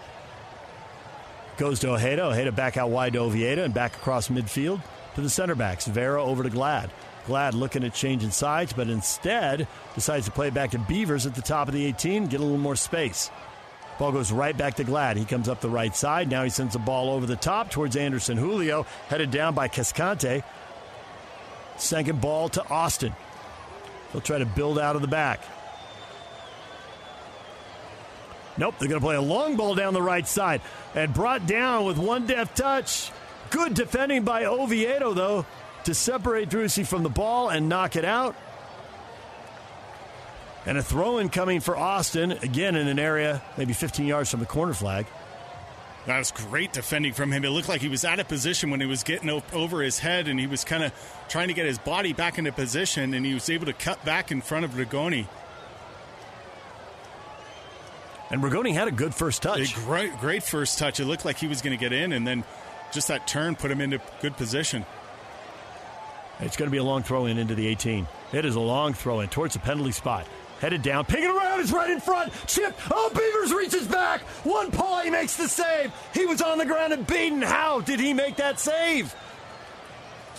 [1.57, 2.25] Goes to Ojeda.
[2.25, 4.83] Ojeda back out wide to Oviedo and back across midfield
[5.15, 5.87] to the center backs.
[5.87, 6.91] Vera over to Glad.
[7.27, 11.43] Glad looking at changing sides, but instead decides to play back to Beavers at the
[11.43, 13.31] top of the 18, get a little more space.
[14.01, 15.19] Ball goes right back to Glad.
[15.19, 16.31] He comes up the right side.
[16.31, 20.43] Now he sends the ball over the top towards Anderson Julio, headed down by Cascante.
[21.77, 23.13] Second ball to Austin.
[24.13, 25.43] He'll try to build out of the back.
[28.57, 30.63] Nope, they're going to play a long ball down the right side
[30.95, 33.13] and brought down with one deft touch.
[33.51, 35.45] Good defending by Oviedo, though,
[35.85, 38.35] to separate Driussi from the ball and knock it out.
[40.67, 44.41] And a throw in coming for Austin, again in an area maybe 15 yards from
[44.41, 45.07] the corner flag.
[46.07, 47.45] That was great defending from him.
[47.45, 50.29] It looked like he was out of position when he was getting over his head,
[50.29, 50.93] and he was kind of
[51.29, 54.33] trying to get his body back into position, and he was able to cut back
[54.33, 55.27] in front of Rigoni.
[58.31, 59.77] And Rigoni had a good first touch.
[59.77, 61.01] A great, great first touch.
[61.01, 62.45] It looked like he was going to get in, and then
[62.93, 64.87] just that turn put him into good position.
[66.39, 68.07] It's going to be a long throw in into the 18.
[68.33, 70.27] It is a long throw in towards the penalty spot.
[70.61, 72.33] Headed down, picking around, it's right in front.
[72.47, 74.21] Chip, oh, Beavers reaches back.
[74.45, 75.91] One paw, he makes the save.
[76.13, 77.41] He was on the ground and beaten.
[77.41, 79.15] How did he make that save?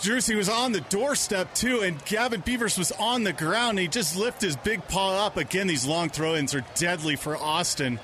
[0.00, 3.78] Jersey was on the doorstep too, and Gavin Beavers was on the ground.
[3.78, 5.36] He just lifted his big paw up.
[5.36, 7.98] Again, these long throw ins are deadly for Austin.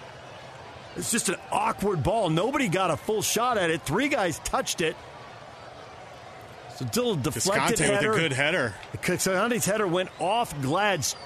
[0.97, 2.31] It's just an awkward ball.
[2.31, 3.83] Nobody got a full shot at it.
[3.83, 4.97] Three guys touched it.
[6.71, 8.11] It's a little deflected Cascante header.
[8.11, 8.75] with a good header.
[9.03, 11.17] Cascante's header went off Glad's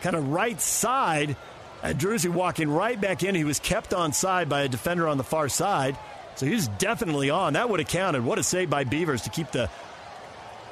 [0.00, 1.36] kind of right side.
[1.82, 3.34] Uh, and Driussi walking right back in.
[3.34, 5.96] He was kept on side by a defender on the far side.
[6.36, 7.54] So he was definitely on.
[7.54, 8.24] That would have counted.
[8.24, 9.70] What a save by Beavers to keep the.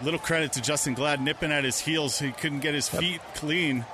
[0.03, 2.19] Little credit to Justen Glad nipping at his heels.
[2.19, 3.87] He couldn't get his feet clean.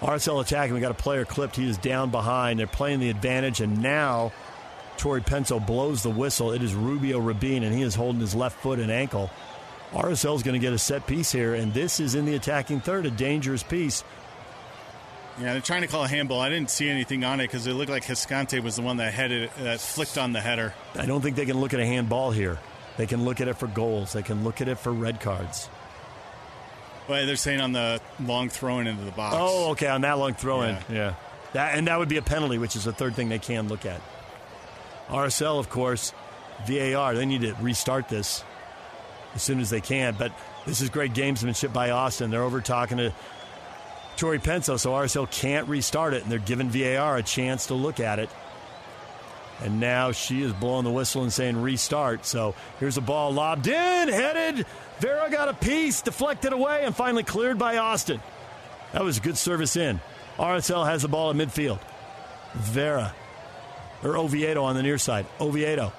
[0.00, 0.74] RSL attacking.
[0.74, 1.56] We got a player clipped.
[1.56, 2.60] He is down behind.
[2.60, 4.32] They're playing the advantage, and now
[4.98, 6.52] Tori Penso blows the whistle.
[6.52, 9.30] It is Rubio Rubin, and he is holding his left foot and ankle.
[9.92, 12.80] RSL is going to get a set piece here, and this is in the attacking
[12.80, 14.04] third, a dangerous piece.
[15.38, 16.40] Yeah, they're trying to call a handball.
[16.40, 19.12] I didn't see anything on it because it looked like Cascante was the one that
[19.12, 20.72] headed that flicked on the header.
[20.94, 22.58] I don't think they can look at a handball here.
[22.96, 24.14] They can look at it for goals.
[24.14, 25.68] They can look at it for red cards.
[27.08, 29.36] Well, they're saying on the long throw-in into the box.
[29.38, 30.76] Oh, okay, on that long throw-in.
[30.88, 30.94] Yeah.
[30.94, 31.14] Yeah.
[31.52, 33.86] That and that would be a penalty, which is the third thing they can look
[33.86, 34.00] at.
[35.08, 36.12] RSL, of course,
[36.66, 37.14] VAR.
[37.14, 38.42] They need to restart this
[39.34, 40.16] as soon as they can.
[40.18, 40.32] But
[40.66, 42.30] this is great gamesmanship by Austin.
[42.30, 43.12] They're over talking to
[44.16, 48.00] Tori Penso, so RSL can't restart it, and they're giving VAR a chance to look
[48.00, 48.30] at it.
[49.62, 52.26] And now she is blowing the whistle and saying restart.
[52.26, 54.66] So here's a ball lobbed in, headed.
[55.00, 58.20] Vera got a piece, deflected away, and finally cleared by Austin.
[58.92, 60.00] That was a good service in.
[60.38, 61.78] RSL has the ball at midfield.
[62.54, 63.14] Vera,
[64.02, 65.26] or Oviedo on the near side.
[65.40, 65.92] Oviedo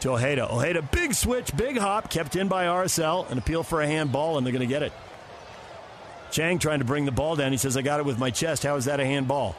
[0.00, 0.52] to Ojeda.
[0.52, 3.30] Ojeda, big switch, big hop, kept in by RSL.
[3.30, 4.92] An appeal for a handball, and they're going to get it.
[6.30, 7.52] Chang trying to bring the ball down.
[7.52, 8.62] He says, I got it with my chest.
[8.62, 9.56] How is that a handball?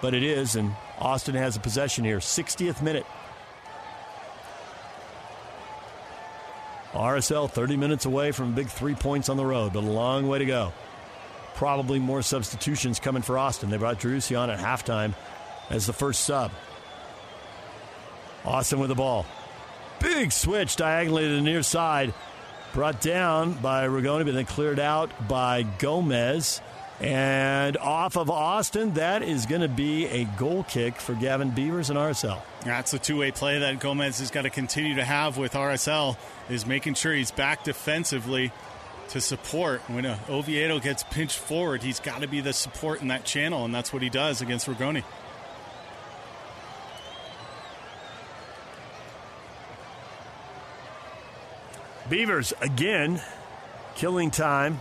[0.00, 2.18] But it is, and Austin has a possession here.
[2.18, 3.06] 60th minute.
[6.92, 10.38] RSL 30 minutes away from big three points on the road, but a long way
[10.38, 10.72] to go.
[11.54, 13.70] Probably more substitutions coming for Austin.
[13.70, 15.14] They brought Driussi on at halftime
[15.68, 16.50] as the first sub.
[18.44, 19.26] Austin with the ball.
[20.00, 22.14] Big switch diagonally to the near side.
[22.76, 26.60] Brought down by Rigoni, but then cleared out by Gomez.
[27.00, 31.88] And off of Austin, that is going to be a goal kick for Gavin Beavers
[31.88, 32.38] and RSL.
[32.66, 36.18] That's a two-way play that Gomez has got to continue to have with RSL
[36.50, 38.52] is making sure he's back defensively
[39.08, 39.80] to support.
[39.88, 43.64] When uh, Oviedo gets pinched forward, he's got to be the support in that channel,
[43.64, 45.02] and that's what he does against Rigoni.
[52.08, 53.20] Beavers again,
[53.96, 54.80] killing time.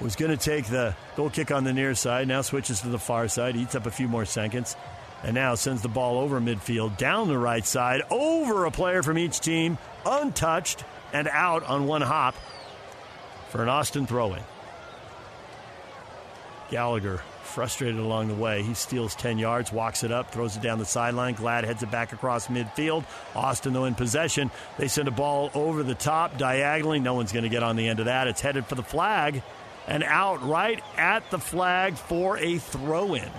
[0.00, 2.26] Was going to take the goal kick on the near side.
[2.26, 4.74] Now switches to the far side, eats up a few more seconds,
[5.22, 9.18] and now sends the ball over midfield, down the right side, over a player from
[9.18, 9.76] each team,
[10.06, 12.34] untouched, and out on one hop
[13.50, 14.42] for an Austin throw in.
[16.70, 17.20] Gallagher
[17.50, 18.62] frustrated along the way.
[18.62, 21.34] He steals 10 yards, walks it up, throws it down the sideline.
[21.34, 23.04] Glad heads it back across midfield.
[23.34, 24.50] Austin, though, in possession.
[24.78, 27.00] They send a ball over the top diagonally.
[27.00, 28.28] No one's going to get on the end of that.
[28.28, 29.42] It's headed for the flag
[29.86, 33.30] and out right at the flag for a throw in.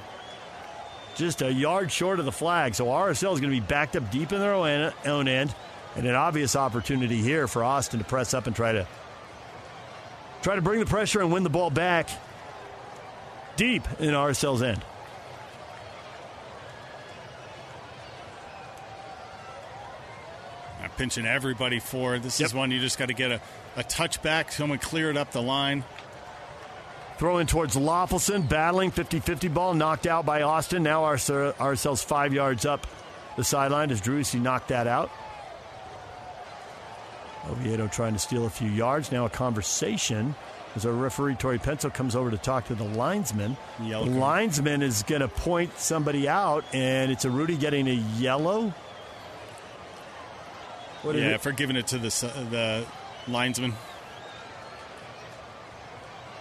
[1.15, 2.75] Just a yard short of the flag.
[2.75, 5.55] So RSL is going to be backed up deep in their own end.
[5.95, 8.87] And an obvious opportunity here for Austin to press up and try to
[10.41, 12.09] try to bring the pressure and win the ball back
[13.61, 14.83] deep in RSL's end.
[20.97, 22.21] pinching everybody forward.
[22.21, 22.47] This yep.
[22.47, 23.41] is one you just got to get a,
[23.75, 24.51] a touchback.
[24.51, 25.83] Someone clear it up the line.
[27.17, 30.83] Throwing towards Löffelsend, battling 50 50 ball, knocked out by Austin.
[30.83, 32.85] Now RSL's five yards up
[33.35, 35.09] the sideline as Driussi knocked that out.
[37.49, 39.11] Oviedo trying to steal a few yards.
[39.11, 40.35] Now a conversation
[40.75, 43.57] as our referee Tori Penso comes over to talk to the linesman.
[43.81, 48.73] Yellow the linesman is going to point somebody out, and it's Urruti getting a yellow.
[51.03, 52.09] What yeah, for giving it to the
[52.49, 52.85] the
[53.27, 53.73] linesman.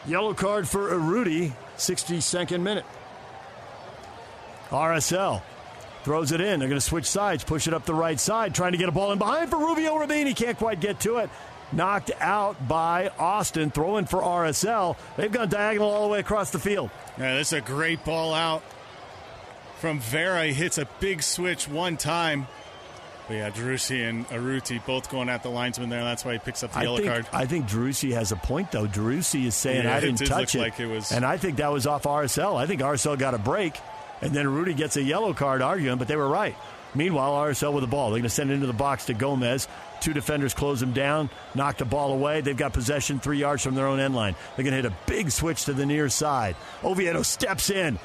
[0.07, 2.87] Yellow card for Urruti, 62nd minute.
[4.71, 5.43] RSL
[6.05, 6.59] throws it in.
[6.61, 8.93] They're going to switch sides, push it up the right side, trying to get a
[8.93, 10.35] ball in behind for Rubio Rabini.
[10.35, 11.29] Can't quite get to it
[11.73, 14.97] knocked out by Austin, throwing for RSL.
[15.17, 16.91] They've gone diagonal all the way across the field.
[17.19, 18.63] Yeah, this is a great ball out
[19.79, 20.47] from Vera.
[20.47, 22.47] He hits a big switch one time.
[23.29, 26.03] But yeah, Driussi and Urruti both going at the linesman there.
[26.03, 27.27] That's why he picks up the I yellow think, card.
[27.33, 28.89] I think Driussi has a point, though.
[28.89, 30.59] Driussi is saying, yeah, I didn't it touch it.
[30.59, 31.13] Like it was...
[31.13, 32.57] And I think that was off RSL.
[32.57, 33.79] I think RSL got a break,
[34.21, 36.57] and then Rudy gets a yellow card arguing, but they were right.
[36.93, 38.11] Meanwhile, RSL with the ball.
[38.11, 39.69] They're going to send it into the box to Gomez.
[40.01, 42.41] Two defenders close him down, knock the ball away.
[42.41, 44.35] They've got possession three yards from their own end line.
[44.57, 46.57] They're going to hit a big switch to the near side.
[46.83, 47.99] Oviedo steps in,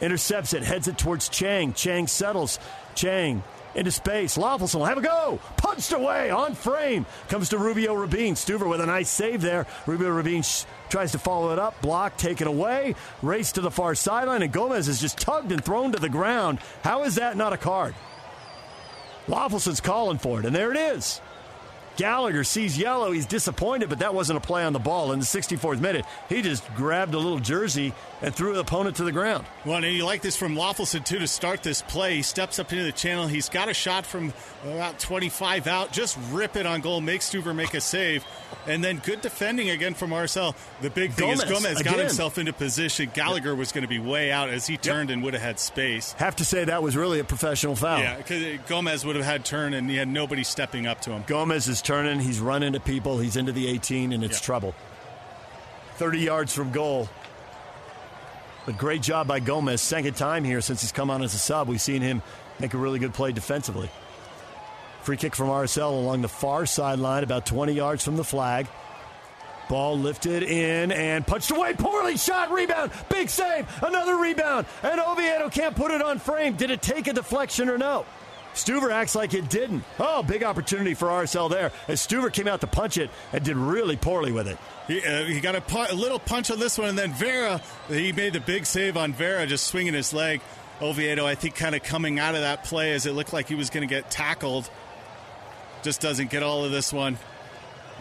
[0.00, 1.72] intercepts it, heads it towards Chang.
[1.74, 2.58] Chang settles.
[2.94, 3.42] Chang
[3.74, 4.38] into space.
[4.38, 5.40] Löffelsend will have a go.
[5.56, 7.06] Punched away on frame.
[7.28, 8.34] Comes to Rubio Rubin.
[8.34, 9.66] Stuver with a nice save there.
[9.86, 11.80] Rubio Rubin sh- tries to follow it up.
[11.82, 12.94] Block taken away.
[13.22, 14.42] Race to the far sideline.
[14.42, 16.60] And Gomez is just tugged and thrown to the ground.
[16.82, 17.94] How is that not a card?
[19.26, 21.20] Löffelsend's calling for it, and there it is.
[21.96, 23.12] Gallagher sees yellow.
[23.12, 25.12] He's disappointed, but that wasn't a play on the ball.
[25.12, 29.04] In the 64th minute, he just grabbed a little jersey and threw the opponent to
[29.04, 29.44] the ground.
[29.64, 32.16] Well, and you like this from Löffelsend, too, to start this play.
[32.16, 33.26] He steps up into the channel.
[33.26, 34.32] He's got a shot from
[34.64, 35.92] about 25 out.
[35.92, 37.00] Just rip it on goal.
[37.00, 38.24] Make Stuver make a save.
[38.66, 40.54] And then good defending again from Marcel.
[40.80, 41.92] The big thing Gomez, is Gomez again.
[41.92, 43.10] got himself into position.
[43.12, 45.16] Gallagher was going to be way out as he turned yep.
[45.16, 46.12] and would have had space.
[46.14, 48.00] Have to say that was really a professional foul.
[48.00, 51.24] Yeah, because Gomez would have had turn and he had nobody stepping up to him.
[51.26, 52.18] Gomez is turning.
[52.18, 53.18] He's running to people.
[53.18, 54.74] He's into the 18, and it's trouble.
[55.96, 57.08] 30 yards from goal.
[58.66, 59.80] But great job by Gomez.
[59.80, 61.68] Second time here since he's come on as a sub.
[61.68, 62.22] We've seen him
[62.58, 63.90] make a really good play defensively.
[65.02, 68.66] Free kick from RSL along the far sideline, about 20 yards from the flag.
[69.68, 71.74] Ball lifted in and punched away.
[71.74, 72.50] Poorly shot.
[72.50, 72.90] Rebound.
[73.08, 73.66] Big save.
[73.82, 74.66] Another rebound.
[74.82, 76.54] And Oviedo can't put it on frame.
[76.56, 78.04] Did it take a deflection or no?
[78.54, 79.84] Stuver acts like it didn't.
[79.98, 83.56] Oh, big opportunity for RSL there as Stuver came out to punch it and did
[83.56, 84.58] really poorly with it.
[84.86, 87.60] He, uh, he got a, pu- a, little punch on this one, and then Vera,
[87.88, 90.40] he made the big save on Vera, just swinging his leg.
[90.80, 93.54] Oviedo, I think, kind of coming out of that play as it looked like he
[93.54, 94.68] was going to get tackled.
[95.82, 97.18] Just doesn't get all of this one.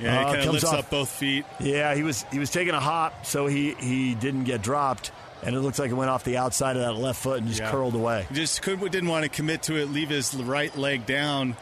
[0.02, 0.80] Yeah, he uh, kind of lifts off.
[0.80, 1.46] up both feet.
[1.60, 5.12] Yeah, he was he was taking a hop, so he he didn't get dropped
[5.46, 7.60] and it looks like it went off the outside of that left foot and just
[7.60, 7.72] yeah.
[7.72, 8.28] curled away.
[8.32, 11.56] Just could, didn't want to commit to it, leave his right leg down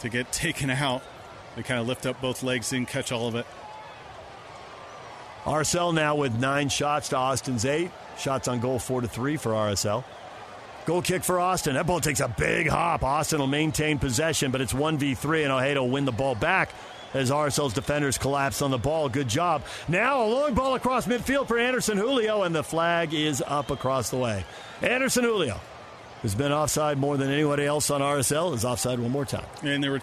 [0.00, 1.02] to get taken out.
[1.56, 3.46] They kind of lift up both legs and catch all of it.
[5.44, 7.90] RSL now with nine shots to Austin's eight.
[8.18, 10.04] Shots on goal four to three for RSL.
[10.86, 11.74] Goal kick for Austin.
[11.74, 13.02] That ball takes a big hop.
[13.02, 16.70] Austin will maintain possession, but it's 1v3, and Ojeda will win the ball back
[17.14, 19.08] as RSL's defenders collapse on the ball.
[19.08, 19.64] Good job.
[19.88, 24.10] Now a long ball across midfield for Anderson Julio, and the flag is up across
[24.10, 24.44] the way.
[24.82, 25.60] Anderson Julio,
[26.22, 29.46] who's been offside more than anybody else on RSL, is offside one more time.
[29.62, 30.02] And there were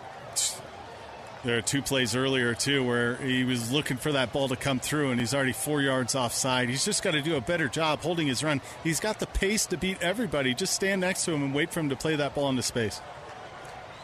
[1.44, 4.80] there are two plays earlier too where he was looking for that ball to come
[4.80, 6.68] through, and he's already four yards offside.
[6.68, 8.60] He's just got to do a better job holding his run.
[8.84, 10.54] He's got the pace to beat everybody.
[10.54, 13.00] Just stand next to him and wait for him to play that ball into space.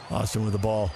[0.09, 0.91] Austin with the ball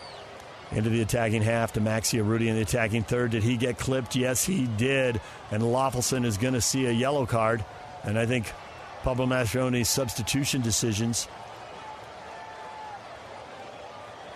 [0.71, 3.31] into the attacking half to Maxi Urruti in the attacking third.
[3.31, 4.15] Did he get clipped?
[4.15, 5.21] Yes, he did.
[5.51, 7.63] And Löffelsend is going to see a yellow card.
[8.03, 8.51] And I think
[9.03, 11.27] Pablo Mastroeni's substitution decisions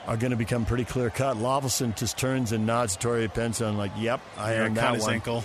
[0.07, 1.37] are going to become pretty clear cut.
[1.37, 4.93] Löffelsend just turns and nods to Tori Penso like, yep, I yeah, am cut that
[4.95, 5.13] his one.
[5.13, 5.43] ankle.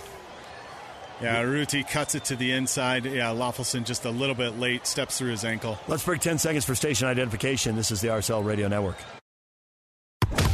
[1.21, 3.05] Yeah, Ruti cuts it to the inside.
[3.05, 5.77] Yeah, Löffelsend just a little bit late, steps through his ankle.
[5.87, 7.75] Let's break 10 seconds for station identification.
[7.75, 8.97] This is the RSL Radio Network.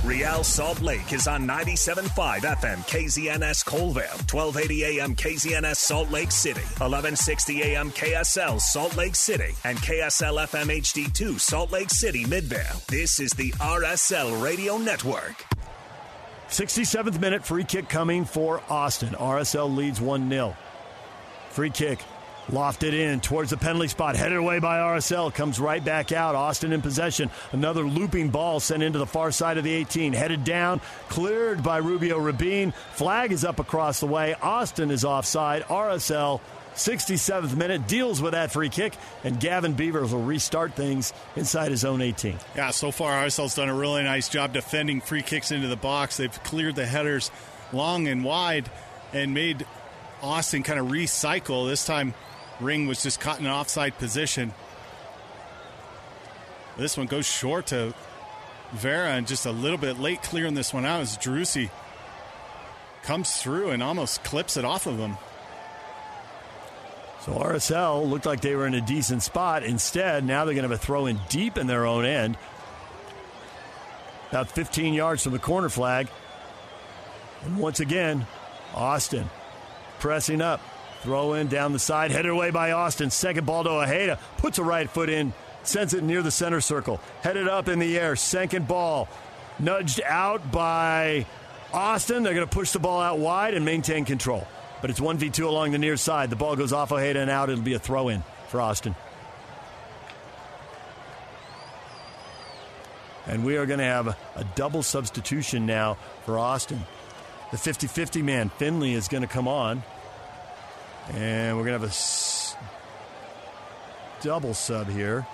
[0.04, 6.60] Real Salt Lake is on 97.5 FM KZNS Coalville, 1280 AM KZNS Salt Lake City,
[6.60, 12.82] 1160 AM KSL Salt Lake City, and KSL FM HD2 Salt Lake City Midvale.
[12.90, 15.46] This is the RSL Radio Network.
[16.50, 19.14] 67th minute, free kick coming for Austin.
[19.14, 20.54] RSL leads 1 0.
[21.52, 22.00] Free kick
[22.48, 26.36] lofted in towards the penalty spot, headed away by RSL, comes right back out.
[26.36, 27.30] Austin in possession.
[27.52, 31.78] Another looping ball sent into the far side of the 18, headed down, cleared by
[31.78, 32.74] Rubio Rubin.
[32.94, 34.36] Flag is up across the way.
[34.36, 35.64] Austin is offside.
[35.64, 36.42] RSL.
[36.76, 41.86] 67th minute deals with that free kick, and Gavin Beavers will restart things inside his
[41.86, 42.38] own 18.
[42.56, 46.18] Yeah, so far RSL's done a really nice job defending free kicks into the box.
[46.18, 47.30] They've cleared the headers
[47.72, 48.72] long and wide
[49.14, 49.66] and made
[50.22, 51.68] Austin kind of recycle.
[51.68, 52.14] This time,
[52.64, 54.54] Ring was just caught in an offside position.
[56.78, 57.94] This one goes short to
[58.72, 61.70] Vera and just a little bit late clearing this one out as Driussi
[63.04, 65.18] comes through and almost clips it off of him.
[67.22, 69.64] So RSL looked like they were in a decent spot.
[69.64, 72.38] Instead, now they're going to have a throw in deep in their own end.
[74.30, 76.10] About 15 yards from the corner flag.
[77.46, 78.26] And once again,
[78.74, 79.30] Austin
[80.00, 80.60] pressing up.
[81.04, 83.10] Throw in down the side, headed away by Austin.
[83.10, 84.18] Second ball to Ojeda.
[84.38, 87.02] Puts a right foot in, sends it near the center circle.
[87.22, 88.16] Headed up in the air.
[88.16, 89.10] Second ball.
[89.60, 91.26] Nudged out by
[91.74, 92.24] Austin.
[92.24, 94.48] They're going to push the ball out wide and maintain control.
[94.80, 96.30] But it's 1v2 along the near side.
[96.30, 97.50] The ball goes off Ojeda and out.
[97.50, 98.96] It'll be a throw in for Austin.
[103.28, 106.82] And we are going to have a double substitution now for Austin.
[107.52, 109.84] The 50 50 man, Finlay, is going to come on.
[111.12, 112.56] And we're going to have a s-
[114.22, 115.26] double sub here.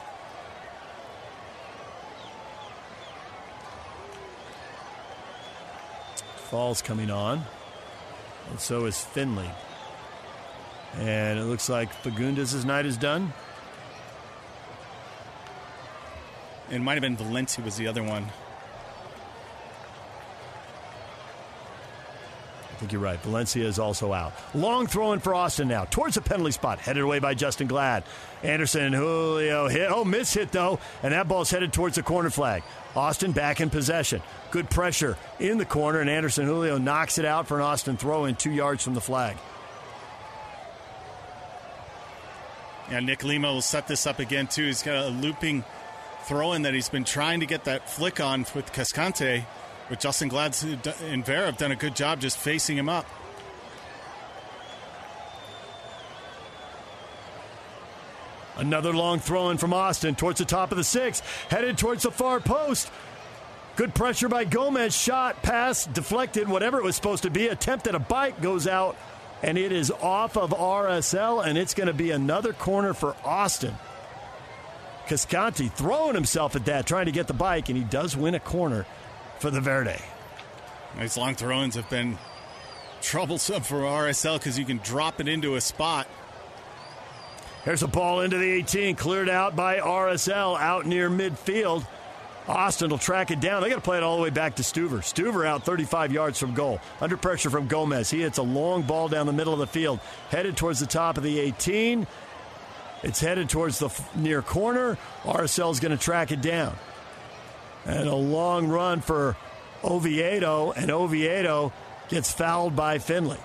[6.50, 7.44] Falls coming on.
[8.50, 9.50] And so is Finlay.
[10.98, 13.32] And it looks like Fagúndez' night is done.
[16.72, 18.28] It might have been Valencia was the other one.
[22.80, 23.20] Think you're right.
[23.24, 24.32] Valencia is also out.
[24.56, 25.84] Long throw in for Austin now.
[25.84, 26.80] Towards the penalty spot.
[26.80, 28.06] Headed away by Justen Glad.
[28.42, 29.92] Anderson and Julio hit.
[29.92, 30.80] Oh, miss hit though.
[31.04, 32.64] And that ball's headed towards the corner flag.
[32.96, 34.22] Austin back in possession.
[34.50, 36.00] Good pressure in the corner.
[36.00, 39.02] And Anderson Julio knocks it out for an Austin throw in two yards from the
[39.02, 39.36] flag.
[42.90, 44.68] Yeah, Nick Lima will set this up again too.
[44.68, 45.66] He's got a looping
[46.24, 49.44] throw in that he's been trying to get that flick on with Cascante.
[49.90, 50.56] But Justen Glad
[51.04, 53.08] and Vera have done a good job just facing him up.
[58.56, 62.12] Another long throw in from Austin towards the top of the six, headed towards the
[62.12, 62.92] far post.
[63.78, 64.96] Good pressure by Gomez.
[64.96, 67.48] Shot, pass, deflected, whatever it was supposed to be.
[67.48, 68.98] Attempt at a bite goes out,
[69.42, 73.74] and it is off of RSL, and it's going to be another corner for Austin.
[75.08, 78.40] Cascante throwing himself at that, trying to get the bike, and he does win a
[78.40, 78.86] corner
[79.40, 80.00] for the Verde.
[81.00, 82.18] These long throw-ins have been
[83.02, 86.08] troublesome for RSL because you can drop it into a spot.
[87.64, 91.86] Here's a ball into the 18, cleared out by RSL out near midfield.
[92.48, 93.62] Austin will track it down.
[93.62, 95.00] They got to play it all the way back to Stuver.
[95.00, 96.80] Stuver out 35 yards from goal.
[97.00, 98.10] Under pressure from Gomez.
[98.10, 100.00] He hits a long ball down the middle of the field,
[100.30, 102.08] headed towards the top of the 18.
[103.04, 104.98] It's headed towards the near corner.
[105.24, 106.76] RSL's going to track it down.
[107.86, 109.36] And a long run for
[109.84, 111.72] Oviedo, and Oviedo
[112.10, 113.40] gets fouled by Finlay.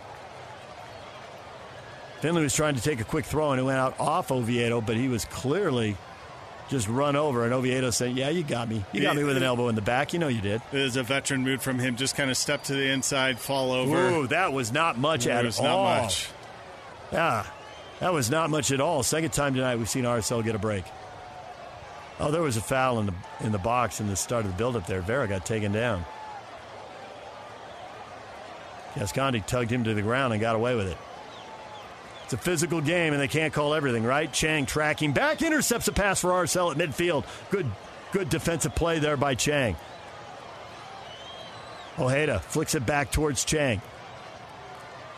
[2.20, 4.96] Finlay was trying to take a quick throw and it went out off Oviedo, but
[4.96, 5.96] he was clearly
[6.70, 7.44] just run over.
[7.44, 8.82] And Oviedo said, Yeah, you got me.
[8.92, 10.14] You got me with an elbow in the back.
[10.14, 10.62] You know you did.
[10.72, 11.96] It was a veteran move from him.
[11.96, 14.08] Just kind of step to the inside, fall over.
[14.08, 15.64] Ooh, that was not much at was all.
[15.64, 16.30] not much.
[17.12, 17.44] Yeah,
[18.00, 19.02] that was not much at all.
[19.02, 20.84] Second time tonight we've seen RSL get a break.
[22.20, 24.56] Oh, there was a foul in the in the box in the start of the
[24.56, 25.00] buildup there.
[25.00, 26.04] Vera got taken down.
[28.94, 30.96] Cascante tugged him to the ground and got away with it.
[32.24, 34.32] It's a physical game, and they can't call everything, right?
[34.32, 37.24] Chang tracking back, intercepts a pass for RSL at midfield.
[37.50, 37.66] Good,
[38.12, 39.76] good defensive play there by Chang.
[41.98, 43.82] Ojeda flicks it back towards Chang.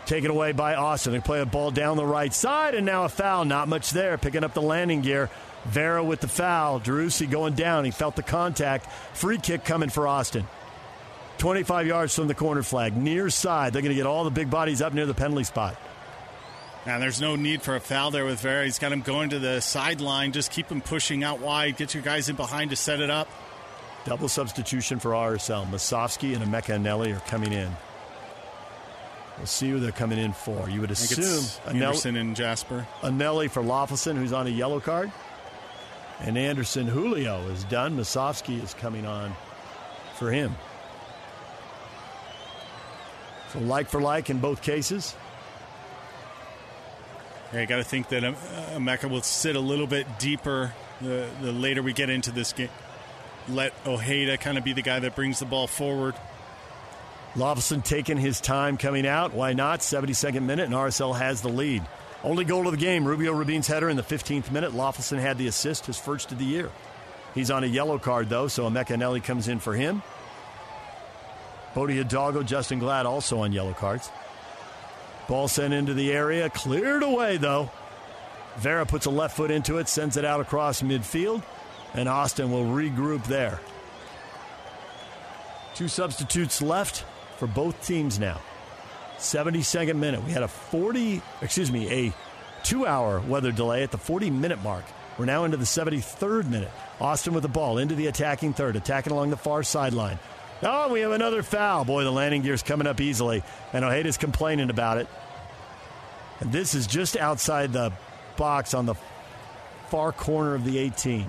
[0.06, 1.12] Taken away by Austin.
[1.12, 3.44] They play a ball down the right side, and now a foul.
[3.44, 4.16] Not much there.
[4.18, 5.31] Picking up the landing gear.
[5.66, 6.80] Vera with the foul.
[6.80, 7.84] Driussi going down.
[7.84, 8.90] He felt the contact.
[9.14, 10.47] Free kick coming for Austin.
[11.38, 12.97] 25 yards from the corner flag.
[12.97, 13.72] Near side.
[13.72, 15.76] They're going to get all the big bodies up near the penalty spot.
[16.86, 18.64] And there's no need for a foul there with Vera.
[18.64, 20.32] He's got him going to the sideline.
[20.32, 21.76] Just keep him pushing out wide.
[21.76, 23.28] Get your guys in behind to set it up.
[24.05, 25.68] Double substitution for RSL.
[25.68, 27.68] Musovski and Emeka Eneli are coming in.
[29.36, 30.70] We'll see who they're coming in for.
[30.70, 32.86] You would assume Anderson and Jasper.
[33.02, 35.10] Eneli for Löffelsend, who's on a yellow card.
[36.20, 37.97] And Anderson Julio is done.
[37.97, 39.34] Musovski is coming on
[40.18, 40.55] for him.
[43.52, 45.14] So like for like in both cases.
[47.52, 48.34] Yeah, you got to think that um,
[48.74, 52.52] uh, Mecca will sit a little bit deeper the, the later we get into this
[52.52, 52.70] game.
[53.48, 56.14] Let Ojeda kind of be the guy that brings the ball forward.
[57.34, 59.32] Löffelsend taking his time coming out.
[59.32, 59.80] Why not?
[59.80, 61.86] 72nd minute, and RSL has the lead.
[62.24, 64.72] Only goal of the game, Rubio Rubin's header in the 15th minute.
[64.72, 66.70] Löffelsend had the assist, his first of the year.
[67.34, 70.02] He's on a yellow card, though, so Emeka Eneli comes in for him.
[71.74, 74.10] Bode Hidalgo, Justen Glad also on yellow cards.
[75.28, 77.70] Ball sent into the area, cleared away, though.
[78.56, 81.43] Vera puts a left foot into it, sends it out across midfield,
[81.93, 83.60] and Austin will regroup there.
[85.74, 87.05] Two substitutes left
[87.36, 88.40] for both teams now.
[89.18, 90.22] 72nd minute.
[90.24, 92.12] We had a 40, excuse me, a
[92.62, 94.84] two hour weather delay at the 40 minute mark.
[95.18, 96.70] We're now into the 73rd minute.
[97.01, 100.18] Austin with the ball into the attacking third, attacking along the far sideline.
[100.62, 101.84] Oh, we have another foul.
[101.84, 105.09] Boy, the landing gear's coming up easily, and Ojeda's complaining about it.
[106.40, 107.93] And this is just outside the
[108.36, 108.94] box on the
[109.88, 111.26] far corner of the 18.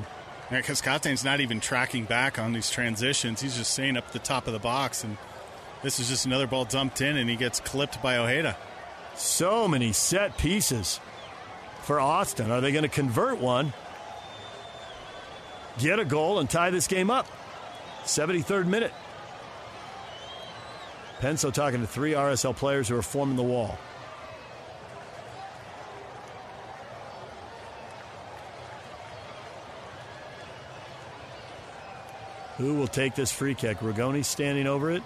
[0.51, 3.41] Yeah, Cascante's not even tracking back on these transitions.
[3.41, 5.17] He's just staying up the top of the box, and
[5.87, 8.57] this is just another ball dumped in, and he gets clipped by Ojeda.
[9.15, 10.99] So many set pieces
[11.83, 12.51] for Austin.
[12.51, 13.71] Are they going to convert one,
[15.79, 17.25] get a goal, and tie this game up?
[18.03, 18.91] 73rd minute.
[21.21, 23.79] Penso talking to three RSL players who are forming the wall.
[32.57, 33.77] Who will take this free kick?
[33.77, 35.01] Rigoni standing over it.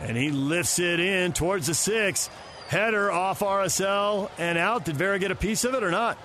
[0.00, 2.28] And he lifts it in towards the six.
[2.68, 4.84] Header off RSL and out.
[4.84, 6.18] Did Vera get a piece of it or not?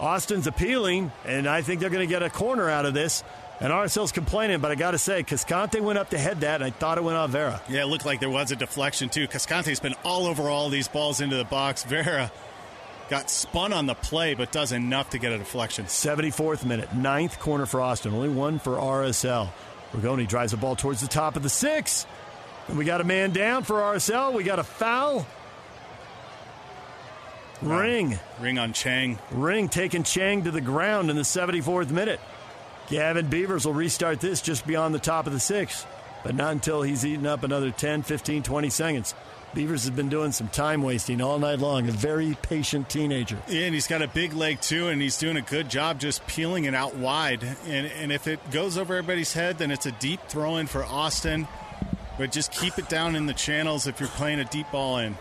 [0.00, 3.22] Austin's appealing, and I think they're going to get a corner out of this.
[3.60, 6.64] And RSL's complaining, but I got to say, Cascante went up to head that, and
[6.64, 7.62] I thought it went off Vera.
[7.68, 9.28] Yeah, it looked like there was a deflection, too.
[9.28, 11.84] Cascante's been all over all these balls into the box.
[11.84, 12.32] Vera
[13.08, 15.84] got spun on the play, but does enough to get a deflection.
[15.84, 19.50] 74th minute, ninth corner for Austin, only one for RSL.
[19.92, 22.06] Rigoni drives the ball towards the top of the six.
[22.68, 24.32] And we got a man down for RSL.
[24.32, 25.26] We got a foul.
[27.60, 28.18] Ring.
[28.40, 29.18] Ring on Chang.
[29.30, 32.20] Ring taking Chang to the ground in the 74th minute.
[32.88, 35.86] Gavin Beavers will restart this just beyond the top of the six,
[36.24, 39.14] but not until he's eaten up another 10, 15, 20 seconds.
[39.54, 41.88] Beavers has been doing some time wasting all night long.
[41.88, 43.38] A very patient teenager.
[43.48, 46.26] Yeah, and he's got a big leg too, and he's doing a good job just
[46.26, 47.42] peeling it out wide.
[47.66, 50.84] And, and if it goes over everybody's head, then it's a deep throw in for
[50.84, 51.46] Austin.
[52.18, 55.16] But just keep it down in the channels if you're playing a deep ball in.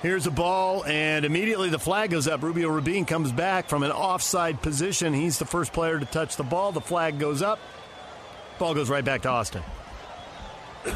[0.00, 2.40] Here's a ball, and immediately the flag goes up.
[2.42, 5.12] Rubio Rubin comes back from an offside position.
[5.12, 6.70] He's the first player to touch the ball.
[6.70, 7.58] The flag goes up.
[8.60, 9.64] Ball goes right back to Austin.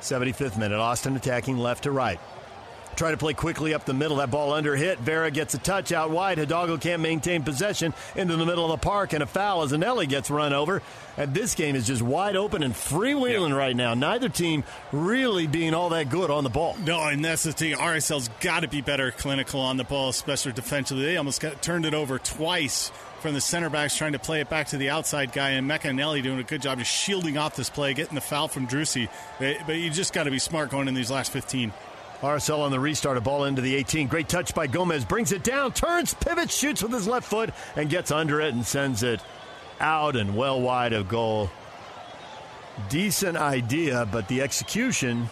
[0.00, 0.80] Seventy-fifth minute.
[0.80, 2.18] Austin attacking left to right.
[2.96, 4.16] Try to play quickly up the middle.
[4.16, 4.98] That ball under hit.
[4.98, 6.38] Vera gets a touch out wide.
[6.38, 10.08] Hidalgo can't maintain possession into the middle of the park, and a foul as Eneli
[10.08, 10.82] gets run over.
[11.18, 13.56] And this game is just wide open and freewheeling yeah.
[13.56, 13.94] right now.
[13.94, 16.76] Neither team really being all that good on the ball.
[16.84, 17.74] No, and that's the thing.
[17.74, 21.04] RSL's got to be better clinical on the ball, especially defensively.
[21.04, 22.90] They almost got turned it over twice
[23.20, 25.88] from the center backs trying to play it back to the outside guy, and Mecca
[25.88, 29.08] Meccanelli doing a good job just shielding off this play, getting the foul from Driussi.
[29.38, 31.72] But you just got to be smart going in these last 15.
[32.20, 34.08] RSL on the restart, a ball into the 18.
[34.08, 35.04] Great touch by Gomez.
[35.04, 38.64] Brings it down, turns, pivots, shoots with his left foot, and gets under it and
[38.64, 39.20] sends it
[39.80, 41.50] out and well wide of goal.
[42.88, 45.28] Decent idea, but the execution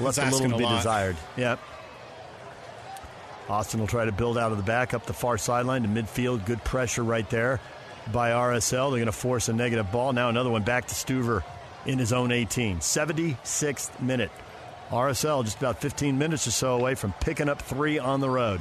[0.00, 1.16] left a little to be desired.
[1.36, 1.58] Yep.
[3.48, 6.44] Austin will try to build out of the back up the far sideline to midfield.
[6.46, 7.60] Good pressure right there
[8.12, 8.90] by RSL.
[8.90, 10.12] They're going to force a negative ball.
[10.12, 11.42] Now another one back to Stuver
[11.84, 12.78] in his own 18.
[12.78, 14.30] 76th minute.
[14.92, 18.60] RSL just about 15 minutes or so away from picking up three on the road.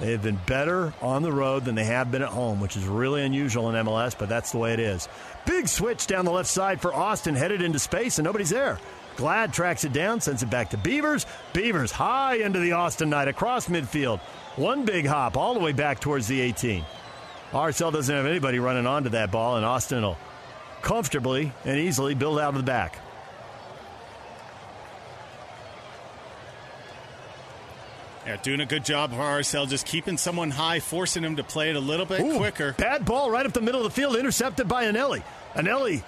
[0.00, 2.84] They have been better on the road than they have been at home, which is
[2.84, 5.08] really unusual in MLS, but that's the way it is.
[5.46, 8.80] Big switch down the left side for Austin, headed into space, and nobody's there.
[9.14, 11.26] Glad tracks it down, sends it back to Beavers.
[11.52, 14.18] Beavers high into the Austin night across midfield.
[14.56, 16.84] One big hop all the way back towards the 18.
[17.52, 20.18] RSL doesn't have anybody running onto that ball, and Austin will
[20.80, 22.98] comfortably and easily build out of the back.
[28.26, 31.70] Yeah, doing a good job for RSL, just keeping someone high, forcing him to play
[31.70, 32.72] it a little bit Ooh, quicker.
[32.74, 35.24] Bad ball right up the middle of the field, intercepted by Eneli.
[35.54, 36.04] Eneli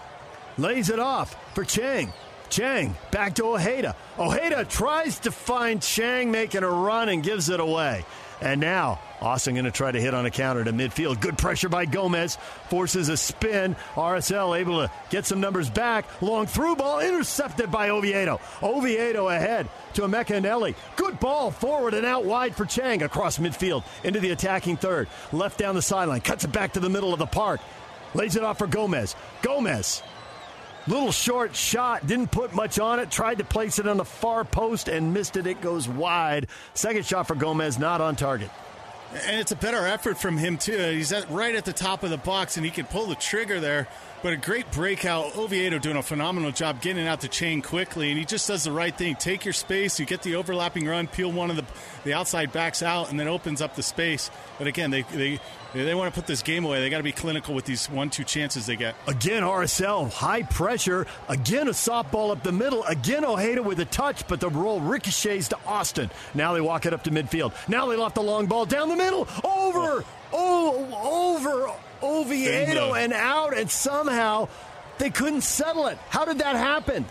[0.56, 2.12] lays it off for Chang.
[2.50, 3.96] Chang back to Ojeda.
[4.16, 8.04] Ojeda tries to find Chang making a run and gives it away.
[8.40, 11.20] And now Austin going to try to hit on a counter to midfield.
[11.20, 12.36] Good pressure by Gomez.
[12.68, 13.76] Forces a spin.
[13.94, 16.04] RSL able to get some numbers back.
[16.22, 18.40] Long through ball intercepted by Oviedo.
[18.62, 20.74] Oviedo ahead to Meccanelli.
[20.96, 25.08] Good ball forward and out wide for Chang across midfield into the attacking third.
[25.32, 26.20] Left down the sideline.
[26.20, 27.60] Cuts it back to the middle of the park.
[28.14, 29.16] Lays it off for Gomez.
[29.42, 30.02] Gomez
[30.86, 34.44] Little short shot, didn't put much on it, tried to place it on the far
[34.44, 35.46] post and missed it.
[35.46, 36.48] It goes wide.
[36.74, 38.50] Second shot for Gomez, not on target.
[39.26, 40.76] And it's a better effort from him, too.
[40.76, 43.60] He's at, right at the top of the box and he can pull the trigger
[43.60, 43.88] there.
[44.22, 45.36] But a great breakout.
[45.36, 48.72] Oviedo doing a phenomenal job getting out the chain quickly, and he just does the
[48.72, 49.16] right thing.
[49.16, 51.64] Take your space, you get the overlapping run, peel one of the
[52.04, 54.30] the outside backs out, and then opens up the space.
[54.56, 55.40] But again, they they
[55.82, 56.80] they want to put this game away.
[56.80, 58.94] They got to be clinical with these one two chances they get.
[59.08, 61.06] Again, RSL high pressure.
[61.28, 62.84] Again, a softball up the middle.
[62.84, 66.10] Again, Ojeda with a touch, but the roll ricochets to Austin.
[66.34, 67.52] Now they walk it up to midfield.
[67.68, 71.72] Now they loft the long ball down the middle, over, oh, oh over
[72.02, 74.48] Oviedo and out, and somehow
[74.98, 75.98] they couldn't settle it.
[76.08, 77.04] How did that happen?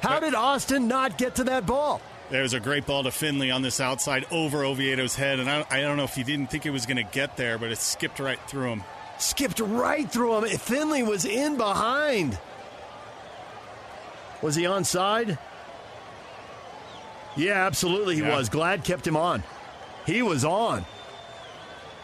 [0.00, 2.02] How did Austin not get to that ball?
[2.34, 5.80] There's a great ball to Finlay on this outside over Oviedo's head, and I, I
[5.82, 8.18] don't know if he didn't think it was going to get there, but it skipped
[8.18, 8.82] right through him.
[9.18, 10.58] Skipped right through him.
[10.58, 12.36] Finlay was in behind.
[14.42, 15.38] Was he onside?
[17.36, 18.36] Yeah, absolutely he yeah.
[18.36, 18.48] was.
[18.48, 19.44] Glad kept him on.
[20.04, 20.84] He was on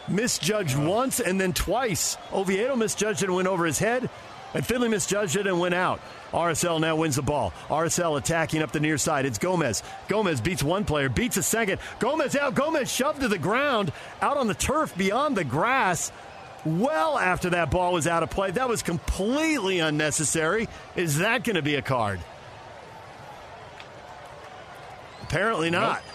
[0.07, 2.17] misjudged once and then twice.
[2.33, 4.09] Oviedo misjudged and went over his head,
[4.55, 6.01] and Finlay misjudged it and went out.
[6.33, 7.53] RSL now wins the ball.
[7.69, 9.27] RSL attacking up the near side.
[9.27, 9.83] It's Gomez.
[10.09, 11.81] Gomez beats one player, beats a second.
[11.99, 12.55] Gomez out.
[12.55, 16.13] Gomez shoved to the ground, out on the turf beyond the grass.
[16.65, 20.69] Well, after that ball was out of play, that was completely unnecessary.
[20.95, 22.21] Is that going to be a card?
[25.23, 26.03] Apparently not.
[26.05, 26.15] Nope.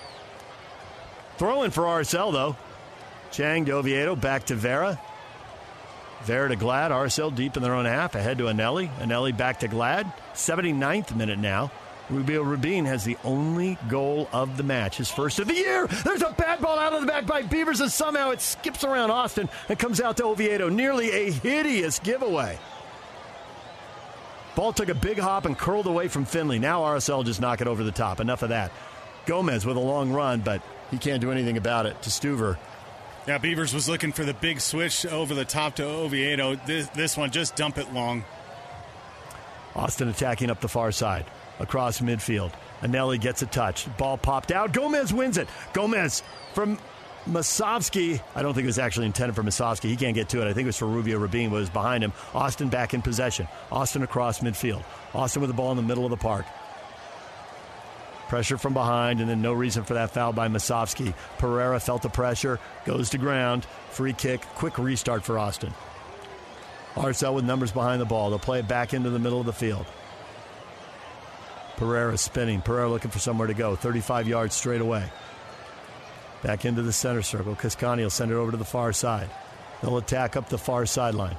[1.37, 2.55] Throwing for RSL, though.
[3.31, 4.99] Chang to Oviedo, back to Vera.
[6.23, 6.91] Vera to Glad.
[6.91, 8.15] RSL deep in their own half.
[8.15, 8.89] Ahead to Eneli.
[8.99, 10.11] Eneli back to Glad.
[10.33, 11.71] 79th minute now.
[12.09, 15.87] Rubio Rubin has the only goal of the match, his first of the year.
[15.87, 19.09] There's a bad ball out of the back by Beavers, and somehow it skips around
[19.09, 20.69] Austin and comes out to Oviedo.
[20.69, 22.59] Nearly a hideous giveaway.
[24.55, 26.59] Ball took a big hop and curled away from Finlay.
[26.59, 28.19] Now RSL just knock it over the top.
[28.19, 28.71] Enough of that.
[29.25, 30.61] Gomez with a long run, but
[30.91, 32.57] he can't do anything about it to Stuver.
[33.27, 36.55] Yeah, Beavers was looking for the big switch over the top to Oviedo.
[36.67, 38.23] This, this one, just dump it long.
[39.75, 41.25] Austin attacking up the far side
[41.59, 42.51] across midfield.
[42.81, 43.87] Eneli gets a touch.
[43.97, 44.73] Ball popped out.
[44.73, 45.47] Gomez wins it.
[45.73, 46.21] Gomez
[46.53, 46.77] from
[47.27, 48.21] Musovski.
[48.35, 49.89] I don't think it was actually intended for Musovski.
[49.89, 50.49] He can't get to it.
[50.49, 52.13] I think it was for Rubio it was behind him.
[52.35, 53.47] Austin back in possession.
[53.71, 54.83] Austin across midfield.
[55.15, 56.45] Austin with the ball in the middle of the park.
[58.27, 61.13] Pressure from behind, and then no reason for that foul by Musovski.
[61.37, 63.65] Pereira felt the pressure, goes to ground.
[63.91, 65.73] Free kick, quick restart for Austin.
[66.95, 68.29] RSL with numbers behind the ball.
[68.29, 69.85] They'll play it back into the middle of the field.
[71.75, 72.61] Pereira spinning.
[72.61, 73.75] Pereira looking for somewhere to go.
[73.75, 75.09] 35 yards straight away.
[76.41, 77.55] Back into the center circle.
[77.55, 79.29] Cascante will send it over to the far side.
[79.81, 81.35] They'll attack up the far sideline.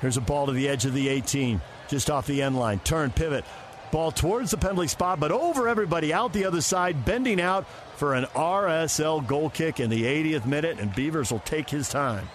[0.00, 2.80] Here's a ball to the edge of the 18, just off the end line.
[2.80, 3.44] Turn, pivot.
[3.90, 8.14] Ball towards the penalty spot, but over everybody out the other side, bending out for
[8.14, 12.28] an RSL goal kick in the 80th minute, and Beavers will take his time.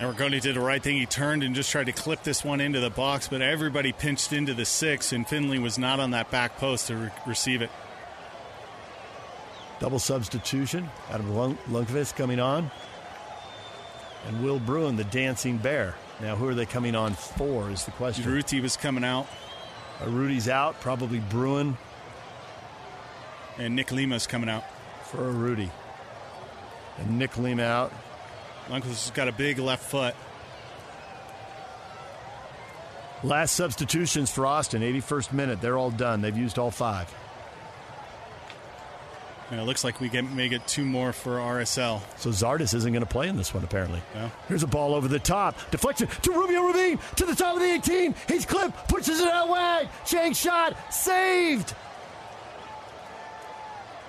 [0.00, 0.96] And Rigoni did the right thing.
[0.96, 4.32] He turned and just tried to clip this one into the box, but everybody pinched
[4.32, 7.70] into the six, and Finlay was not on that back post to re- receive it.
[9.80, 10.88] Double substitution.
[11.10, 12.70] Adam Lund- Lundqvist coming on.
[14.26, 15.94] And Will Bruin, the dancing bear.
[16.20, 18.24] Now, who are they coming on for is the question.
[18.24, 19.26] Ruti was coming out.
[20.06, 21.76] Rudy's out, probably Bruin.
[23.58, 24.64] And Nick Lima's coming out.
[25.04, 25.70] For Rudy.
[26.98, 27.92] And Nick Lima out.
[28.68, 30.14] Lundqvist has got a big left foot.
[33.24, 35.60] Last substitutions for Austin, 81st minute.
[35.60, 36.20] They're all done.
[36.20, 37.12] They've used all five.
[39.50, 42.02] And it looks like we get, may get two more for RSL.
[42.18, 44.02] So Zardes isn't going to play in this one, apparently.
[44.46, 45.56] Here's a ball over the top.
[45.70, 48.14] Deflection to Rubio Rubin to the top of the 18.
[48.28, 49.88] He's clipped, pushes it out wide.
[50.04, 51.74] Chang shot, saved.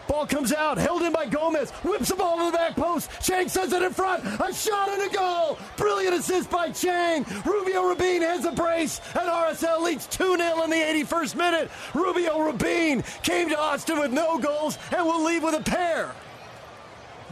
[0.10, 3.12] Ball comes out, held in by Gomez, whips the ball to the back post.
[3.22, 4.24] Chang sends it in front.
[4.26, 5.60] A shot and a goal.
[5.78, 7.24] Brilliant assist by Chang.
[7.46, 11.70] Rubio Rubin has a brace, and RSL leads 2 0 in the 81st minute.
[11.94, 16.12] Rubio Rubin came to Austin with no goals and will leave with a pair.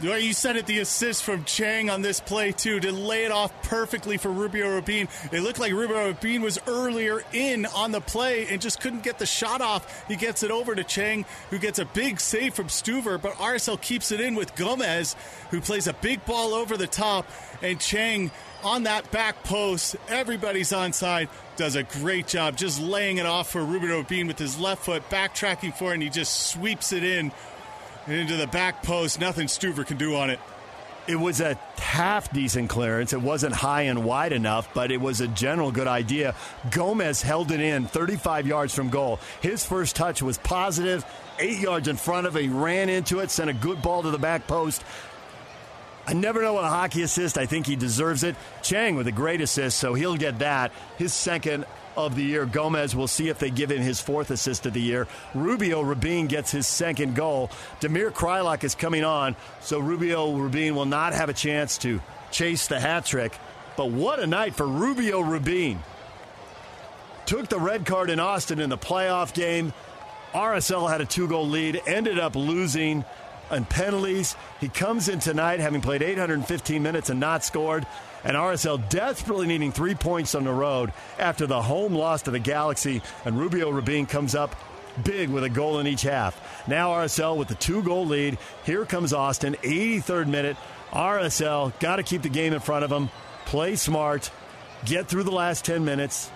[0.00, 3.24] The way you said it, the assist from Chang on this play, too, to lay
[3.24, 5.08] it off perfectly for Rubio Rubin.
[5.32, 9.18] It looked like Rubio Rubin was earlier in on the play and just couldn't get
[9.18, 10.06] the shot off.
[10.06, 13.80] He gets it over to Chang, who gets a big save from Stuver, but RSL
[13.80, 15.16] keeps it in with Gomez,
[15.50, 17.28] who plays a big ball over the top,
[17.60, 18.30] and Chang
[18.62, 19.96] on that back post.
[20.08, 21.28] Everybody's onside.
[21.56, 25.10] Does a great job just laying it off for Rubio Rubin with his left foot,
[25.10, 27.32] backtracking for it, and he just sweeps it in
[28.10, 29.20] into the back post.
[29.20, 30.40] Nothing Stuver can do on it.
[31.06, 33.14] It was a half decent clearance.
[33.14, 36.34] It wasn't high and wide enough, but it was a general good idea.
[36.70, 39.18] Gomez held it in 35 yards from goal.
[39.40, 41.06] His first touch was positive,
[41.38, 42.42] eight yards in front of it.
[42.42, 44.84] He ran into it, sent a good ball to the back post.
[46.06, 47.36] I never know what a hockey assist.
[47.38, 48.36] I think he deserves it.
[48.62, 50.72] Chang with a great assist, so he'll get that.
[50.98, 51.64] His second
[52.06, 52.46] of the year.
[52.46, 55.06] Gomez will see if they give him his fourth assist of the year.
[55.34, 57.50] Rubio Rubin gets his second goal.
[57.80, 62.00] Damir Kreilach is coming on, so Rubio Rubin will not have a chance to
[62.30, 63.36] chase the hat trick.
[63.76, 65.80] But what a night for Rubio Rubin.
[67.26, 69.72] Took the red card in Austin in the playoff game.
[70.32, 73.04] RSL had a two goal lead, ended up losing
[73.50, 74.36] on penalties.
[74.60, 77.86] He comes in tonight having played 815 minutes and not scored.
[78.24, 82.38] And RSL desperately needing three points on the road after the home loss to the
[82.38, 83.02] Galaxy.
[83.24, 84.54] And Rubio Rubin comes up
[85.04, 86.66] big with a goal in each half.
[86.68, 88.38] Now RSL with the two goal lead.
[88.64, 90.56] Here comes Austin, 83rd minute.
[90.90, 93.10] RSL got to keep the game in front of them,
[93.44, 94.30] play smart,
[94.84, 96.30] get through the last 10 minutes.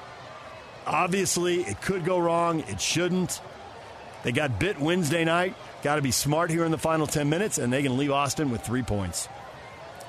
[0.86, 2.60] Obviously, it could go wrong.
[2.60, 3.40] It shouldn't.
[4.24, 5.54] They got bit Wednesday night.
[5.82, 8.50] Got to be smart here in the final 10 minutes, and they can leave Austin
[8.50, 9.28] with three points.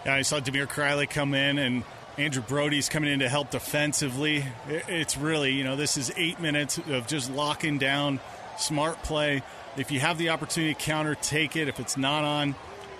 [0.05, 1.83] I saw Damir Kreilach come in, and
[2.17, 4.45] Andrew Brody's coming in to help defensively.
[4.67, 8.19] It's really, you know, this is eight minutes of just locking down,
[8.57, 9.41] smart play.
[9.77, 11.67] If you have the opportunity to counter, take it.
[11.67, 12.55] If it's not on,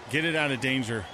[0.09, 1.05] get it out of danger.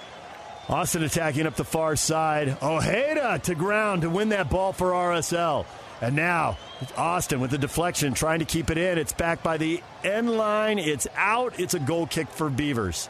[0.70, 2.57] Austin attacking up the far side.
[2.61, 5.66] Ojeda to ground to win that ball for RSL.
[6.02, 6.57] And now
[6.95, 8.98] Austin with the deflection trying to keep it in.
[8.98, 10.80] It's back by the end line.
[10.80, 11.60] It's out.
[11.60, 13.10] It's a goal kick for Beavers.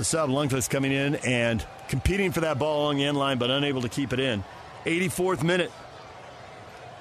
[0.00, 3.50] The sub Lundqvist coming in and competing for that ball along the end line, but
[3.50, 4.42] unable to keep it in.
[4.86, 5.70] 84th minute.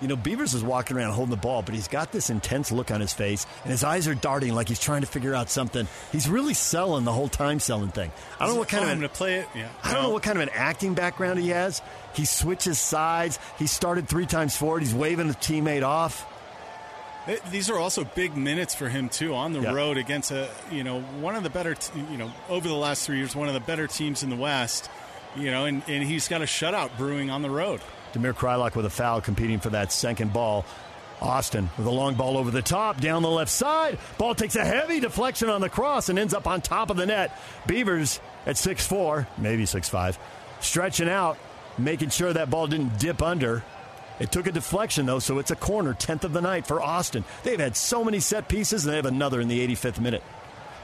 [0.01, 2.91] You know, Beavers is walking around holding the ball, but he's got this intense look
[2.91, 5.87] on his face, and his eyes are darting like he's trying to figure out something.
[6.11, 8.11] He's really selling the whole time selling thing.
[8.37, 9.47] I don't know what kind of an, to play it.
[9.55, 11.81] Yeah, I don't know what kind of an acting background he has.
[12.15, 13.39] He switches sides.
[13.57, 14.81] He started three times forward.
[14.81, 16.25] He's waving a teammate off.
[17.51, 21.01] These are also big minutes for him too on the road against a you know
[21.01, 23.59] one of the better t- you know over the last three years one of the
[23.59, 24.89] better teams in the West.
[25.35, 27.81] You know, and, and he's got a shutout brewing on the road.
[28.13, 30.65] Damir Kreilach with a foul competing for that second ball.
[31.21, 33.99] Austin with a long ball over the top, down the left side.
[34.17, 37.05] Ball takes a heavy deflection on the cross and ends up on top of the
[37.05, 37.37] net.
[37.67, 40.17] Beavers at six four, maybe six five,
[40.61, 41.37] stretching out,
[41.77, 43.63] making sure that ball didn't dip under.
[44.19, 47.23] It took a deflection, though, so it's a corner, 10th of the night for Austin.
[47.43, 50.23] They've had so many set pieces, and they have another in the 85th minute.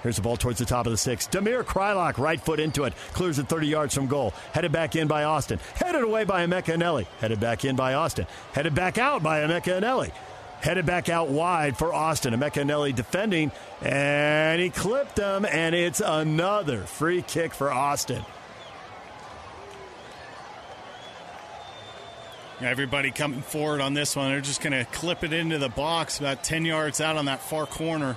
[0.04, 1.28] Here's the ball towards the top of the six.
[1.28, 2.94] Damir Kreilach, right foot into it.
[3.14, 4.36] Clears it 30 yards from goal.
[4.54, 5.60] Headed back in by Austin.
[5.74, 7.08] Headed away by Emeka Eneli.
[7.20, 8.28] Headed back in by Austin.
[8.54, 10.12] Headed back out by Emeka Eneli.
[10.62, 12.36] Headed back out wide for Austin.
[12.36, 13.52] Emeka Eneli defending,
[13.82, 18.24] and he clipped him, and it's another free kick for Austin.
[22.62, 24.30] Everybody coming forward on this one.
[24.30, 27.42] They're just going to clip it into the box about 10 yards out on that
[27.42, 28.16] far corner.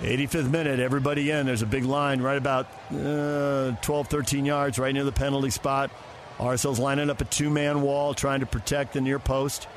[0.00, 1.46] 85th minute, everybody in.
[1.46, 5.90] There's a big line right about uh, 12, 13 yards, right near the penalty spot.
[6.38, 9.68] RSL's lining up a two man wall, trying to protect the near post.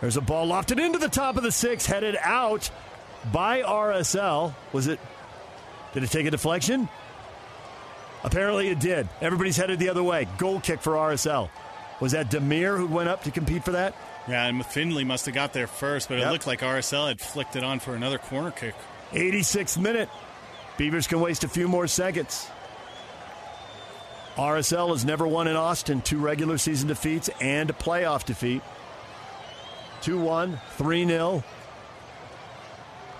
[0.00, 2.70] There's a ball lofted into the top of the six, headed out
[3.32, 4.54] by RSL.
[4.72, 4.98] Was it?
[5.92, 6.88] Did it take a deflection?
[8.24, 9.08] Apparently it did.
[9.20, 10.26] Everybody's headed the other way.
[10.38, 11.50] Goal kick for RSL.
[12.00, 13.94] Was that Damir who went up to compete for that?
[14.28, 17.56] Yeah, and Finlay must have got there first, but it looked like RSL had flicked
[17.56, 18.74] it on for another corner kick.
[19.10, 20.08] 86th minute.
[20.76, 22.48] Beavers can waste a few more seconds.
[24.36, 26.00] RSL has never won in Austin.
[26.00, 28.62] Two regular season defeats and a playoff defeat.
[30.02, 31.44] 2 1, 3 0.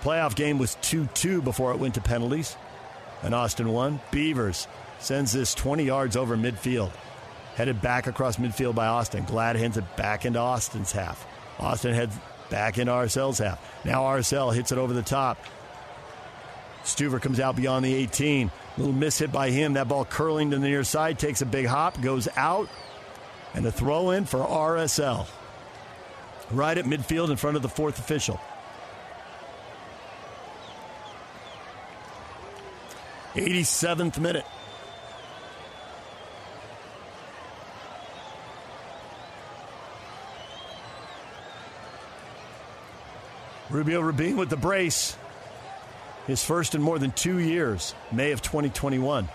[0.02, 2.56] Playoff game was 2 2 before it went to penalties.
[3.22, 4.00] And Austin won.
[4.10, 4.66] Beavers
[4.98, 6.90] sends this 20 yards over midfield.
[7.54, 9.24] Headed back across midfield by Austin.
[9.24, 11.24] Glad hands it back into Austin's half.
[11.58, 12.16] Austin heads
[12.50, 13.60] back into RSL's half.
[13.84, 15.38] Now RSL hits it over the top.
[16.82, 18.50] Stuver comes out beyond the 18.
[18.78, 19.74] Little miss hit by him.
[19.74, 22.68] That ball curling to the near side, takes a big hop, goes out,
[23.54, 25.28] and a throw in for RSL.
[26.50, 28.40] Right at midfield in front of the fourth official.
[33.34, 34.44] Eighty-seventh minute.
[43.70, 45.16] Rubio Rubin with the brace.
[46.26, 49.28] His first in more than two years, May of 2021.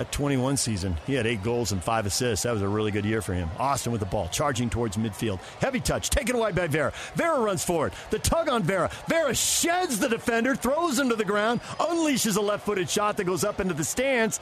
[0.00, 2.44] That 21 season, he had eight goals and five assists.
[2.44, 3.50] That was a really good year for him.
[3.58, 5.40] Austin with the ball, charging towards midfield.
[5.60, 6.94] Heavy touch, taken away by Vera.
[7.16, 7.92] Vera runs forward.
[8.08, 8.90] The tug on Vera.
[9.08, 13.24] Vera sheds the defender, throws him to the ground, unleashes a left footed shot that
[13.24, 14.40] goes up into the stands.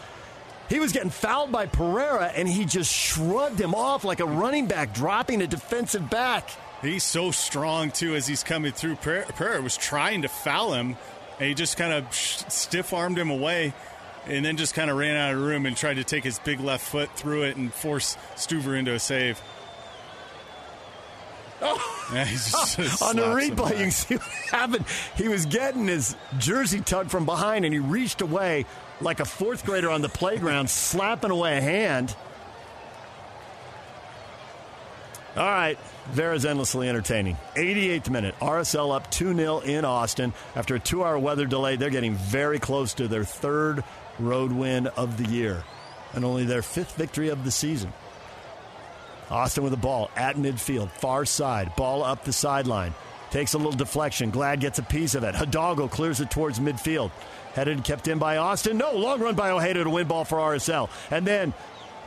[0.68, 4.66] He was getting fouled by Pereira, and he just shrugged him off like a running
[4.66, 6.50] back, dropping a defensive back.
[6.82, 8.94] He's so strong, too, as he's coming through.
[8.94, 10.96] Pereira was trying to foul him,
[11.40, 13.74] and he just kind of stiff armed him away
[14.28, 16.60] and then just kind of ran out of room and tried to take his big
[16.60, 19.40] left foot through it and force Stuver into a save.
[21.60, 22.08] Oh.
[22.14, 24.84] Yeah, just, On the replay, you can see what happened.
[25.16, 28.64] He was getting his jersey tugged from behind, and he reached away
[29.00, 32.14] like a fourth grader on the playground, slapping away a hand.
[35.36, 35.78] All right,
[36.10, 37.36] Vera's endlessly entertaining.
[37.54, 40.32] 88th minute, RSL up 2 0 in Austin.
[40.56, 43.84] After a two hour weather delay, they're getting very close to their third
[44.18, 45.64] road win of the year
[46.14, 47.92] and only their fifth victory of the season.
[49.30, 52.94] Austin with the ball at midfield, far side, ball up the sideline.
[53.30, 54.30] Takes a little deflection.
[54.30, 55.34] Glad gets a piece of it.
[55.34, 57.10] Hidalgo clears it towards midfield.
[57.52, 58.78] Headed kept in by Austin.
[58.78, 60.88] No, long run by Ojeda to win ball for RSL.
[61.10, 61.52] And then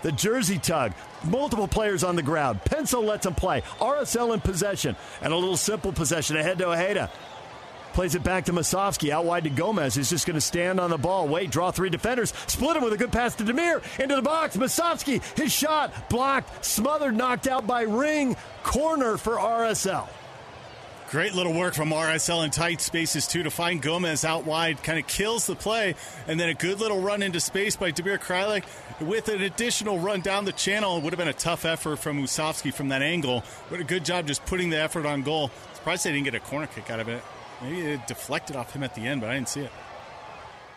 [0.01, 0.93] the jersey tug.
[1.23, 2.61] Multiple players on the ground.
[2.65, 3.61] Penso lets him play.
[3.79, 4.95] RSL in possession.
[5.21, 7.11] And a little simple possession ahead to Ojeda.
[7.93, 9.09] Plays it back to Musovski.
[9.09, 9.95] Out wide to Gomez.
[9.95, 11.27] He's just going to stand on the ball.
[11.27, 12.33] Wait, draw three defenders.
[12.47, 13.83] Split him with a good pass to Damir.
[13.99, 14.55] Into the box.
[14.55, 15.21] Musovski.
[15.37, 16.63] His shot blocked.
[16.63, 17.15] Smothered.
[17.15, 18.37] Knocked out by Ring.
[18.63, 20.07] Corner for RSL.
[21.09, 24.81] Great little work from RSL in tight spaces, too, to find Gomez out wide.
[24.81, 25.95] Kind of kills the play.
[26.25, 28.63] And then a good little run into space by Damir Kreilach
[29.01, 30.95] with an additional run down the channel.
[30.95, 33.43] It would have been a tough effort from Musovski from that angle.
[33.69, 35.51] But a good job just putting the effort on goal.
[35.73, 37.21] Surprised they didn't get a corner kick out of it.
[37.61, 39.71] Maybe it deflected off him at the end, but I didn't see it.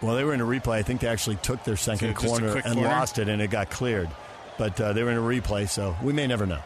[0.03, 0.75] Well, they were in a replay.
[0.75, 2.89] I think they actually took their second so corner and corner?
[2.89, 4.11] lost it, and it got cleared.
[4.59, 6.61] But uh, they were in a replay, so we may never know.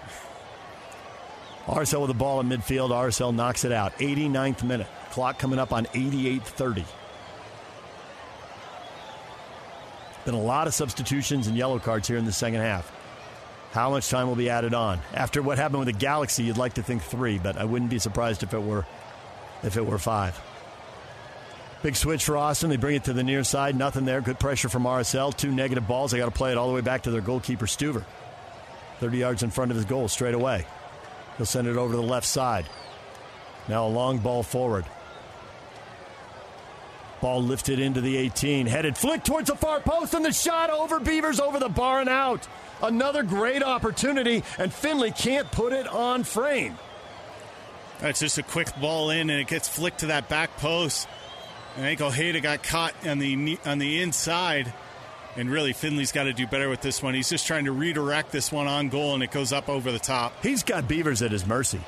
[1.66, 2.90] RSL with the ball in midfield.
[2.90, 3.96] RSL knocks it out.
[3.98, 4.86] 89th minute.
[5.10, 6.84] Clock coming up on 88.30.
[10.24, 12.90] Been a lot of substitutions and yellow cards here in the second half.
[13.72, 15.00] How much time will be added on?
[15.14, 17.98] After what happened with the Galaxy, you'd like to think three, but I wouldn't be
[17.98, 18.86] surprised if it were
[19.62, 20.40] if it were five.
[21.82, 22.70] Big switch for Austin.
[22.70, 23.76] They bring it to the near side.
[23.76, 24.20] Nothing there.
[24.20, 25.36] Good pressure from RSL.
[25.36, 26.10] Two negative balls.
[26.10, 28.04] They got to play it all the way back to their goalkeeper, Stuver.
[28.98, 30.66] 30 yards in front of his goal straight away.
[31.36, 32.66] He'll send it over to the left side.
[33.68, 34.84] Now a long ball forward.
[37.20, 38.66] Ball lifted into the 18.
[38.66, 42.08] Headed flick towards the far post, and the shot over Beavers over the bar and
[42.08, 42.46] out.
[42.82, 46.76] Another great opportunity, and Finlay can't put it on frame.
[48.00, 51.08] That's just a quick ball in, and it gets flicked to that back post.
[51.76, 54.72] And I think Ojeda got caught on the on the inside.
[55.36, 57.14] And really, Finlay's got to do better with this one.
[57.14, 59.98] He's just trying to redirect this one on goal, and it goes up over the
[59.98, 60.32] top.
[60.42, 61.80] He's got Beavers at his mercy.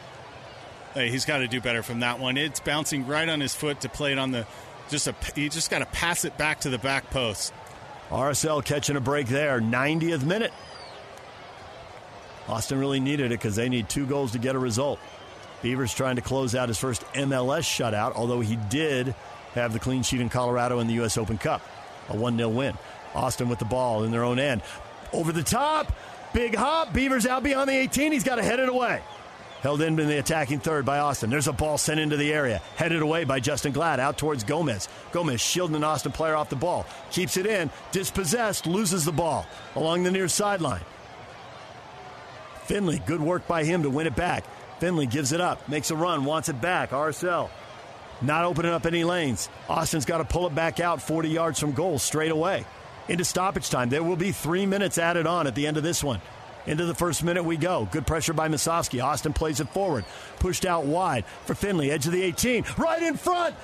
[0.95, 2.37] Hey, he's got to do better from that one.
[2.37, 4.47] It's bouncing right on his foot to play it on the.
[4.89, 7.53] Just a, he just got to pass it back to the back post.
[8.11, 10.53] RSL catching a break there, 90th minute.
[12.49, 14.99] Austin really needed it because they need two goals to get a result.
[15.63, 19.15] Beavers trying to close out his first MLS shutout, although he did
[19.55, 21.19] have the clean sheet in Colorado in the U.S.
[21.19, 21.63] Open Cup.
[22.09, 22.79] A 1 0 win.
[23.15, 24.63] Austin with the ball in their own end.
[25.13, 25.93] Over the top.
[26.33, 26.93] Big hop.
[26.93, 28.13] Beavers out beyond the 18.
[28.13, 29.03] He's got to head it away.
[29.63, 31.29] Held in in the attacking third by Austin.
[31.29, 32.63] There's a ball sent into the area.
[32.77, 34.89] Headed away by Justin Glad out towards Gomez.
[35.13, 36.87] Gomez shielding an Austin player off the ball.
[37.11, 37.71] Keeps it in.
[37.93, 38.67] Dispossessed.
[38.67, 39.47] Loses the ball
[39.77, 40.81] along the near sideline.
[42.65, 44.45] Finlay, good work by him to win it back.
[44.81, 45.69] Finlay gives it up.
[45.69, 46.25] Makes a run.
[46.25, 46.91] Wants it back.
[46.91, 47.51] RSL
[48.23, 49.49] not opening up any lanes.
[49.69, 52.65] Austin's got to pull it back out 40 yards from goal straight away.
[53.09, 53.89] Into stoppage time.
[53.89, 56.21] There will be three minutes added on at the end of this one.
[56.67, 57.89] Into the first minute we go.
[57.91, 59.03] Good pressure by Musovski.
[59.03, 60.05] Austin plays it forward.
[60.39, 61.91] Pushed out wide for Finlay.
[61.91, 62.65] Edge of the 18.
[62.77, 63.55] Right in front.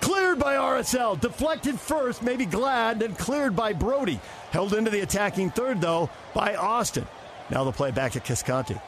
[0.00, 1.20] Cleared by RSL.
[1.20, 4.20] Deflected first, maybe Glad, then cleared by Brody.
[4.50, 7.06] Held into the attacking third, though, by Austin.
[7.50, 8.80] Now the play back at Cascante.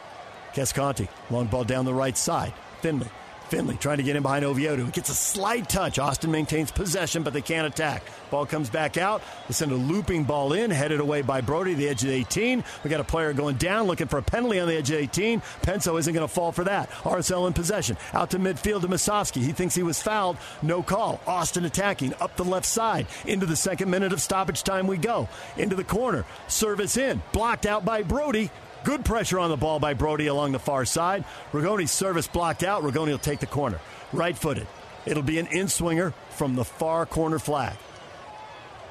[0.55, 2.53] Cascante, long ball down the right side.
[2.81, 3.09] Finlay
[3.49, 4.85] Finlay trying to get in behind Oviedo.
[4.85, 5.99] He gets a slight touch.
[5.99, 8.03] Austin maintains possession, but they can't attack.
[8.31, 9.23] Ball comes back out.
[9.47, 12.65] They send a looping ball in, headed away by Brody, the edge of the 18.
[12.83, 15.41] We got a player going down, looking for a penalty on the edge of 18.
[15.63, 16.91] Penso isn't going to fall for that.
[17.03, 17.97] RSL in possession.
[18.13, 19.43] Out to midfield to Musovski.
[19.43, 20.39] He thinks he was fouled.
[20.63, 21.21] No call.
[21.27, 23.07] Austin attacking up the left side.
[23.27, 25.29] Into the second minute of stoppage time we go.
[25.57, 26.25] Into the corner.
[26.49, 27.23] Service in.
[27.33, 28.51] Blocked out by Brody.
[28.85, 31.25] Good pressure on the ball by Brody along the far side.
[31.53, 32.83] Rigoni's service blocked out.
[32.83, 33.81] Rigoni will take the corner.
[34.13, 34.67] Right footed.
[35.07, 37.75] It'll be an in swinger from the far corner flag.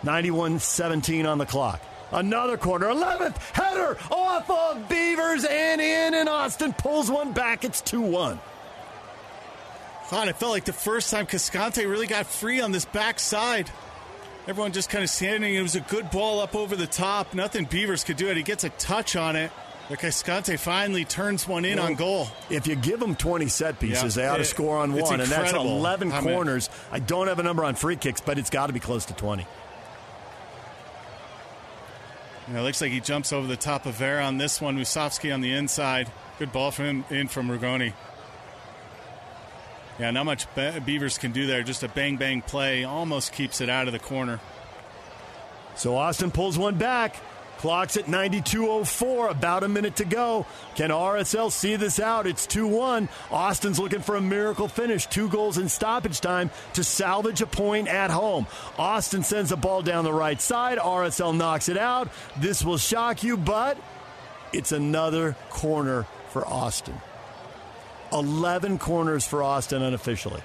[0.03, 1.81] 91 17 on the clock.
[2.11, 2.87] Another corner.
[2.87, 7.63] 11th header off of Beavers and in, and Austin pulls one back.
[7.63, 8.39] It's 2 1.
[10.11, 13.71] God, it felt like the first time Cascante really got free on this backside.
[14.47, 15.55] Everyone just kind of standing.
[15.55, 17.33] It was a good ball up over the top.
[17.33, 18.37] Nothing Beavers could do it.
[18.37, 19.51] He gets a touch on it.
[19.95, 22.27] Cascante finally turns one in well, on goal.
[22.49, 25.29] If you give them 20 set pieces, yeah, they ought to score on one, and
[25.29, 26.69] that's 11 corners.
[26.91, 29.13] I don't have a number on free kicks, but it's got to be close to
[29.13, 29.45] 20.
[32.51, 34.77] Yeah, it looks like he jumps over the top of Vera on this one.
[34.77, 36.11] Musovski on the inside.
[36.39, 37.93] Good ball from him in from Rigoni.
[39.99, 41.63] Yeah, not much Beavers can do there.
[41.63, 42.83] Just a bang bang play.
[42.83, 44.39] Almost keeps it out of the corner.
[45.75, 47.15] So Austin pulls one back.
[47.63, 50.45] Clock's at 92.04, about a minute to go.
[50.75, 52.27] Can RSL see this out?
[52.27, 53.07] It's 2 1.
[53.31, 55.05] Austin's looking for a miracle finish.
[55.05, 58.47] Two goals in stoppage time to salvage a point at home.
[58.77, 60.77] Austin sends a ball down the right side.
[60.77, 62.11] RSL knocks it out.
[62.35, 63.77] This will shock you, but
[64.51, 66.99] it's another corner for Austin.
[68.11, 70.41] 11 corners for Austin unofficially.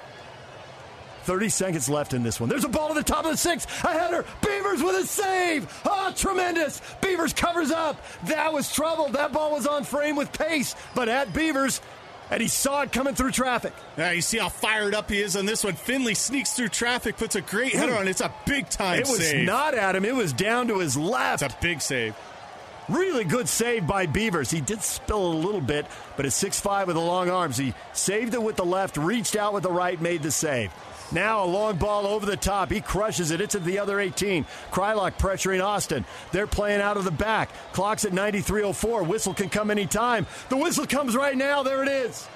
[1.28, 2.48] 30 seconds left in this one.
[2.48, 3.66] There's a ball to the top of the six.
[3.84, 4.24] A header.
[4.42, 5.70] Beavers with a save.
[5.84, 6.80] Oh, tremendous.
[7.02, 8.00] Beavers covers up.
[8.24, 9.10] That was trouble.
[9.10, 11.82] That ball was on frame with pace, but at Beavers,
[12.30, 13.74] and he saw it coming through traffic.
[13.98, 15.74] Yeah, you see how fired up he is on this one.
[15.74, 18.08] Finlay sneaks through traffic, puts a great header on.
[18.08, 19.14] It's a big time save.
[19.14, 19.46] It was save.
[19.46, 20.06] not at him.
[20.06, 21.42] It was down to his left.
[21.42, 22.14] It's a big save.
[22.88, 24.50] Really good save by Beavers.
[24.50, 25.86] He did spill a little bit,
[26.16, 29.52] but at 6'5 with the long arms, he saved it with the left, reached out
[29.52, 30.72] with the right, made the save.
[31.10, 32.70] Now a long ball over the top.
[32.70, 33.40] He crushes it.
[33.40, 34.44] It's at the other 18.
[34.70, 36.04] Kreilach pressuring Austin.
[36.32, 37.50] They're playing out of the back.
[37.72, 39.06] Clock's at 93.04.
[39.06, 40.26] Whistle can come anytime.
[40.50, 41.62] The whistle comes right now.
[41.62, 42.28] There it is.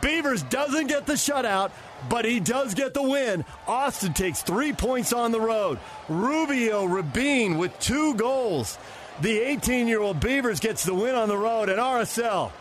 [0.00, 1.70] Beavers doesn't get the shutout,
[2.08, 3.44] but he does get the win.
[3.66, 5.78] Austin takes three points on the road.
[6.08, 8.78] Rubio Rubin with two goals.
[9.20, 12.52] The 18 year old Beavers gets the win on the road, and RSL,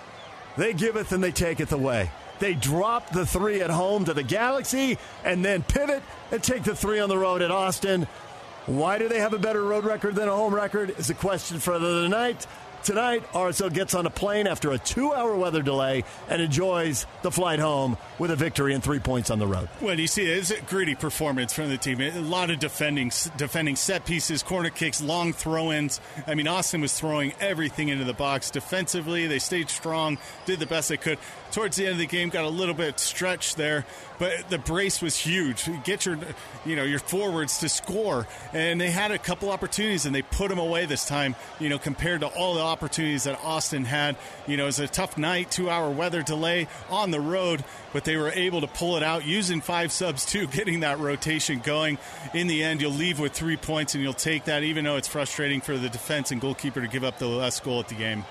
[0.57, 2.09] they giveth and they taketh away.
[2.39, 6.75] They drop the three at home to the Galaxy and then pivot and take the
[6.75, 8.07] three on the road at Austin.
[8.65, 11.59] Why do they have a better road record than a home record is a question
[11.59, 12.45] for the night.
[12.87, 17.29] Tonight, RSL gets on a plane after a two hour weather delay and enjoys the
[17.29, 19.67] flight home with a victory and three points on the road.
[19.81, 21.99] Well, you see, it's a gritty performance from the team.
[21.99, 25.99] A lot of defending, defending set pieces, corner kicks, long throw ins.
[26.27, 28.51] I mean, Austin was throwing everything into the box.
[28.51, 31.19] Defensively, they stayed strong, did the best they could.
[31.51, 33.85] Towards the end of the game, got a little bit stretched there,
[34.19, 35.69] but the brace was huge.
[35.83, 36.17] Get your,
[36.65, 40.49] you know, your forwards to score, and they had a couple opportunities, and they put
[40.49, 41.35] them away this time.
[41.59, 44.15] You know, compared to all the opportunities that Austin had.
[44.47, 47.63] You know, it was a tough night, two hour weather delay on the road,
[47.93, 51.59] but they were able to pull it out using five subs too, getting that rotation
[51.59, 51.97] going.
[52.33, 55.07] In the end, you'll leave with three points and you'll take that, even though it's
[55.07, 58.25] frustrating for the defense and goalkeeper to give up the last goal at the game.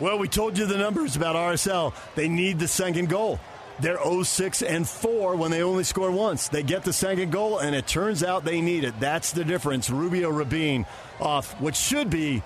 [0.00, 1.92] Well, we told you the numbers about RSL.
[2.14, 3.38] They need the second goal.
[3.80, 6.48] They're 06 and 4 when they only score once.
[6.48, 8.98] They get the second goal, and it turns out they need it.
[9.00, 9.88] That's the difference.
[9.88, 10.86] Rubio Rubin
[11.18, 12.42] off, which should be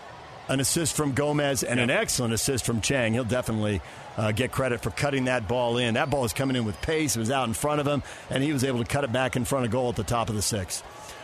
[0.49, 3.15] an assist from Gomez and an excellent assist from Chang.
[3.15, 3.81] He'll definitely
[4.17, 5.95] uh, get credit for cutting that ball in.
[5.95, 7.17] That ball was coming in with pace.
[7.17, 9.37] It was out in front of him, and he was able to cut it back
[9.37, 10.83] in front of goal at the top of the six.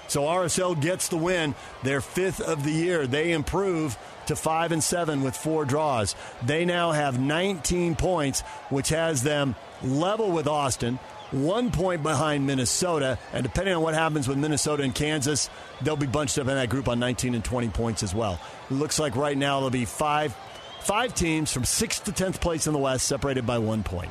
[0.08, 1.54] So RSL gets the win,
[1.84, 3.06] their fifth of the year.
[3.06, 3.96] They improve
[4.30, 6.14] to five and seven with four draws.
[6.44, 11.00] They now have 19 points, which has them level with Austin,
[11.32, 15.50] one point behind Minnesota, and depending on what happens with Minnesota and Kansas,
[15.82, 18.40] they'll be bunched up in that group on 19 and 20 points as well.
[18.70, 20.34] Looks like right now there'll be five
[20.80, 24.10] five teams from sixth to tenth place in the West, separated by one point.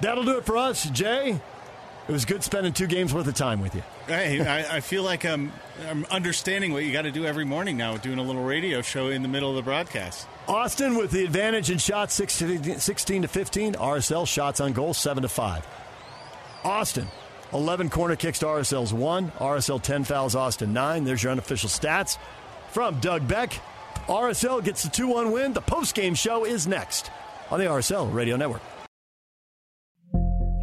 [0.00, 1.40] That'll do it for us, Jay.
[2.08, 3.82] It was good spending two games worth of time with you.
[4.06, 5.52] Hey, I, I feel like I'm,
[5.88, 9.08] I'm understanding what you got to do every morning now, doing a little radio show
[9.08, 10.28] in the middle of the broadcast.
[10.46, 13.74] Austin with the advantage in shots 16, 16 to 15.
[13.74, 15.66] RSL shots on goal 7 to 5.
[16.62, 17.08] Austin
[17.52, 19.32] 11 corner kicks to RSL's 1.
[19.32, 21.04] RSL 10 fouls Austin 9.
[21.04, 22.18] There's your unofficial stats
[22.70, 23.60] from Doug Beck.
[24.06, 25.52] RSL gets the 2 1 win.
[25.52, 27.10] The post-game show is next
[27.50, 28.62] on the RSL Radio Network.